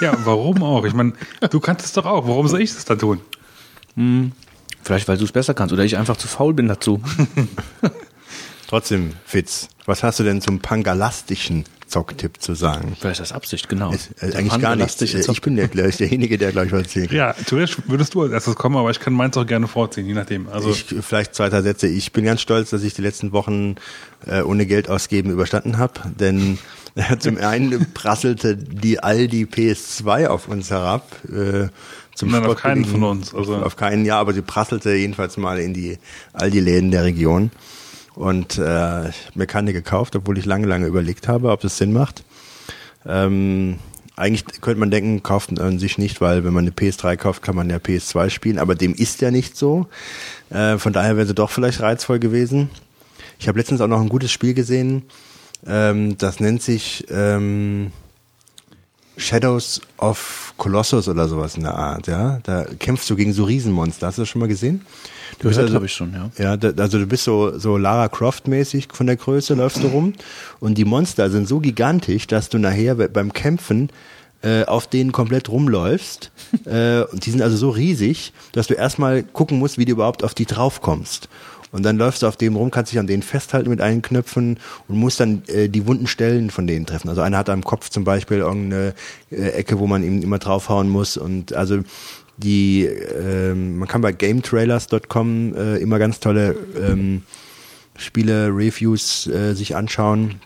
[0.00, 0.84] ja, warum auch?
[0.84, 1.12] Ich meine,
[1.50, 2.26] du kannst es doch auch.
[2.26, 3.20] Warum soll ich das dann tun?
[4.82, 7.02] Vielleicht, weil du es besser kannst oder ich einfach zu faul bin dazu.
[8.68, 12.96] Trotzdem, Fitz, was hast du denn zum pangalastischen Zocktipp zu sagen?
[12.98, 13.92] Vielleicht ist das Absicht, genau.
[13.92, 14.52] Ist, äh, eigentlich gar nichts.
[14.96, 17.12] pangalastische Äh, Zock- Ich bin der, gleich derjenige, der gleich was erzählt.
[17.12, 20.14] Ja, theoretisch würdest du als erstes kommen, aber ich kann meins auch gerne vorziehen, je
[20.14, 20.48] nachdem.
[20.48, 21.86] Also ich, vielleicht zwei, drei Sätze.
[21.88, 23.74] Ich bin ganz stolz, dass ich die letzten Wochen
[24.26, 26.58] äh, ohne Geld ausgeben überstanden habe, denn
[26.94, 31.10] äh, zum einen prasselte die Aldi PS2 auf uns herab.
[31.28, 31.68] Äh,
[32.14, 35.58] zum Nein, auf keinen von uns, also- Auf keinen, ja, aber sie prasselte jedenfalls mal
[35.58, 35.98] in die
[36.34, 37.50] Aldi-Läden der Region.
[38.14, 41.78] Und äh, ich hab mir keine gekauft, obwohl ich lange, lange überlegt habe, ob das
[41.78, 42.24] Sinn macht.
[43.06, 43.78] Ähm,
[44.16, 47.56] eigentlich könnte man denken, kauft man sich nicht, weil wenn man eine PS3 kauft, kann
[47.56, 49.86] man ja PS2 spielen, aber dem ist ja nicht so.
[50.50, 52.68] Äh, von daher wäre sie doch vielleicht reizvoll gewesen.
[53.38, 55.04] Ich habe letztens auch noch ein gutes Spiel gesehen,
[55.66, 57.92] ähm, das nennt sich ähm,
[59.20, 62.40] Shadows of Colossus oder sowas in der Art, ja.
[62.42, 64.06] Da kämpfst du gegen so Riesenmonster.
[64.06, 64.84] Hast du das schon mal gesehen?
[65.38, 66.30] Du Gehört also- habe ich schon, ja.
[66.42, 70.14] ja, da, also du bist so, so Lara Croft-mäßig von der Größe, läufst du rum.
[70.58, 73.90] Und die Monster sind so gigantisch, dass du nachher be- beim Kämpfen
[74.42, 76.30] äh, auf denen komplett rumläufst.
[76.64, 80.24] äh, und die sind also so riesig, dass du erstmal gucken musst, wie du überhaupt
[80.24, 81.28] auf die draufkommst.
[81.72, 84.58] Und dann läufst du auf dem rum, kannst dich an denen festhalten mit allen Knöpfen
[84.88, 87.08] und musst dann äh, die wunden Stellen von denen treffen.
[87.08, 88.94] Also einer hat am Kopf zum Beispiel irgendeine
[89.30, 91.16] äh, Ecke, wo man ihm immer draufhauen muss.
[91.16, 91.80] Und also
[92.36, 97.22] die, ähm, man kann bei GameTrailers.com äh, immer ganz tolle ähm,
[97.96, 100.40] Spiele-Reviews äh, sich anschauen.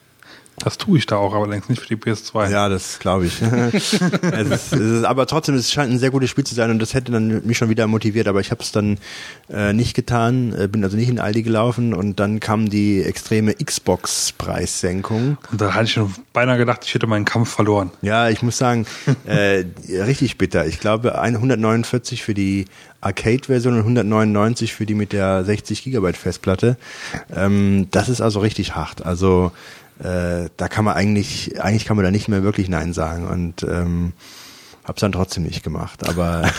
[0.59, 2.51] Das tue ich da auch, aber längst nicht für die PS2.
[2.51, 3.41] Ja, das glaube ich.
[3.43, 6.79] es ist, es ist, aber trotzdem, es scheint ein sehr gutes Spiel zu sein und
[6.79, 8.99] das hätte dann mich schon wieder motiviert, aber ich habe es dann
[9.51, 13.55] äh, nicht getan, äh, bin also nicht in Aldi gelaufen und dann kam die extreme
[13.55, 15.39] Xbox-Preissenkung.
[15.51, 17.91] Und da hatte ich schon beinahe gedacht, ich hätte meinen Kampf verloren.
[18.03, 18.87] Ja, ich muss sagen,
[19.27, 20.67] äh, richtig bitter.
[20.67, 22.67] Ich glaube, ein- 149 für die
[23.01, 26.77] Arcade-Version und 199 für die mit der 60 Gigabyte Festplatte.
[27.35, 29.05] Ähm, das ist also richtig hart.
[29.05, 29.53] Also
[30.01, 33.63] äh, da kann man eigentlich, eigentlich kann man da nicht mehr wirklich Nein sagen und
[33.63, 34.13] ähm,
[34.85, 36.07] hab's dann trotzdem nicht gemacht.
[36.09, 36.51] Aber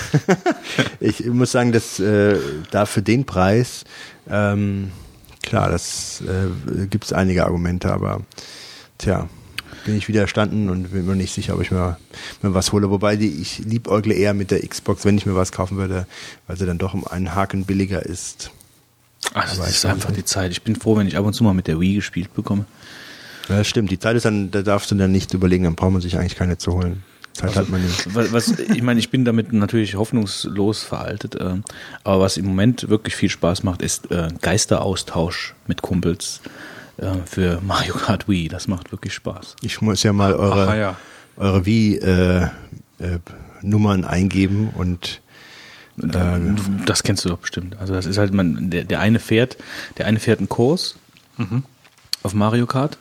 [0.99, 2.37] ich muss sagen, dass äh,
[2.71, 3.83] da für den Preis
[4.29, 4.91] ähm,
[5.45, 8.21] klar, das äh, gibt es einige Argumente, aber
[8.97, 9.29] tja,
[9.85, 11.97] bin ich widerstanden und bin mir nicht sicher, ob ich mir,
[12.41, 12.89] mir was hole.
[12.89, 16.07] Wobei die, ich liebäugle eher mit der Xbox, wenn ich mir was kaufen würde,
[16.47, 18.51] weil sie dann doch um einen Haken billiger ist.
[19.33, 20.21] Also Aber das ich ist einfach nicht.
[20.21, 20.51] die Zeit.
[20.51, 22.65] Ich bin froh, wenn ich ab und zu mal mit der Wii gespielt bekomme.
[23.49, 23.91] Ja, das stimmt.
[23.91, 26.35] Die Zeit ist dann, da darfst du dann nicht überlegen, dann braucht man sich eigentlich
[26.35, 27.03] keine zu holen.
[27.33, 28.15] Zeit hat man nicht.
[28.15, 31.55] Was, was, ich meine, ich bin damit natürlich hoffnungslos veraltet, äh,
[32.03, 36.39] aber was im Moment wirklich viel Spaß macht, ist äh, Geisteraustausch mit Kumpels
[36.97, 38.47] äh, für Mario Kart Wii.
[38.47, 39.57] Das macht wirklich Spaß.
[39.61, 40.95] Ich muss ja mal eure, Aha, ja.
[41.35, 42.51] eure Wii-Nummern
[42.99, 43.19] äh,
[43.61, 45.21] Nummern eingeben und
[45.97, 46.39] Da,
[46.85, 47.77] das kennst du doch bestimmt.
[47.79, 49.57] Also das ist halt man, der, der eine fährt,
[49.97, 50.95] der eine fährt einen Kurs
[52.23, 52.97] auf Mario Kart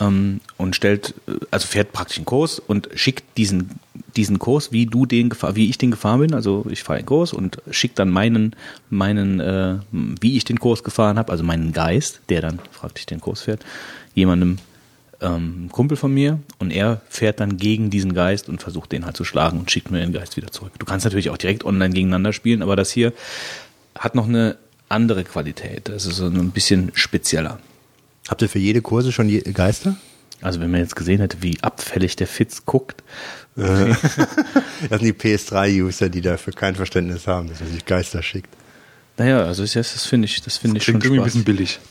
[0.00, 3.80] ähm, und stellt, äh, also fährt praktisch einen Kurs und schickt diesen
[4.16, 6.34] diesen Kurs, wie du den wie ich den gefahren bin.
[6.34, 8.56] Also ich fahre einen Kurs und schickt dann meinen
[8.88, 13.20] meinen, äh, wie ich den Kurs gefahren habe, also meinen Geist, der dann praktisch den
[13.20, 13.64] Kurs fährt,
[14.14, 14.58] jemandem
[15.20, 19.16] ähm, Kumpel von mir und er fährt dann gegen diesen Geist und versucht den halt
[19.16, 20.72] zu schlagen und schickt mir den Geist wieder zurück.
[20.78, 23.12] Du kannst natürlich auch direkt online gegeneinander spielen, aber das hier
[23.98, 24.56] hat noch eine
[24.88, 25.88] andere Qualität.
[25.88, 27.58] Das ist so ein bisschen spezieller.
[28.28, 29.96] Habt ihr für jede Kurse schon je Geister?
[30.42, 33.02] Also wenn man jetzt gesehen hätte, wie abfällig der Fitz guckt,
[33.56, 33.98] Das
[34.90, 38.50] sind die PS3-User, die dafür kein Verständnis haben, dass man sich Geister schickt.
[39.16, 41.80] naja, also das finde ich, das finde ich schon Klingt irgendwie ein bisschen billig.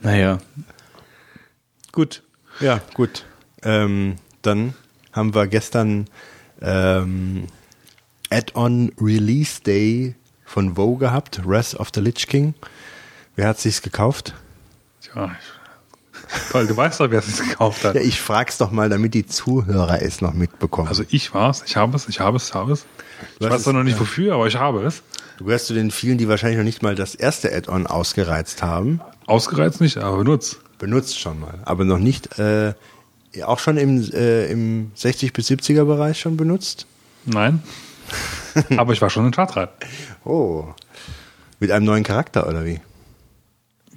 [0.00, 0.38] Naja.
[1.90, 2.22] Gut.
[2.60, 3.24] Ja, gut.
[3.62, 4.74] Ähm, dann
[5.12, 6.06] haben wir gestern
[6.62, 7.48] ähm,
[8.30, 10.14] Add-on Release Day
[10.44, 12.54] von Vogue gehabt, Wrath of the Lich King.
[13.38, 14.34] Wer hat sich's gekauft?
[15.00, 15.30] Tja,
[16.50, 17.94] Toll, du weißt doch, wer es gekauft hat.
[17.94, 20.88] Ja, ich frag's doch mal, damit die Zuhörer es noch mitbekommen.
[20.88, 22.84] Also ich war's, ich habe es, ich habe es, ich habe es.
[23.38, 25.04] Ich weiß doch noch nicht wofür, aber ich habe es.
[25.36, 29.00] du gehörst zu den vielen, die wahrscheinlich noch nicht mal das erste Add-on ausgereizt haben.
[29.26, 30.58] Ausgereizt nicht, aber benutzt.
[30.80, 32.74] Benutzt schon mal, aber noch nicht, äh,
[33.44, 36.86] auch schon im, äh, im 60 bis 70er Bereich schon benutzt.
[37.24, 37.62] Nein.
[38.76, 39.70] aber ich war schon in Chartrad.
[40.24, 40.64] Oh.
[41.60, 42.80] Mit einem neuen Charakter oder wie?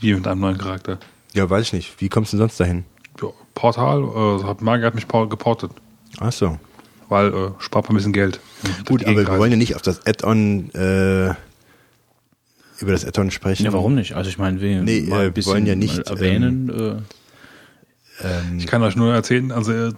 [0.02, 1.00] Wie mit einem neuen Charakter.
[1.34, 2.02] Ja, weiß ich nicht.
[2.02, 2.84] Wie kommst du denn sonst dahin?
[3.22, 5.72] Ja, Portal, äh, hat Magier hat mich por- geportet.
[6.20, 6.58] Ach so.
[7.08, 8.40] Weil äh, spart man ein bisschen Geld.
[8.86, 11.34] Gut, aber wir wollen ja nicht auf das Add-on, äh,
[12.80, 13.64] über das Add-on sprechen.
[13.66, 14.14] Ja, warum nicht?
[14.16, 17.04] Also ich meine, wir Nee, mal äh, ein bisschen wollen ja nicht, mal erwähnen.
[18.24, 19.94] äh, Ich kann euch nur erzählen, also äh,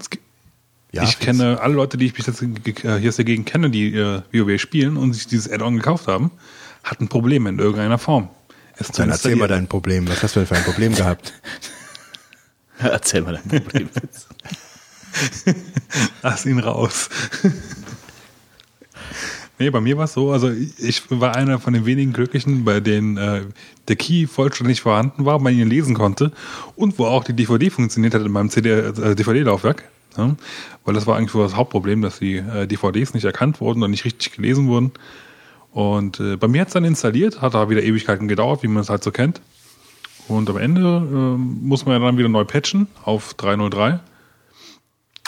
[0.91, 3.69] Ja, ich kenne alle Leute, die ich bis jetzt äh, hier aus der Gegend kenne,
[3.69, 6.31] die äh, WoW spielen und sich dieses Add-on gekauft haben,
[6.83, 8.29] hatten Probleme in irgendeiner Form.
[8.81, 10.07] Zu Dann erzähl mal dein Problem.
[10.07, 11.33] Was hast du denn für ein Problem gehabt?
[12.79, 13.89] erzähl mal dein Problem.
[16.21, 17.09] Lass ihn raus.
[19.59, 22.79] nee, bei mir war es so, also ich war einer von den wenigen Glücklichen, bei
[22.79, 23.41] denen äh,
[23.87, 26.31] der Key vollständig vorhanden war, man ihn lesen konnte
[26.75, 29.83] und wo auch die DVD funktioniert hat in meinem CD, äh, DVD-Laufwerk.
[30.17, 30.35] Ja?
[30.85, 33.91] Weil das war eigentlich so das Hauptproblem, dass die äh, DVDs nicht erkannt wurden und
[33.91, 34.91] nicht richtig gelesen wurden.
[35.73, 38.81] Und äh, bei mir hat es dann installiert, hat da wieder Ewigkeiten gedauert, wie man
[38.81, 39.41] es halt so kennt.
[40.27, 43.99] Und am Ende äh, muss man ja dann wieder neu patchen auf 303.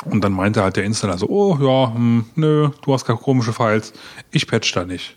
[0.05, 3.53] Und dann meinte halt der Installer so, oh ja, hm, nö, du hast gar komische
[3.53, 3.93] Files,
[4.31, 5.15] ich patch da nicht.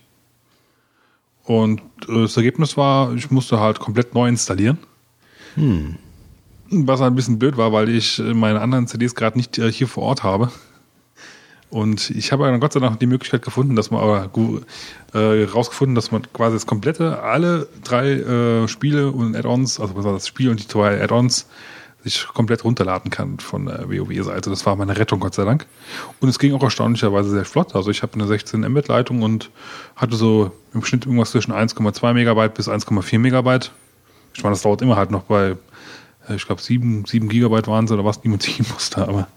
[1.43, 4.79] Und äh, das Ergebnis war, ich musste halt komplett neu installieren.
[6.71, 9.87] Was halt ein bisschen blöd war, weil ich meine anderen CDs gerade nicht äh, hier
[9.87, 10.51] vor Ort habe.
[11.69, 14.29] Und ich habe dann Gott sei Dank die Möglichkeit gefunden, dass man aber
[15.13, 20.03] äh, rausgefunden, dass man quasi das komplette, alle drei äh, Spiele und Add-ons, also was
[20.03, 21.47] war das Spiel und die zwei Add-ons,
[22.03, 24.49] sich komplett runterladen kann von der WoW-Seite.
[24.49, 25.67] Das war meine Rettung, Gott sei Dank.
[26.21, 27.75] Und es ging auch erstaunlicherweise sehr flott.
[27.75, 29.51] Also ich habe eine 16 Mbit-Leitung und
[29.95, 33.71] hatte so im Schnitt irgendwas zwischen 1,2 Megabyte bis 1,4 Megabyte.
[34.33, 35.57] Ich meine, das dauert immer halt noch bei,
[36.29, 39.05] äh, ich glaube, 7, 7 Gigabyte waren es oder was, die man ziehen musste.
[39.05, 39.27] Aber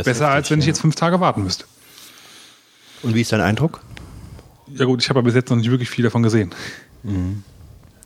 [0.00, 1.64] Ist besser, heftig, als wenn ich jetzt fünf Tage warten müsste.
[3.02, 3.80] Und wie ist dein Eindruck?
[4.68, 6.50] Ja gut, ich habe ja bis jetzt noch nicht wirklich viel davon gesehen.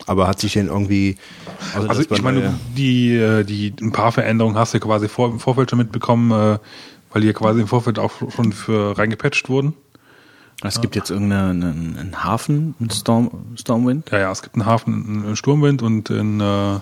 [0.06, 1.16] Aber hat sich denn irgendwie.
[1.74, 5.40] Also dass ich meine, die, äh, die ein paar Veränderungen hast du quasi vor, im
[5.40, 6.58] Vorfeld schon mitbekommen, äh,
[7.12, 9.74] weil die ja quasi im Vorfeld auch schon für reingepatcht wurden.
[10.62, 14.10] Es gibt jetzt irgendeinen einen, einen Hafen, einen Storm, Stormwind.
[14.10, 16.74] Ja, ja, es gibt einen Hafen, einen Sturmwind und in, äh,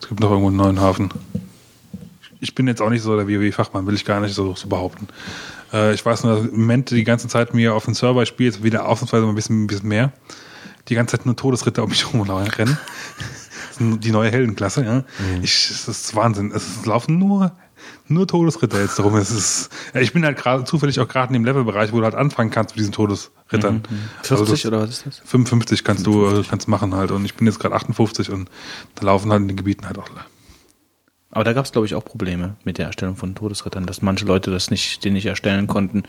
[0.00, 1.10] es gibt noch irgendwo einen neuen Hafen.
[2.40, 5.08] Ich bin jetzt auch nicht so der WoW-Fachmann, will ich gar nicht so, so behaupten.
[5.72, 8.28] Äh, ich weiß nur, dass im Moment die ganze Zeit mir auf dem Server, ich
[8.28, 10.12] spiele jetzt wieder ausnahmsweise mal ein bisschen, ein bisschen mehr,
[10.88, 12.78] die ganze Zeit nur Todesritter um mich rumrennen.
[13.78, 15.04] Die neue Heldenklasse, ja.
[15.42, 16.50] Ich, es ist Wahnsinn.
[16.50, 17.52] Es laufen nur,
[18.08, 19.16] nur Todesritter jetzt darum.
[19.16, 22.04] Es ist, ja, ich bin halt gerade zufällig auch gerade in dem Levelbereich, wo du
[22.04, 23.82] halt anfangen kannst mit diesen Todesrittern.
[24.22, 25.18] Also 40 das- oder was ist das?
[25.26, 28.48] 55 kannst du äh, kannst machen halt und ich bin jetzt gerade 58 und
[28.94, 30.08] da laufen halt in den Gebieten halt auch
[31.36, 34.24] Aber da gab es, glaube ich, auch Probleme mit der Erstellung von Todesrittern, dass manche
[34.24, 36.04] Leute das nicht, den nicht erstellen konnten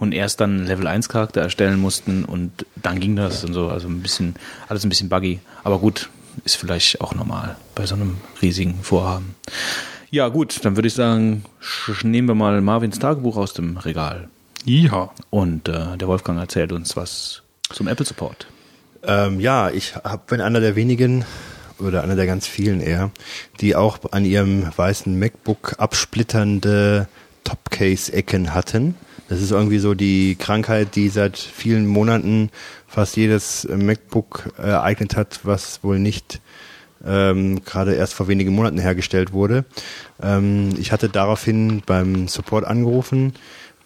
[0.00, 3.68] und erst dann einen Level 1 Charakter erstellen mussten und dann ging das und so.
[3.68, 4.34] Also ein bisschen,
[4.68, 5.38] alles ein bisschen buggy.
[5.62, 6.10] Aber gut,
[6.44, 9.36] ist vielleicht auch normal bei so einem riesigen Vorhaben.
[10.10, 11.44] Ja, gut, dann würde ich sagen,
[12.02, 14.30] nehmen wir mal Marvins Tagebuch aus dem Regal.
[14.64, 15.10] Ja.
[15.30, 18.48] Und äh, der Wolfgang erzählt uns was zum Apple Support.
[19.04, 21.24] Ähm, ja, ich hab, bin einer der wenigen
[21.82, 23.10] oder einer der ganz vielen eher,
[23.60, 27.08] die auch an ihrem weißen MacBook absplitternde
[27.44, 28.94] Topcase-Ecken hatten.
[29.28, 32.50] Das ist irgendwie so die Krankheit, die seit vielen Monaten
[32.86, 36.40] fast jedes MacBook äh, ereignet hat, was wohl nicht
[37.04, 39.64] ähm, gerade erst vor wenigen Monaten hergestellt wurde.
[40.22, 43.32] Ähm, ich hatte daraufhin beim Support angerufen.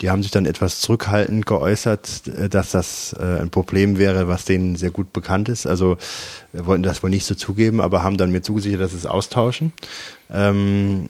[0.00, 4.44] Die haben sich dann etwas zurückhaltend geäußert, äh, dass das äh, ein Problem wäre, was
[4.44, 5.66] denen sehr gut bekannt ist.
[5.66, 5.96] Also
[6.52, 9.06] äh, wollten das wohl nicht so zugeben, aber haben dann mir zugesichert, dass sie es
[9.06, 9.72] austauschen.
[10.30, 11.08] Ähm,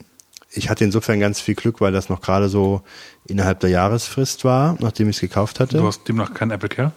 [0.51, 2.81] ich hatte insofern ganz viel Glück, weil das noch gerade so
[3.25, 5.77] innerhalb der Jahresfrist war, nachdem ich es gekauft hatte.
[5.77, 6.93] Du hast demnach kein Apple Care?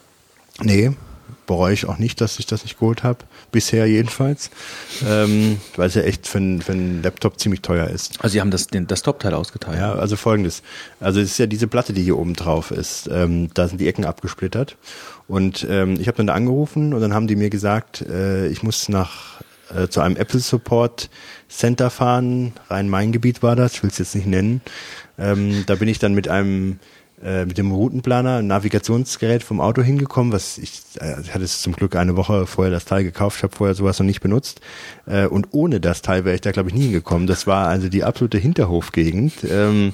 [0.62, 0.92] Nee,
[1.50, 3.18] bereue ich auch nicht, dass ich das nicht geholt habe.
[3.50, 4.50] Bisher jedenfalls.
[5.04, 8.22] Ähm, weil es ja echt für, einen- für einen Laptop ziemlich teuer ist.
[8.22, 9.76] Also Sie haben das, den, das Top-Teil ausgeteilt.
[9.76, 10.62] Ja, also folgendes.
[11.00, 13.08] Also es ist ja diese Platte, die hier oben drauf ist.
[13.12, 14.76] Ähm, da sind die Ecken abgesplittert.
[15.26, 18.62] Und ähm, ich habe dann da angerufen und dann haben die mir gesagt, äh, ich
[18.62, 19.40] muss nach
[19.74, 21.10] äh, zu einem Apple Support
[21.48, 22.52] Center fahren.
[22.68, 24.60] Rhein-Main-Gebiet war das, ich will es jetzt nicht nennen.
[25.18, 26.78] Ähm, da bin ich dann mit einem
[27.22, 31.60] äh, mit dem Routenplaner, ein Navigationsgerät vom Auto hingekommen, was ich, äh, ich hatte es
[31.60, 34.60] zum Glück eine Woche vorher das Teil gekauft, ich habe vorher sowas noch nicht benutzt.
[35.06, 37.26] Äh, und ohne das Teil wäre ich da, glaube ich, nie hingekommen.
[37.26, 39.44] Das war also die absolute Hinterhofgegend.
[39.48, 39.92] Ähm,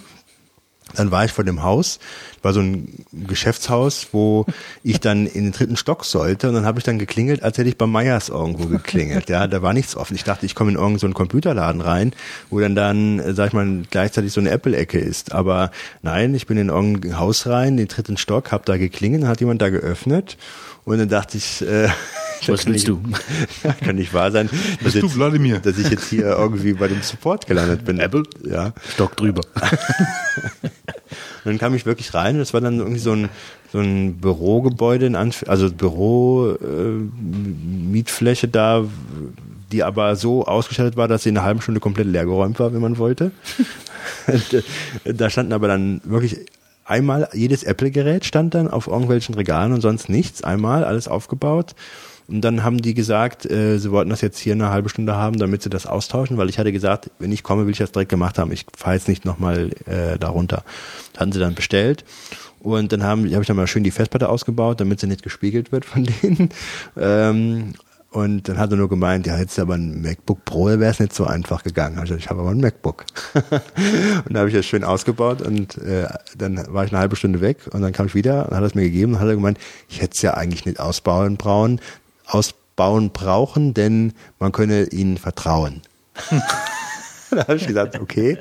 [0.96, 1.98] dann war ich vor dem Haus,
[2.42, 4.46] war so ein Geschäftshaus, wo
[4.82, 7.68] ich dann in den dritten Stock sollte und dann habe ich dann geklingelt, als hätte
[7.68, 9.28] ich bei Meyers irgendwo geklingelt.
[9.28, 10.14] Ja, da war nichts offen.
[10.16, 12.12] Ich dachte, ich komme in irgendeinen so einen Computerladen rein,
[12.50, 15.32] wo dann dann, äh, sag ich mal, gleichzeitig so eine Apple-Ecke ist.
[15.32, 15.70] Aber
[16.02, 19.40] nein, ich bin in irgendein Haus rein, in den dritten Stock, habe da geklingelt, hat
[19.40, 20.36] jemand da geöffnet
[20.84, 21.88] und dann dachte ich, äh,
[22.46, 23.02] Was willst nicht- du?
[23.84, 24.50] kann nicht wahr sein,
[24.84, 25.58] Bist du jetzt, Wladimir?
[25.58, 27.98] dass ich jetzt hier irgendwie bei dem Support gelandet bin.
[27.98, 28.24] Apple?
[28.44, 28.72] Ja.
[28.92, 29.40] Stock drüber.
[31.46, 33.28] Dann kam ich wirklich rein und es war dann irgendwie so ein,
[33.72, 36.90] so ein Bürogebäude, in Anf also Büro, äh,
[37.22, 38.84] Mietfläche da,
[39.70, 42.80] die aber so ausgestattet war, dass sie in einer halben Stunde komplett leergeräumt war, wenn
[42.80, 43.30] man wollte.
[45.04, 46.46] da standen aber dann wirklich
[46.84, 50.42] einmal jedes Apple-Gerät stand dann auf irgendwelchen Regalen und sonst nichts.
[50.42, 51.74] Einmal alles aufgebaut.
[52.28, 55.38] Und dann haben die gesagt, äh, sie wollten das jetzt hier eine halbe Stunde haben,
[55.38, 58.10] damit sie das austauschen, weil ich hatte gesagt, wenn ich komme, will ich das direkt
[58.10, 58.50] gemacht haben.
[58.52, 60.64] Ich fahre jetzt nicht nochmal äh, da runter.
[61.12, 62.04] Das hatten sie dann bestellt.
[62.60, 65.70] Und dann haben, habe ich dann mal schön die Festplatte ausgebaut, damit sie nicht gespiegelt
[65.70, 66.48] wird von denen.
[66.96, 67.74] Ähm,
[68.10, 70.98] und dann hat er nur gemeint, ja, hättest du aber ein MacBook Pro, wäre es
[71.00, 71.98] nicht so einfach gegangen.
[71.98, 73.04] Also ich habe aber ein MacBook.
[73.34, 77.40] und da habe ich das schön ausgebaut und äh, dann war ich eine halbe Stunde
[77.40, 79.58] weg und dann kam ich wieder und hat es mir gegeben und hat er gemeint,
[79.88, 81.80] ich hätte es ja eigentlich nicht ausbauen brauchen,
[82.26, 85.82] ausbauen brauchen, denn man könne ihnen vertrauen.
[87.30, 88.38] da habe ich gesagt, okay,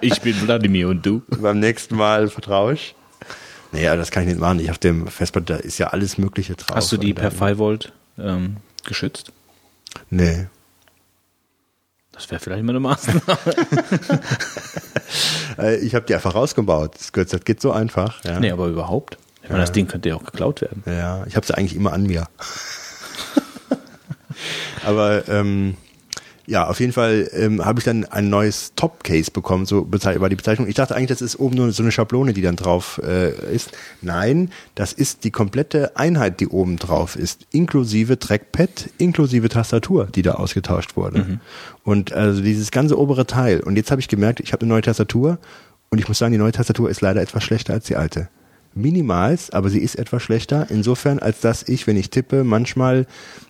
[0.00, 1.22] Ich bin Wladimir und du?
[1.28, 2.94] beim nächsten Mal vertraue ich.
[3.72, 4.58] Naja, das kann ich nicht machen.
[4.60, 6.76] Ich auf dem Festplatte da ist ja alles Mögliche drauf.
[6.76, 9.32] Hast du die per dann- 5 Volt ähm, geschützt?
[10.10, 10.46] Nee.
[12.12, 13.20] Das wäre vielleicht mal eine Maßnahme.
[15.58, 16.94] Äh, Ich habe die einfach rausgebaut.
[16.96, 18.22] Das geht, das geht so einfach.
[18.24, 19.18] Ja, nee, aber überhaupt.
[19.42, 20.82] Ich meine, das Ding könnte ja auch geklaut werden.
[20.86, 22.28] ja ich habe sie eigentlich immer an mir.
[24.84, 25.76] Aber ähm,
[26.50, 30.34] ja, auf jeden Fall ähm, habe ich dann ein neues Top-Case bekommen, so war die
[30.34, 30.66] Bezeichnung.
[30.66, 33.70] Ich dachte eigentlich, das ist oben nur so eine Schablone, die dann drauf äh, ist.
[34.02, 40.22] Nein, das ist die komplette Einheit, die oben drauf ist, inklusive Trackpad, inklusive Tastatur, die
[40.22, 41.20] da ausgetauscht wurde.
[41.84, 43.60] Und also dieses ganze obere Teil.
[43.60, 45.38] Und jetzt habe ich gemerkt, ich habe eine neue Tastatur
[45.90, 48.28] und ich muss sagen, die neue Tastatur ist leider etwas schlechter als die alte.
[48.74, 53.06] Minimals, aber sie ist etwas schlechter, insofern, als dass ich, wenn ich tippe, manchmal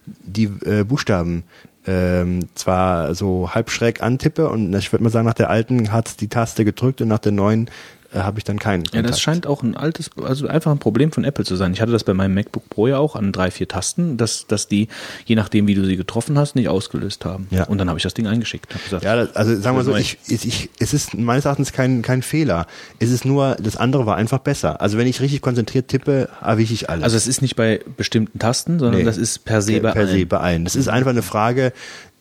[0.06, 1.44] die äh, Buchstaben
[1.86, 6.20] ähm, zwar so halb schräg antippe und ich würde mal sagen, nach der alten hat
[6.20, 7.70] die Taste gedrückt und nach der neuen
[8.12, 8.84] habe ich dann keinen.
[8.84, 9.08] Ja, Kontakt.
[9.10, 11.72] das scheint auch ein altes, also einfach ein Problem von Apple zu sein.
[11.72, 14.66] Ich hatte das bei meinem MacBook Pro ja auch an drei, vier Tasten, dass, dass
[14.68, 14.88] die,
[15.26, 17.46] je nachdem, wie du sie getroffen hast, nicht ausgelöst haben.
[17.50, 17.64] Ja.
[17.64, 18.66] Und dann habe ich das Ding eingeschickt.
[18.84, 22.02] Gesagt, Ja, das, also sagen wir so, ich, ich, ich, es ist meines Erachtens kein,
[22.02, 22.66] kein Fehler.
[22.98, 24.80] Es ist nur, das andere war einfach besser.
[24.80, 27.04] Also wenn ich richtig konzentriert tippe, erwische ich alles.
[27.04, 29.04] also es ist nicht bei bestimmten Tasten, sondern Nee.
[29.04, 30.64] das ist per se bei per se bei allen.
[30.64, 31.72] Das ist einfach eine Frage,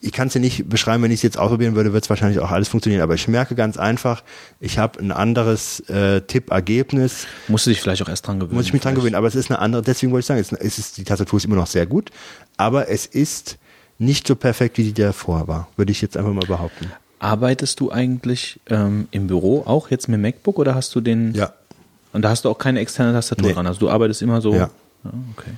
[0.02, 2.40] ich kann es dir nicht beschreiben, wenn ich es jetzt ausprobieren würde, wird es wahrscheinlich
[2.40, 3.02] auch alles funktionieren.
[3.02, 4.24] Aber ich merke ganz einfach,
[4.60, 7.28] ich habe ein anderes äh, Tippergebnis.
[7.48, 8.56] Musst du dich vielleicht auch erst dran gewöhnen.
[8.56, 9.16] Muss ich mich dran gewöhnen.
[9.16, 11.38] Aber es ist eine andere, deswegen wollte ich sagen, es ist, es ist, die Tastatur
[11.38, 12.12] ist immer noch sehr gut,
[12.58, 13.58] aber es ist
[13.98, 16.92] nicht so perfekt, wie die davor war, würde ich jetzt einfach mal behaupten.
[17.20, 21.34] Arbeitest du eigentlich ähm, im Büro auch jetzt mit MacBook oder hast du den?
[21.34, 21.52] Ja.
[22.14, 23.54] Und da hast du auch keine externe Tastatur Nee.
[23.54, 23.68] dran.
[23.68, 24.56] Also du arbeitest immer so.
[24.56, 24.70] Ja.
[25.36, 25.52] okay.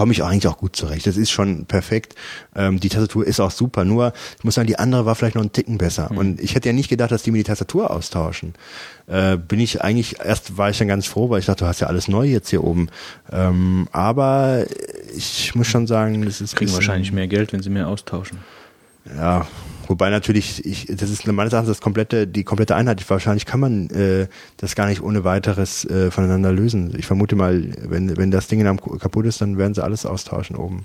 [0.00, 1.06] Komme ich eigentlich auch gut zurecht.
[1.06, 2.14] Das ist schon perfekt.
[2.56, 3.84] Ähm, die Tastatur ist auch super.
[3.84, 6.10] Nur, ich muss sagen, die andere war vielleicht noch einen Ticken besser.
[6.10, 8.54] Und ich hätte ja nicht gedacht, dass die mir die Tastatur austauschen.
[9.08, 11.80] Äh, bin ich eigentlich, erst war ich dann ganz froh, weil ich dachte, du hast
[11.80, 12.88] ja alles neu jetzt hier oben.
[13.30, 14.64] Ähm, aber
[15.14, 18.38] ich muss schon sagen, das ist Kriegen wahrscheinlich mehr Geld, wenn sie mehr austauschen.
[19.16, 19.46] Ja,
[19.88, 23.08] wobei natürlich, ich, das ist meines Erachtens das komplette, die komplette Einheit.
[23.10, 26.94] Wahrscheinlich kann man äh, das gar nicht ohne weiteres äh, voneinander lösen.
[26.96, 30.56] Ich vermute mal, wenn, wenn das Ding dann kaputt ist, dann werden sie alles austauschen
[30.56, 30.84] oben.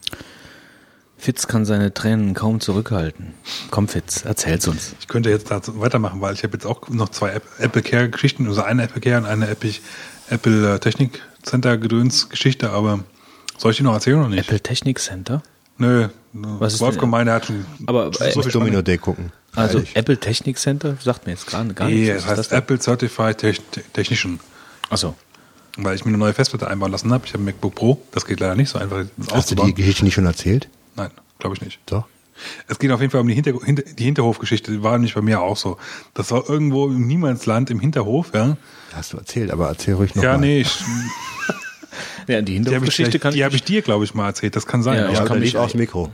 [1.18, 3.34] Fitz kann seine Tränen kaum zurückhalten.
[3.72, 4.96] Komm, Fitz, erzähl's uns.
[5.00, 8.10] Ich könnte jetzt dazu weitermachen, weil ich habe jetzt auch noch zwei App- Apple Care
[8.10, 9.72] Geschichten, also eine Apple Care und eine Apple,
[10.30, 13.00] Apple äh, Technik Center Gedöns Geschichte, aber
[13.58, 14.40] soll ich die noch erzählen oder nicht?
[14.40, 15.42] Apple Technik Center?
[15.78, 16.10] Nö,
[16.60, 18.82] Was ist Wolfgang er hat schon Aber, so äh, viel Domino.
[18.82, 19.32] Day gucken.
[19.56, 19.96] Also Ehrlich.
[19.96, 22.24] Apple Technik Center sagt mir jetzt gar, gar Nee, nichts.
[22.24, 23.62] es heißt Apple Certified Tech-
[23.94, 24.40] Technician.
[24.90, 25.16] Achso.
[25.78, 27.26] Weil ich mir eine neue Festplatte einbauen lassen habe.
[27.26, 28.02] Ich habe ein MacBook Pro.
[28.12, 30.68] Das geht leider nicht so einfach, Hast du die Geschichte nicht schon erzählt?
[30.96, 31.10] Nein,
[31.40, 31.80] glaube ich nicht.
[31.86, 32.06] Doch.
[32.68, 34.72] Es geht auf jeden Fall um die, Hinter hinter die Hinterhofgeschichte.
[34.72, 35.78] Die war nämlich bei mir auch so.
[36.14, 38.58] Das war irgendwo im Niemandsland im Hinterhof, ja.
[38.94, 40.40] Hast du erzählt, aber erzähl ruhig noch ja, mal.
[40.40, 40.70] nee, ich,
[42.28, 44.28] Ja, die die habe ich, Hintergrundgeschichte vielleicht- kann die hab ich dir, glaube ich, mal
[44.28, 44.56] erzählt.
[44.56, 44.98] Das kann sein.
[44.98, 46.12] Ja, ich Ja, kann mich- nicht aufs Mikro.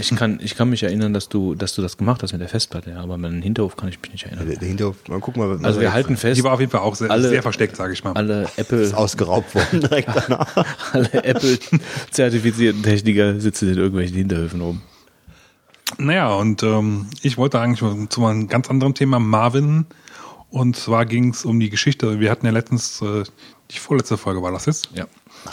[0.00, 2.48] Ich kann, ich kann mich erinnern, dass du, dass du das gemacht hast mit der
[2.48, 4.46] Festplatte, ja, aber an den Hinterhof kann ich mich nicht erinnern.
[4.46, 5.50] Der, der Hinterhof, mal gucken mal.
[5.58, 7.74] was Also wir halten fest, Die war auf jeden Fall auch sehr, Alle- sehr versteckt,
[7.74, 8.12] sage ich mal.
[8.12, 10.64] alle ist Apple, ausgeraubt worden direkt danach.
[10.92, 14.82] alle Apple-zertifizierten Techniker sitzen in irgendwelchen Hinterhöfen rum.
[15.98, 19.86] Naja, und ähm, ich wollte eigentlich mal zu einem ganz anderen Thema, Marvin.
[20.50, 22.20] Und zwar ging es um die Geschichte.
[22.20, 23.24] Wir hatten ja letztens, äh,
[23.70, 24.90] die vorletzte Folge war das jetzt.
[24.94, 25.06] Ja.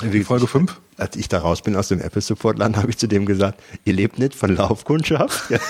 [0.04, 0.80] Die Folge 5.
[0.98, 3.62] Als ich da raus bin aus dem Apple Support Land, habe ich zu dem gesagt,
[3.84, 5.50] ihr lebt nicht von Laufkundschaft.
[5.50, 5.60] Ja.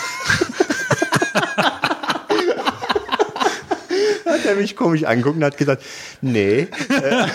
[4.25, 5.83] hat er mich komisch angeguckt und hat gesagt,
[6.21, 7.27] nee, äh,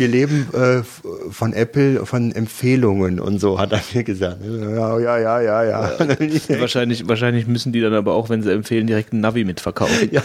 [0.00, 0.82] wir leben äh,
[1.30, 4.38] von Apple, von Empfehlungen und so, hat er mir gesagt.
[4.44, 5.98] Ja, ja, ja, ja, ja.
[6.60, 10.08] Wahrscheinlich, wahrscheinlich müssen die dann aber auch, wenn sie empfehlen, direkt einen Navi mitverkaufen.
[10.10, 10.22] Ja,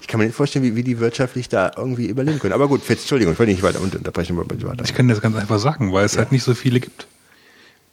[0.00, 2.52] ich kann mir nicht vorstellen, wie, wie die wirtschaftlich da irgendwie überleben können.
[2.52, 4.36] Aber gut, Fitz, Entschuldigung, ich wollte nicht weiter unterbrechen.
[4.36, 4.84] weiter.
[4.84, 7.08] Ich kann das ganz einfach sagen, weil es halt nicht so viele gibt.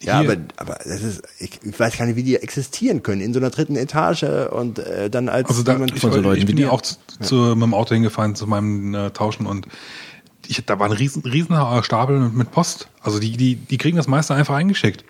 [0.02, 3.22] Ja, Hier- aber, aber das ist, ich, ich weiß gar nicht, wie die existieren können
[3.22, 6.20] in so einer dritten Etage und äh, dann als Also da, jemand ich, von so
[6.20, 6.72] Leuten ich bin wie ja dir.
[6.74, 9.66] auch zu, zu mit dem Auto hingefahren zu meinem äh, Tauschen und
[10.48, 12.88] ich, da war ein riesen, riesen Stapel mit, Post.
[13.02, 15.04] Also die, die, die kriegen das meiste einfach eingeschickt.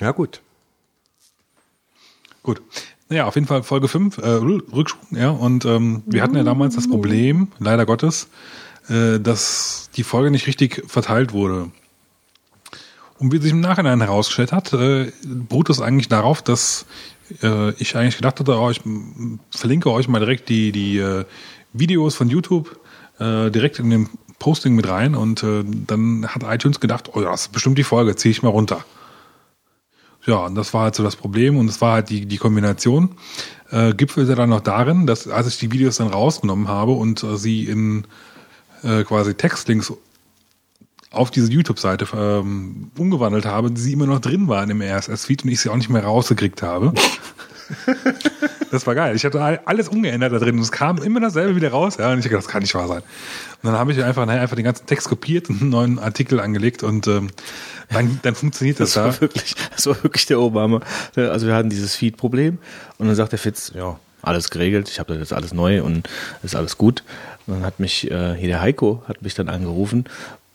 [0.00, 0.40] ja gut.
[2.42, 2.60] Gut.
[3.08, 5.30] Naja, auf jeden Fall Folge 5, äh, Rückschwung, ja.
[5.30, 8.28] Und ähm, wir hatten ja damals das Problem, leider Gottes,
[8.88, 11.70] äh, dass die Folge nicht richtig verteilt wurde.
[13.18, 16.86] Und wie sich im Nachhinein herausgestellt hat, äh, beruht es eigentlich darauf, dass
[17.42, 18.80] äh, ich eigentlich gedacht hatte, oh, ich
[19.50, 21.24] verlinke euch mal direkt die, die äh,
[21.72, 22.78] Videos von YouTube
[23.18, 24.08] äh, direkt in dem
[24.38, 27.84] Posting mit rein und äh, dann hat iTunes gedacht, oh ja, das ist bestimmt die
[27.84, 28.84] Folge, ziehe ich mal runter.
[30.26, 33.10] Ja, und das war halt so das Problem und es war halt die, die Kombination.
[33.70, 37.36] Äh, gipfelte dann noch darin, dass als ich die Videos dann rausgenommen habe und äh,
[37.36, 38.06] sie in
[38.82, 39.92] äh, quasi Textlinks
[41.10, 45.50] auf diese YouTube-Seite ähm, umgewandelt habe, die sie immer noch drin waren im RSS-Feed und
[45.50, 46.92] ich sie auch nicht mehr rausgekriegt habe.
[48.72, 49.14] das war geil.
[49.14, 51.96] Ich hatte all- alles umgeändert da drin und es kam immer dasselbe wieder raus.
[51.98, 53.02] Ja, und ich dachte, das kann nicht wahr sein.
[53.62, 56.40] Und dann habe ich einfach, naja, einfach den ganzen Text kopiert und einen neuen Artikel
[56.40, 57.30] angelegt und ähm,
[57.90, 59.04] dann, dann funktioniert das, Das da.
[59.12, 60.80] war wirklich, das war wirklich der Obama.
[61.14, 62.58] Also wir hatten dieses Feed-Problem
[62.98, 66.08] und dann sagt der Fitz, ja, alles geregelt, ich habe das jetzt alles neu und
[66.42, 67.02] ist alles gut.
[67.46, 70.04] Und dann hat mich äh, hier der Heiko hat mich dann angerufen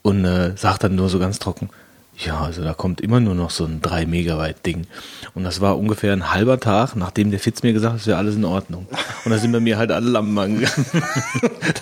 [0.02, 1.70] und äh, sagt dann nur so ganz trocken,
[2.18, 4.88] ja, also da kommt immer nur noch so ein 3 Megabyte Ding.
[5.36, 8.18] Und das war ungefähr ein halber Tag, nachdem der Fitz mir gesagt hat, es wäre
[8.18, 8.88] alles in Ordnung.
[9.24, 10.86] Und da sind bei mir halt alle Lampen angegangen.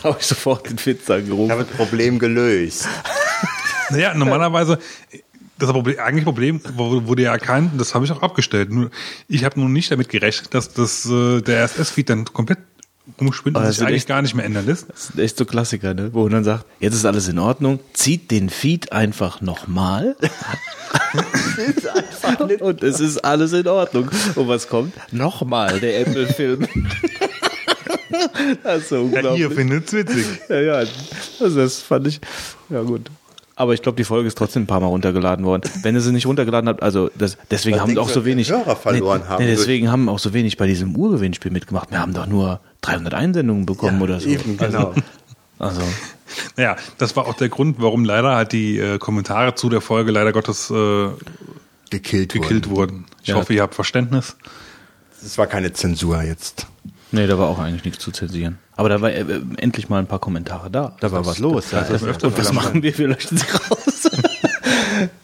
[0.01, 1.49] da habe ich sofort den Fitz angerufen.
[1.49, 2.87] Damit Problem gelöst.
[3.91, 4.79] Naja, normalerweise,
[5.59, 8.71] das Problem, eigentlich Problem wurde ja erkannt, und das habe ich auch abgestellt.
[8.71, 8.89] Nur,
[9.27, 12.57] ich habe nun nicht damit gerechnet, dass das, äh, der RSS-Feed dann komplett
[13.17, 14.89] umspinnt Aber und das sich eigentlich echt- gar nicht mehr ändern lässt.
[14.89, 16.09] Das ist echt so Klassiker, ne?
[16.13, 20.15] wo man dann sagt, jetzt ist alles in Ordnung, zieht den Feed einfach nochmal
[22.59, 24.09] und es ist alles in Ordnung.
[24.35, 24.93] Und was kommt?
[25.11, 26.67] Nochmal der Apple-Film.
[28.63, 29.47] das ist so unglaublich.
[29.53, 30.25] findet's witzig.
[30.49, 30.83] Ja, ja,
[31.39, 32.19] also das fand ich,
[32.69, 33.09] ja gut.
[33.57, 35.61] Aber ich glaube, die Folge ist trotzdem ein paar Mal runtergeladen worden.
[35.81, 38.75] Wenn ihr sie nicht runtergeladen habt, also das, deswegen Was haben auch so wenig Hörer
[38.75, 41.89] verloren haben Nee, deswegen haben auch so wenig bei diesem Urgewinnspiel mitgemacht.
[41.91, 44.27] Wir haben doch nur 300 Einsendungen bekommen oder so.
[44.27, 44.93] Eben, genau.
[45.57, 45.81] Also,
[46.57, 50.11] Naja, das war auch der Grund, warum leider halt die äh, Kommentare zu der Folge
[50.11, 51.07] leider Gottes äh,
[51.91, 52.75] Gekillt, gekillt wurden.
[52.91, 53.05] wurden.
[53.21, 53.35] Ich Ja.
[53.35, 54.35] hoffe, ihr habt Verständnis.
[55.21, 56.67] Das war keine Zensur jetzt.
[57.11, 58.57] nee, da war auch eigentlich nichts zu zensieren.
[58.75, 60.95] Aber da war äh, äh, endlich mal ein paar Kommentare da.
[60.99, 61.69] Da war was los.
[61.69, 62.97] Das öfter Und was machen wir?
[62.97, 64.09] Wir löschen sie raus.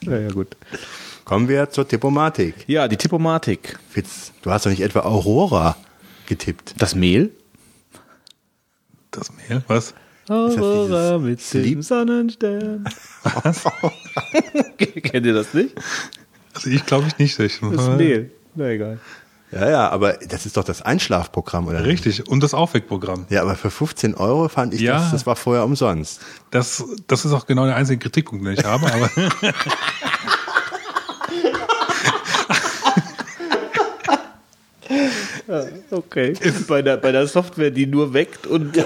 [0.02, 0.56] naja, gut.
[1.24, 2.54] Kommen wir zur Tippomatik.
[2.66, 3.78] Ja, die Tippomatik.
[3.90, 5.76] Fitz, du hast doch nicht etwa Aurora
[6.26, 6.74] getippt.
[6.78, 7.30] Das Mehl.
[9.10, 9.94] Das Mail, was?
[10.28, 11.64] Aurora mit Sleep?
[11.64, 12.84] dem Sonnenstern.
[14.78, 15.74] Kennt ihr das nicht?
[16.54, 17.38] Also ich glaube ich nicht.
[17.38, 18.30] Ich, Das Mehl.
[18.54, 18.98] Na egal.
[19.52, 21.80] Ja, ja, aber das ist doch das Einschlafprogramm, oder?
[21.80, 22.06] nicht?
[22.06, 22.26] Richtig.
[22.26, 23.26] Und das Aufweckprogramm.
[23.28, 24.94] Ja, aber für 15 Euro fand ich Ja.
[24.94, 26.20] das, das war vorher umsonst.
[26.50, 28.86] Das, das ist auch genau der einzige Kritikpunkt, den ich habe.
[28.90, 29.10] Aber
[35.90, 36.34] Okay.
[36.68, 38.76] Bei der, bei der Software, die nur weckt und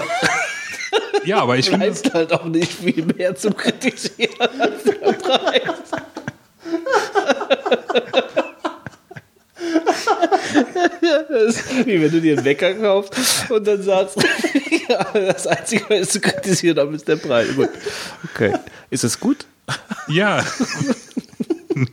[1.25, 5.61] ja, aber ich finde, halt auch nicht viel mehr zum Kritisieren als der Preis.
[11.29, 14.17] Das ist wie wenn du dir einen Wecker kaufst und dann sagst,
[14.89, 17.55] ja, das Einzige, was zu kritisieren haben, ist der Preis.
[17.55, 17.69] Gut.
[18.33, 18.53] Okay.
[18.89, 19.45] Ist es gut?
[20.07, 20.43] ja.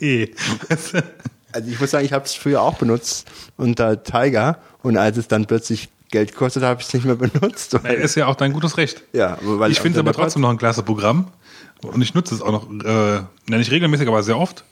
[0.00, 0.32] nee.
[0.68, 5.28] Also ich muss sagen, ich habe es früher auch benutzt unter Tiger und als es
[5.28, 7.76] dann plötzlich Geld gekostet, habe ich es nicht mehr benutzt.
[7.82, 9.02] Ey, Ist ja auch dein gutes Recht.
[9.12, 11.28] Ja, weil ich finde es aber trotzdem noch ein klasse Programm.
[11.82, 14.64] Und ich nutze es auch noch, äh, nicht regelmäßig, aber sehr oft.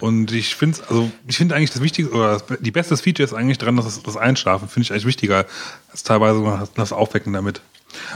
[0.00, 3.34] Und ich finde also ich finde eigentlich das Wichtigste, oder das, die beste Feature ist
[3.34, 5.46] eigentlich dran, dass das, das Einschlafen finde ich eigentlich wichtiger
[5.90, 7.60] als teilweise das, Aufwecken damit.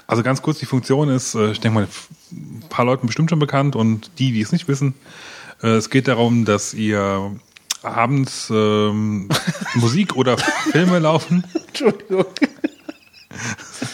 [0.07, 1.89] Also ganz kurz, die Funktion ist, äh, ich denke mal,
[2.32, 4.94] ein paar Leuten bestimmt schon bekannt und die, die es nicht wissen,
[5.62, 7.36] äh, es geht darum, dass ihr
[7.82, 9.28] abends ähm,
[9.74, 10.36] Musik oder
[10.73, 11.44] Filme laufen.
[11.69, 12.27] Entschuldigung.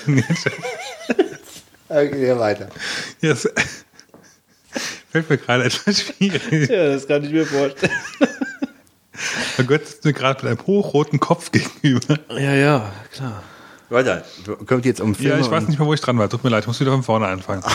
[1.89, 2.69] okay, weiter.
[3.21, 3.49] Ja, es
[5.13, 6.71] fällt mir gerade etwas schwierig.
[6.71, 7.93] Ja, das kann ich mir vorstellen.
[9.59, 12.19] Mein Gott sitzt mir gerade mit einem hochroten Kopf gegenüber.
[12.31, 13.43] Ja, ja, klar.
[13.91, 14.25] Weiter.
[14.67, 16.31] Kommt jetzt um Filme Ja, ich weiß nicht mehr, wo ich dran war.
[16.31, 17.63] Tut mir leid, ich muss wieder von vorne anfangen.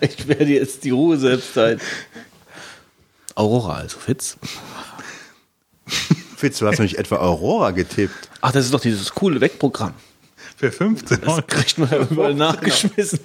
[0.00, 1.80] Ich werde jetzt die Ruhe selbst sein.
[3.36, 4.36] Aurora, also Fitz.
[6.36, 8.28] Fitz, du hast nämlich etwa Aurora getippt.
[8.40, 9.94] Ach, das ist doch dieses coole Wegprogramm.
[10.62, 11.36] Für 15 Euro.
[11.40, 13.18] Das kriegt man ja überall nachgeschmissen.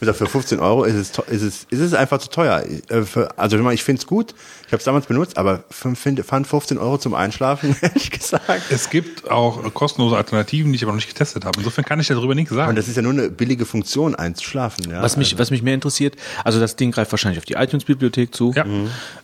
[0.00, 2.64] Sag, Für 15 Euro ist es, ist es, ist es einfach zu teuer.
[2.88, 3.04] Äh,
[3.36, 4.34] Also ich finde es gut.
[4.66, 8.62] Ich habe es damals benutzt, aber fand 15 Euro zum Einschlafen, ehrlich gesagt.
[8.70, 11.58] Es gibt auch kostenlose Alternativen, die ich aber noch nicht getestet habe.
[11.58, 12.76] Insofern kann ich darüber nichts Und sagen.
[12.76, 14.88] das ist ja nur eine billige Funktion, einzuschlafen.
[14.90, 15.02] Ja?
[15.02, 18.54] Was mich, was mich mehr interessiert, also das Ding greift wahrscheinlich auf die iTunes-Bibliothek zu.
[18.56, 18.64] Ja.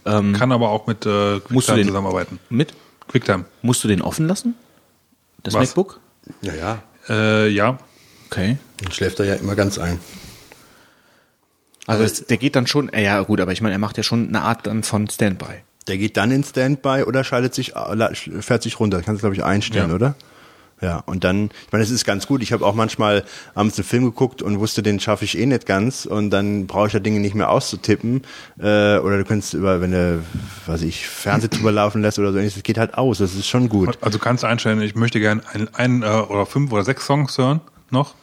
[0.05, 2.39] kann aber auch mit äh, Musst du QuickTime den- zusammenarbeiten.
[2.51, 2.75] Mit?
[3.09, 3.47] QuickTime.
[3.63, 4.55] Musst du den offen lassen?
[5.43, 5.69] Das Was?
[5.69, 6.01] MacBook?
[6.43, 6.83] ja, ja.
[7.09, 7.79] Äh, ja.
[8.31, 8.59] Okay.
[8.83, 10.01] Dann schläft er ja immer ganz ein.
[11.87, 14.03] Also es, der geht dann schon, äh, ja gut, aber ich meine, er macht ja
[14.03, 15.63] schon eine Art dann von Standby.
[15.87, 19.03] Der geht dann in Standby oder schaltet sich, äh, fährt sich runter.
[19.03, 19.95] Kannst du, glaube ich, einstellen, Ja.
[19.95, 20.15] oder?
[20.83, 22.43] Ja, und dann, ich meine, es ist ganz gut.
[22.43, 23.25] Ich habe auch manchmal
[23.55, 26.89] abends einen Film geguckt und wusste, den schaffe ich eh nicht ganz und dann brauche
[26.89, 28.23] ich ja Dinge nicht mehr auszutippen.
[28.59, 30.23] Äh, oder du kannst über, wenn du,
[30.67, 33.19] was ich, Fernseh drüber laufen lässt oder so ähnliches, das geht halt aus.
[33.19, 33.99] Das ist schon gut.
[34.03, 37.39] Also kannst du einstellen, ich möchte gerne ein, ein äh, oder fünf oder sechs Songs
[37.39, 38.15] hören noch.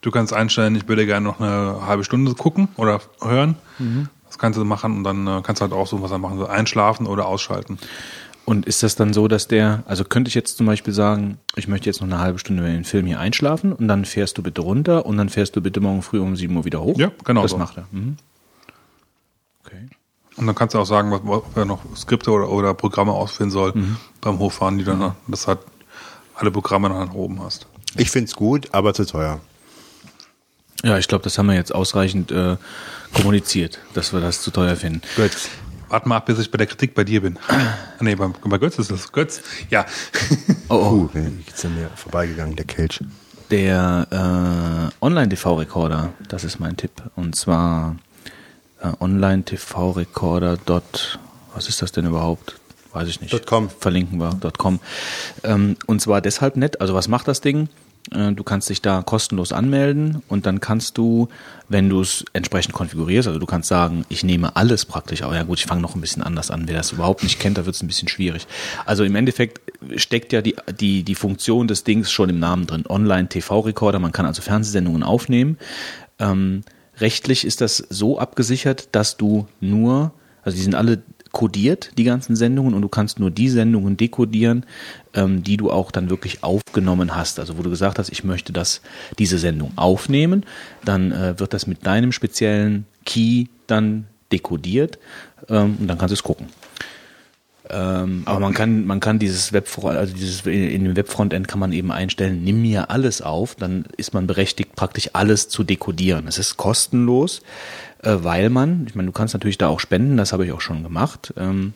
[0.00, 3.56] Du kannst einstellen, ich würde gerne noch eine halbe Stunde gucken oder hören.
[4.26, 6.38] Das kannst du machen und dann äh, kannst du halt auch so was dann machen,
[6.38, 7.78] so einschlafen oder ausschalten.
[8.50, 11.68] Und ist das dann so, dass der, also könnte ich jetzt zum Beispiel sagen, ich
[11.68, 14.42] möchte jetzt noch eine halbe Stunde in den Film hier einschlafen und dann fährst du
[14.42, 16.98] bitte runter und dann fährst du bitte morgen früh um 7 Uhr wieder hoch?
[16.98, 17.58] Ja, genau Das so.
[17.58, 17.86] macht er.
[17.92, 18.16] Mhm.
[19.64, 19.86] Okay.
[20.36, 23.52] Und dann kannst du auch sagen, was, ob er noch Skripte oder, oder Programme ausführen
[23.52, 23.72] soll
[24.20, 25.60] beim Hochfahren, die dann, dass halt
[26.34, 27.68] alle Programme dann nach oben hast.
[27.96, 29.38] Ich find's gut, aber zu teuer.
[30.82, 32.56] Ja, ich glaube, das haben wir jetzt ausreichend äh,
[33.14, 35.02] kommuniziert, dass wir das zu teuer finden.
[35.14, 35.30] Gut.
[35.90, 37.36] Warte mal ab, bis ich bei der Kritik bei dir bin.
[37.48, 39.10] Ah, nee, bei, bei Götz ist das.
[39.12, 39.84] Götz, ja.
[40.68, 40.90] Oh, oh.
[40.92, 43.00] Uh, wie geht's an mir vorbeigegangen, der Kelch.
[43.50, 46.92] Der äh, Online-TV-Rekorder, das ist mein Tipp.
[47.16, 47.96] Und zwar
[48.80, 50.56] äh, Online-TV-Rekorder.
[50.64, 51.18] dot-
[51.54, 52.60] Was ist das denn überhaupt?
[52.92, 53.32] Weiß ich nicht.
[53.32, 53.68] Dot .com.
[53.68, 54.34] Verlinken wir.
[54.34, 54.78] Dot .com.
[55.42, 56.80] Ähm, und zwar deshalb nett.
[56.80, 57.68] Also was macht das Ding?
[58.12, 61.28] Äh, Du kannst dich da kostenlos anmelden und dann kannst du,
[61.68, 65.42] wenn du es entsprechend konfigurierst, also du kannst sagen, ich nehme alles praktisch, aber ja
[65.42, 66.66] gut, ich fange noch ein bisschen anders an.
[66.66, 68.46] Wer das überhaupt nicht kennt, da wird es ein bisschen schwierig.
[68.86, 69.60] Also im Endeffekt
[69.96, 72.84] steckt ja die, die, die Funktion des Dings schon im Namen drin.
[72.88, 75.58] Online-TV-Rekorder, man kann also Fernsehsendungen aufnehmen.
[76.18, 76.62] Ähm,
[76.98, 80.12] rechtlich ist das so abgesichert, dass du nur,
[80.42, 81.02] also die sind alle
[81.32, 84.66] kodiert, die ganzen Sendungen, und du kannst nur die Sendungen dekodieren,
[85.14, 87.38] ähm, die du auch dann wirklich aufgenommen hast.
[87.38, 88.80] Also wo du gesagt hast, ich möchte das,
[89.18, 90.44] diese Sendung aufnehmen,
[90.84, 94.98] dann äh, wird das mit deinem speziellen Key dann dekodiert
[95.48, 96.46] ähm, und dann kannst du es gucken.
[97.72, 101.72] Ähm, aber man kann, man kann dieses Webfront, also dieses in dem Webfrontend kann man
[101.72, 106.26] eben einstellen, nimm mir alles auf, dann ist man berechtigt, praktisch alles zu dekodieren.
[106.26, 107.42] Es ist kostenlos,
[108.02, 110.60] äh, weil man, ich meine, du kannst natürlich da auch spenden, das habe ich auch
[110.60, 111.32] schon gemacht.
[111.36, 111.74] Ähm,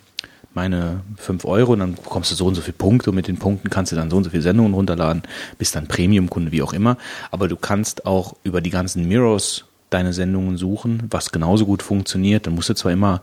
[0.55, 3.39] meine fünf Euro und dann bekommst du so und so viele Punkte und mit den
[3.39, 5.23] Punkten kannst du dann so und so viele Sendungen runterladen,
[5.59, 6.97] bist dann Premium-Kunde, wie auch immer.
[7.31, 12.47] Aber du kannst auch über die ganzen Mirrors deine Sendungen suchen, was genauso gut funktioniert.
[12.47, 13.21] Dann musst du zwar immer,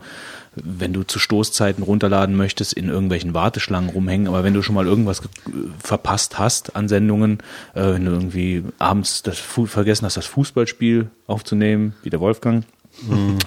[0.54, 4.86] wenn du zu Stoßzeiten runterladen möchtest, in irgendwelchen Warteschlangen rumhängen, aber wenn du schon mal
[4.86, 5.30] irgendwas ge-
[5.78, 7.38] verpasst hast an Sendungen,
[7.74, 12.64] äh, wenn du irgendwie abends das vergessen hast, das Fußballspiel aufzunehmen, wie der Wolfgang,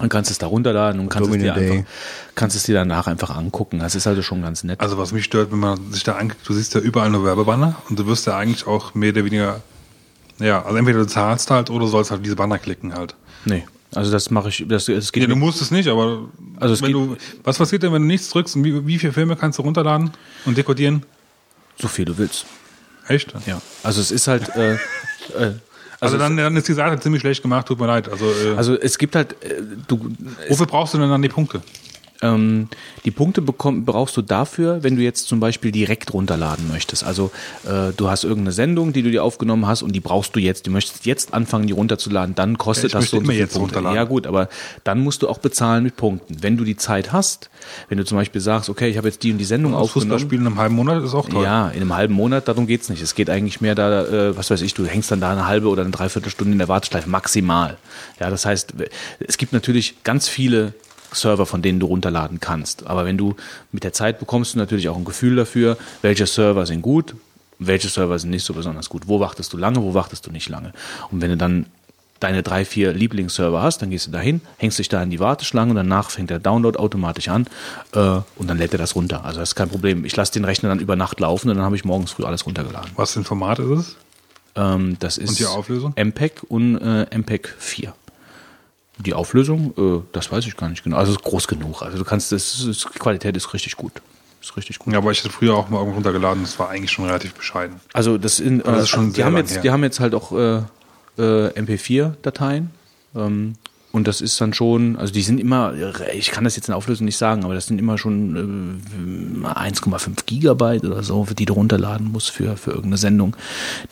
[0.00, 1.70] dann kannst du es da runterladen und kannst es, dir Day.
[1.78, 1.90] einfach,
[2.34, 3.78] kannst es dir danach einfach angucken.
[3.78, 4.80] Das ist also schon ganz nett.
[4.80, 7.76] Also was mich stört, wenn man sich da anguckt, du siehst ja überall nur Werbebanner
[7.88, 9.62] und du wirst ja eigentlich auch mehr oder weniger,
[10.38, 13.14] ja, also entweder du zahlst halt oder sollst halt diese Banner klicken halt.
[13.44, 13.64] nee,
[13.94, 16.28] also das mache ich, das, es geht Ja, du musst es nicht, aber
[16.58, 18.98] Also es wenn geht- du, was passiert denn, wenn du nichts drückst und wie, wie
[18.98, 20.10] viele Filme kannst du runterladen
[20.44, 21.04] und dekodieren?
[21.80, 22.44] so viel du willst.
[23.08, 23.32] Echt?
[23.46, 24.74] Ja, also es ist halt, äh,
[25.38, 25.52] äh,
[26.00, 28.08] Also, dann, dann ist die Seite ziemlich schlecht gemacht, tut mir leid.
[28.08, 30.10] Also, äh, also es gibt halt, äh, du,
[30.48, 31.62] wofür brauchst du denn dann die Punkte?
[32.22, 32.68] Ähm,
[33.04, 37.04] die Punkte bekomm, brauchst du dafür, wenn du jetzt zum Beispiel direkt runterladen möchtest.
[37.04, 37.30] Also
[37.64, 40.66] äh, du hast irgendeine Sendung, die du dir aufgenommen hast und die brauchst du jetzt.
[40.66, 43.76] Du möchtest jetzt anfangen, die runterzuladen, dann kostet Ja, das so und so jetzt Punkte.
[43.76, 43.96] runterladen.
[43.96, 44.48] Ja gut, aber
[44.84, 46.36] dann musst du auch bezahlen mit Punkten.
[46.42, 47.50] Wenn du die Zeit hast,
[47.88, 50.10] wenn du zum Beispiel sagst, okay, ich habe jetzt die und die Sendung Das aufgenommen.
[50.12, 51.44] Fußballspiel in einem halben Monat ist auch toll.
[51.44, 53.02] Ja, in einem halben Monat, darum geht's nicht.
[53.02, 55.68] Es geht eigentlich mehr da, äh, was weiß ich, du hängst dann da eine halbe
[55.68, 57.76] oder eine Dreiviertelstunde in der Warteschleife, maximal.
[58.20, 58.74] Ja, das heißt,
[59.20, 60.72] es gibt natürlich ganz viele
[61.16, 62.86] Server, von denen du runterladen kannst.
[62.86, 63.34] Aber wenn du
[63.72, 67.14] mit der Zeit bekommst du natürlich auch ein Gefühl dafür, welche Server sind gut,
[67.58, 69.04] welche Server sind nicht so besonders gut.
[69.06, 70.72] Wo wartest du lange, wo wartest du nicht lange?
[71.10, 71.66] Und wenn du dann
[72.20, 75.70] deine drei, vier Lieblingsserver hast, dann gehst du dahin, hängst dich da in die Warteschlange
[75.70, 77.46] und danach fängt der Download automatisch an
[77.92, 79.24] äh, und dann lädt er das runter.
[79.24, 80.04] Also das ist kein Problem.
[80.04, 82.46] Ich lasse den Rechner dann über Nacht laufen und dann habe ich morgens früh alles
[82.46, 82.90] runtergeladen.
[82.96, 83.96] Was für ein Format ist es?
[84.54, 85.92] Ähm, das ist die Auflösung?
[85.96, 87.92] MPEG und äh, MPEG 4.
[88.98, 90.96] Die Auflösung, äh, das weiß ich gar nicht genau.
[90.96, 91.82] Also es ist groß genug.
[91.82, 93.92] Also du kannst, das ist, die Qualität ist richtig gut.
[94.40, 94.92] Ist richtig gut.
[94.92, 97.80] Ja, aber ich hatte früher auch mal irgendwo runtergeladen, das war eigentlich schon relativ bescheiden.
[97.92, 99.62] Also das, in, das ist schon die sehr haben jetzt, her.
[99.62, 100.62] die haben jetzt halt auch äh,
[101.18, 102.70] äh, MP4-Dateien.
[103.14, 103.54] Ähm,
[103.92, 105.72] und das ist dann schon, also die sind immer,
[106.12, 108.82] ich kann das jetzt in Auflösung nicht sagen, aber das sind immer schon
[109.42, 113.36] äh, 1,5 Gigabyte oder so, die du runterladen musst für, für irgendeine Sendung,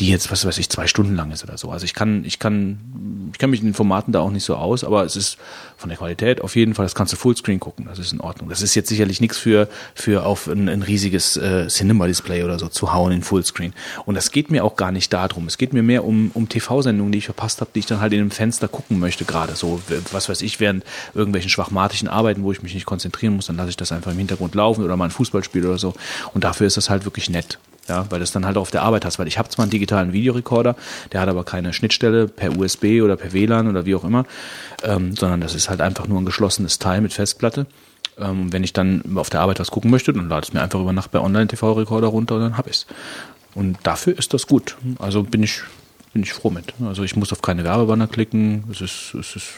[0.00, 1.70] die jetzt, was weiß ich, zwei Stunden lang ist oder so.
[1.70, 4.56] Also ich kann, ich kann, ich kann mich in den Formaten da auch nicht so
[4.56, 5.38] aus, aber es ist
[5.84, 8.48] von der Qualität auf jeden Fall, das kannst du Fullscreen gucken, das ist in Ordnung.
[8.48, 12.68] Das ist jetzt sicherlich nichts für, für auf ein, ein riesiges äh, Cinema-Display oder so
[12.68, 13.74] zu hauen in Fullscreen.
[14.06, 15.46] Und das geht mir auch gar nicht darum.
[15.46, 18.14] Es geht mir mehr um, um TV-Sendungen, die ich verpasst habe, die ich dann halt
[18.14, 22.52] in einem Fenster gucken möchte, gerade so, was weiß ich, während irgendwelchen schwachmatischen Arbeiten, wo
[22.52, 25.04] ich mich nicht konzentrieren muss, dann lasse ich das einfach im Hintergrund laufen oder mal
[25.04, 25.92] ein Fußballspiel oder so.
[26.32, 27.58] Und dafür ist das halt wirklich nett.
[27.88, 29.70] Ja, weil du es dann halt auf der Arbeit hast, weil ich habe zwar einen
[29.70, 30.74] digitalen Videorekorder,
[31.12, 34.24] der hat aber keine Schnittstelle per USB oder per WLAN oder wie auch immer,
[34.82, 37.66] ähm, sondern das ist halt einfach nur ein geschlossenes Teil mit Festplatte.
[38.18, 40.62] Ähm, wenn ich dann auf der Arbeit was gucken möchte, dann lade ich es mir
[40.62, 42.86] einfach über Nacht bei Online-TV-Rekorder runter und dann habe ich's.
[43.54, 44.76] Und dafür ist das gut.
[44.98, 45.60] Also bin ich,
[46.12, 46.74] bin ich froh mit.
[46.84, 48.64] Also ich muss auf keine Werbebanner klicken.
[48.70, 49.48] Es ist, es ist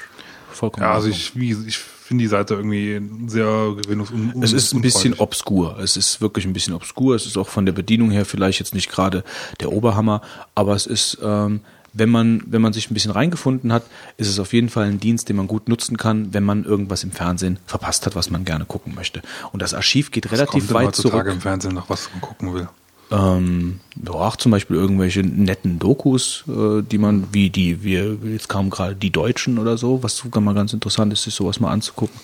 [0.52, 0.84] vollkommen.
[0.84, 5.14] Ja, also ich, wie, ich finde die Seite irgendwie sehr gewinnungs- Es ist ein bisschen
[5.14, 5.78] obskur.
[5.80, 7.16] Es ist wirklich ein bisschen obskur.
[7.16, 9.24] Es ist auch von der Bedienung her vielleicht jetzt nicht gerade
[9.60, 10.22] der Oberhammer,
[10.54, 11.60] aber es ist, ähm,
[11.92, 13.82] wenn man, wenn man sich ein bisschen reingefunden hat,
[14.18, 17.02] ist es auf jeden Fall ein Dienst, den man gut nutzen kann, wenn man irgendwas
[17.04, 19.22] im Fernsehen verpasst hat, was man gerne gucken möchte.
[19.52, 21.34] Und das Archiv geht Was relativ kommt weit heutzutage zurück.
[21.34, 22.68] im Fernsehen noch, was man gucken will.
[23.10, 28.48] Ähm, ja, auch zum Beispiel irgendwelche netten Dokus, äh, die man, wie die, wir, jetzt
[28.48, 31.70] kamen gerade die Deutschen oder so, was sogar mal ganz interessant ist, sich sowas mal
[31.70, 32.18] anzugucken.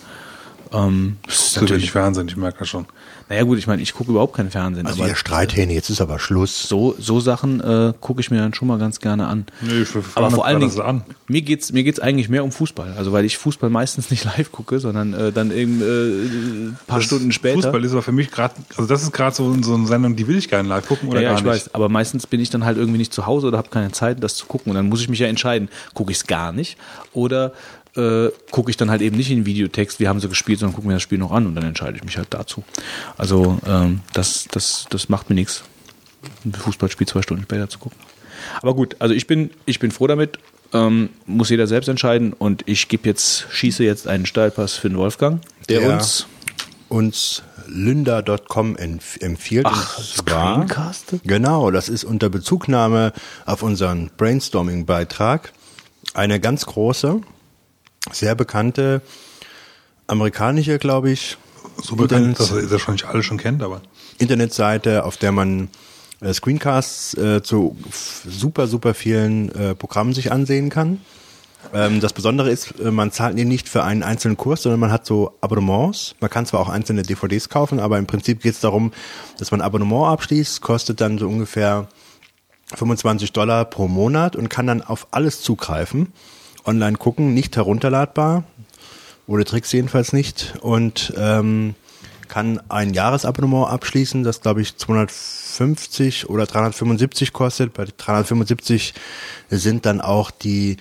[0.73, 2.87] Ähm, das ist natürlich, Fernsehen, ich merke das schon.
[3.29, 6.01] naja gut, ich meine, ich gucke überhaupt kein Fernsehen, Also aber ihr Streithähne, jetzt ist
[6.01, 6.63] aber Schluss.
[6.69, 9.47] so, so Sachen äh, gucke ich mir dann schon mal ganz gerne an.
[9.61, 11.03] Nee, ich aber vor allen Dingen, an.
[11.29, 12.95] mir geht's mir geht's eigentlich mehr um Fußball.
[12.97, 16.99] Also weil ich Fußball meistens nicht live gucke, sondern äh, dann eben äh, ein paar
[16.99, 17.55] Das Stunden später.
[17.63, 20.27] Fußball ist aber für mich gerade, also das ist gerade so, so eine Sendung, die
[20.27, 21.53] will ich gerne live gucken oder ja, ja, gar ich nicht.
[21.53, 24.23] weiß, aber meistens bin ich dann halt irgendwie nicht zu Hause oder habe keine Zeit,
[24.23, 24.71] das zu gucken.
[24.71, 26.77] Und dann muss ich mich ja entscheiden, gucke ich es gar nicht
[27.13, 27.53] oder
[27.97, 30.75] äh, gucke ich dann halt eben nicht in den Videotext, wie haben sie gespielt, sondern
[30.75, 32.65] gucke mir das Spiel noch an und dann entscheide ich mich halt dazu.
[33.19, 35.63] Also ähm, das, das, das macht mir nichts,
[36.45, 37.99] ein Fußballspiel zwei Stunden später zu gucken.
[38.61, 40.39] Aber gut, also ich bin, ich bin froh damit,
[40.73, 44.97] ähm, muss jeder selbst entscheiden und ich gebe jetzt, schieße jetzt einen Steilpass für den
[44.99, 45.95] Wolfgang, der Ja.
[45.95, 46.27] uns
[46.89, 49.67] uns lynda.com empf empfiehlt.
[49.69, 51.15] Ach, zwar- Screencast?
[51.25, 53.13] Genau, das ist unter Bezugnahme
[53.47, 55.53] auf unseren Brainstorming-Beitrag
[56.15, 57.21] eine ganz große,
[58.11, 59.03] sehr bekannte
[60.07, 61.39] amerikanische, glaube ich,
[61.83, 63.83] So bekannt, dass ihr das wahrscheinlich alle schon kennt, aber
[64.19, 65.69] Internetseite, auf der man
[66.21, 67.77] äh, Screencasts äh, zu
[68.27, 71.01] super, super vielen äh, Programmen sich ansehen kann.
[71.73, 74.93] Ähm, das Besondere ist, äh, man zahlt hier nicht für einen einzelnen Kurs, sondern man
[74.93, 76.15] hat so Abonnements.
[76.21, 78.93] Man kann zwar auch einzelne DVDs kaufen, aber im Prinzip geht es darum,
[79.39, 81.89] dass man ein Abonnement abschließt, kostet dann so ungefähr
[82.75, 86.13] 25 Dollar pro Monat und kann dann auf alles zugreifen.
[86.65, 88.45] Online gucken, nicht herunterladbar.
[89.27, 90.55] Ohne Tricks jedenfalls nicht.
[90.61, 91.75] Und ähm,
[92.29, 97.75] kann ein Jahresabonnement abschließen, das glaube ich 250 oder 375 kostet.
[97.75, 98.95] Bei 375
[99.51, 100.79] sind dann auch die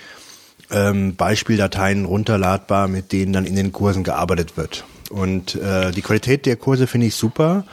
[0.71, 4.85] ähm, Beispieldateien runterladbar, mit denen dann in den Kursen gearbeitet wird.
[5.09, 7.65] Und äh, die Qualität der Kurse finde ich super.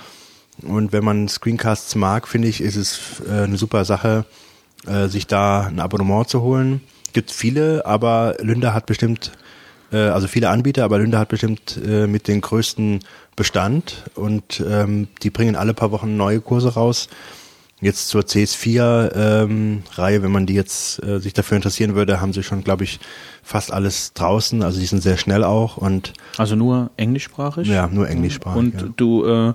[0.62, 4.24] Und wenn man Screencasts mag, finde ich, ist es äh, eine super Sache,
[4.86, 6.80] äh, sich da ein Abonnement zu holen.
[7.12, 9.32] Gibt viele, aber Lünda hat bestimmt,
[9.92, 13.00] äh, also viele Anbieter, aber Lünda hat bestimmt äh, mit den größten
[13.36, 17.08] Bestand und ähm, die bringen alle paar Wochen neue Kurse raus.
[17.80, 22.42] Jetzt zur CS4-Reihe, ähm, wenn man die jetzt äh, sich dafür interessieren würde, haben sie
[22.42, 22.98] schon, glaube ich,
[23.44, 24.64] fast alles draußen.
[24.64, 27.68] Also die sind sehr schnell auch und Also nur englischsprachig?
[27.68, 28.58] ja, nur englischsprachig.
[28.58, 28.88] Und ja.
[28.96, 29.54] du äh,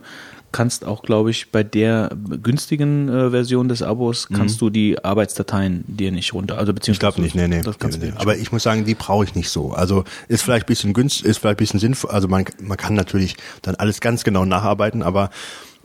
[0.53, 2.11] kannst auch, glaube ich, bei der
[2.41, 6.57] günstigen äh, Version des Abos kannst du die Arbeitsdateien dir nicht runter.
[6.57, 7.61] Also Ich beziehungsweise glaube nicht, nee, nee.
[7.61, 8.11] Das kannst nee, du nee.
[8.13, 8.21] nicht.
[8.21, 9.73] Aber ich muss sagen, die brauche ich nicht so.
[9.73, 12.11] Also ist vielleicht ein bisschen günstig, ist vielleicht ein bisschen sinnvoll.
[12.11, 15.30] Also man, man kann natürlich dann alles ganz genau nacharbeiten, aber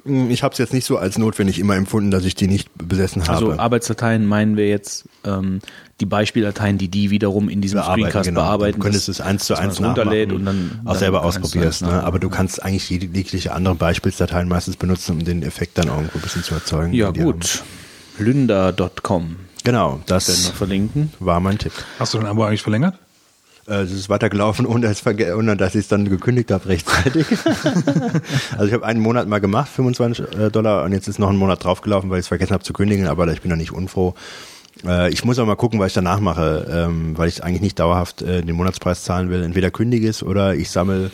[0.05, 3.23] ich habe es jetzt nicht so als notwendig immer empfunden, dass ich die nicht besessen
[3.23, 3.33] habe.
[3.33, 5.61] also Arbeitsdateien meinen wir jetzt ähm,
[6.01, 8.41] die Beispieldateien, die die wiederum in diesem bearbeiten, Screencast genau.
[8.41, 8.79] bearbeiten.
[8.79, 11.83] Du könntest es eins zu eins nachmachen, und dann auch dann selber ausprobierst.
[11.83, 12.03] Ne?
[12.05, 16.19] Aber du kannst eigentlich jede- jegliche andere Beispielsdateien meistens benutzen, um den Effekt dann irgendwo
[16.19, 16.93] ein bisschen zu erzeugen.
[16.93, 17.65] Ja gut.
[18.19, 19.37] Lynda.com.
[19.65, 21.13] Genau, werden wir das verlinken.
[21.19, 21.73] war mein Tipp.
[21.99, 22.99] Hast du dein Abo eigentlich verlängert?
[23.69, 24.81] Äh, Es ist weitergelaufen, ohne,
[25.57, 27.27] dass ich es dann gekündigt habe rechtzeitig.
[28.53, 31.37] also ich habe einen Monat mal gemacht, 25 äh, Dollar, und jetzt ist noch ein
[31.37, 34.15] Monat draufgelaufen, weil ich es vergessen habe zu kündigen, aber ich bin da nicht unfroh.
[34.87, 37.79] Äh, Ich muss auch mal gucken, was ich danach mache, ähm, weil ich eigentlich nicht
[37.79, 39.43] dauerhaft den Monatspreis zahlen will.
[39.43, 41.11] Entweder kündige es oder ich sammle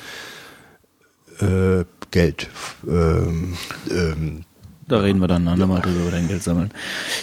[1.41, 2.49] äh, Geld.
[2.87, 3.55] Ähm,
[3.91, 4.45] ähm,
[4.87, 6.71] Da reden wir dann andermal drüber, über dein Geld sammeln.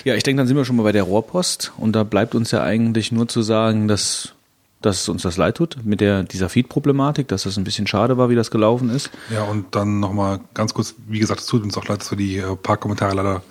[0.04, 2.52] Ja, ich denke, dann sind wir schon mal bei der Rohrpost und da bleibt uns
[2.52, 4.34] ja eigentlich nur zu sagen, dass,
[4.82, 8.30] dass uns das leid tut mit der, dieser Feed-Problematik, dass das ein bisschen schade war,
[8.30, 9.10] wie das gelaufen ist.
[9.30, 12.18] Ja, und dann nochmal ganz kurz, wie gesagt, es tut uns auch leid, dass wir
[12.18, 13.44] die äh, paar Kommentare leider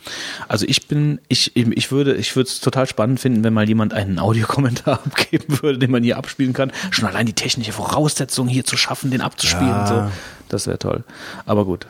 [0.50, 3.94] Also ich bin, ich, ich würde, ich würde es total spannend finden, wenn mal jemand
[3.94, 6.74] einen Audiokommentar abgeben würde, den man hier abspielen kann.
[6.92, 9.82] Schon allein die technische Voraussetzung hier zu schaffen, den abzuspielen Ja.
[9.82, 10.12] und so.
[10.50, 11.06] Das wäre toll.
[11.46, 11.88] Aber gut.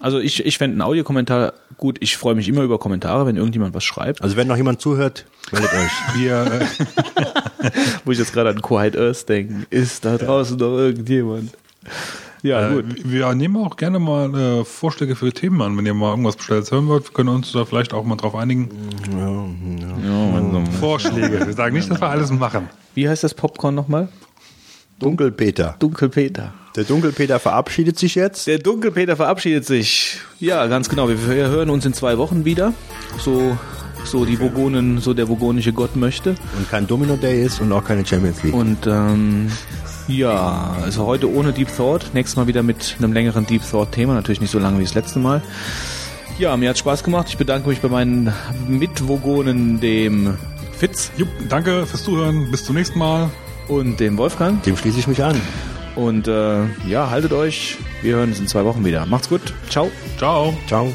[0.00, 1.96] Also ich, ich fände einen Audiokommentar gut.
[2.00, 4.22] Ich freue mich immer über Kommentare, wenn irgendjemand was schreibt.
[4.22, 5.90] Also wenn noch jemand zuhört, meldet euch.
[6.16, 7.70] Wir, äh,
[8.04, 9.66] Wo ich jetzt gerade an Quiet Earth denke.
[9.70, 11.56] Ist da draußen noch irgendjemand?
[12.42, 12.84] Ja, äh, gut.
[13.04, 15.76] wir nehmen auch gerne mal äh, Vorschläge für Themen an.
[15.76, 18.34] Wenn ihr mal irgendwas Bestelltes hören wollt, können wir uns da vielleicht auch mal drauf
[18.34, 18.70] einigen.
[20.78, 21.46] Vorschläge.
[21.46, 22.68] Wir sagen nicht, dass wir alles machen.
[22.94, 24.08] Wie heißt das Popcorn nochmal?
[24.98, 25.76] Dunkelpeter.
[25.78, 26.52] Dunkelpeter.
[26.76, 28.46] Der Dunkelpeter verabschiedet sich jetzt.
[28.46, 30.18] Der Dunkelpeter verabschiedet sich.
[30.40, 31.08] Ja, ganz genau.
[31.08, 32.72] Wir hören uns in zwei Wochen wieder.
[33.18, 33.56] So,
[34.04, 36.30] so die Vogonen, so der vogonische Gott möchte.
[36.56, 38.54] Und kein Domino Day ist und auch keine Champions League.
[38.54, 39.50] Und ähm,
[40.08, 42.10] ja, also heute ohne Deep Thought.
[42.14, 44.14] Nächstes Mal wieder mit einem längeren Deep Thought-Thema.
[44.14, 45.42] Natürlich nicht so lange wie das letzte Mal.
[46.38, 47.26] Ja, mir hat Spaß gemacht.
[47.28, 48.32] Ich bedanke mich bei meinen
[48.68, 50.36] Mitvogonen, dem
[50.76, 52.50] Fitz Jupp, danke fürs Zuhören.
[52.50, 53.30] Bis zum nächsten Mal.
[53.68, 54.62] Und dem Wolfgang.
[54.62, 55.40] Dem schließe ich mich an.
[55.94, 57.76] Und äh, ja, haltet euch.
[58.02, 59.04] Wir hören uns in zwei Wochen wieder.
[59.06, 59.52] Macht's gut.
[59.68, 59.90] Ciao.
[60.16, 60.56] Ciao.
[60.66, 60.92] Ciao.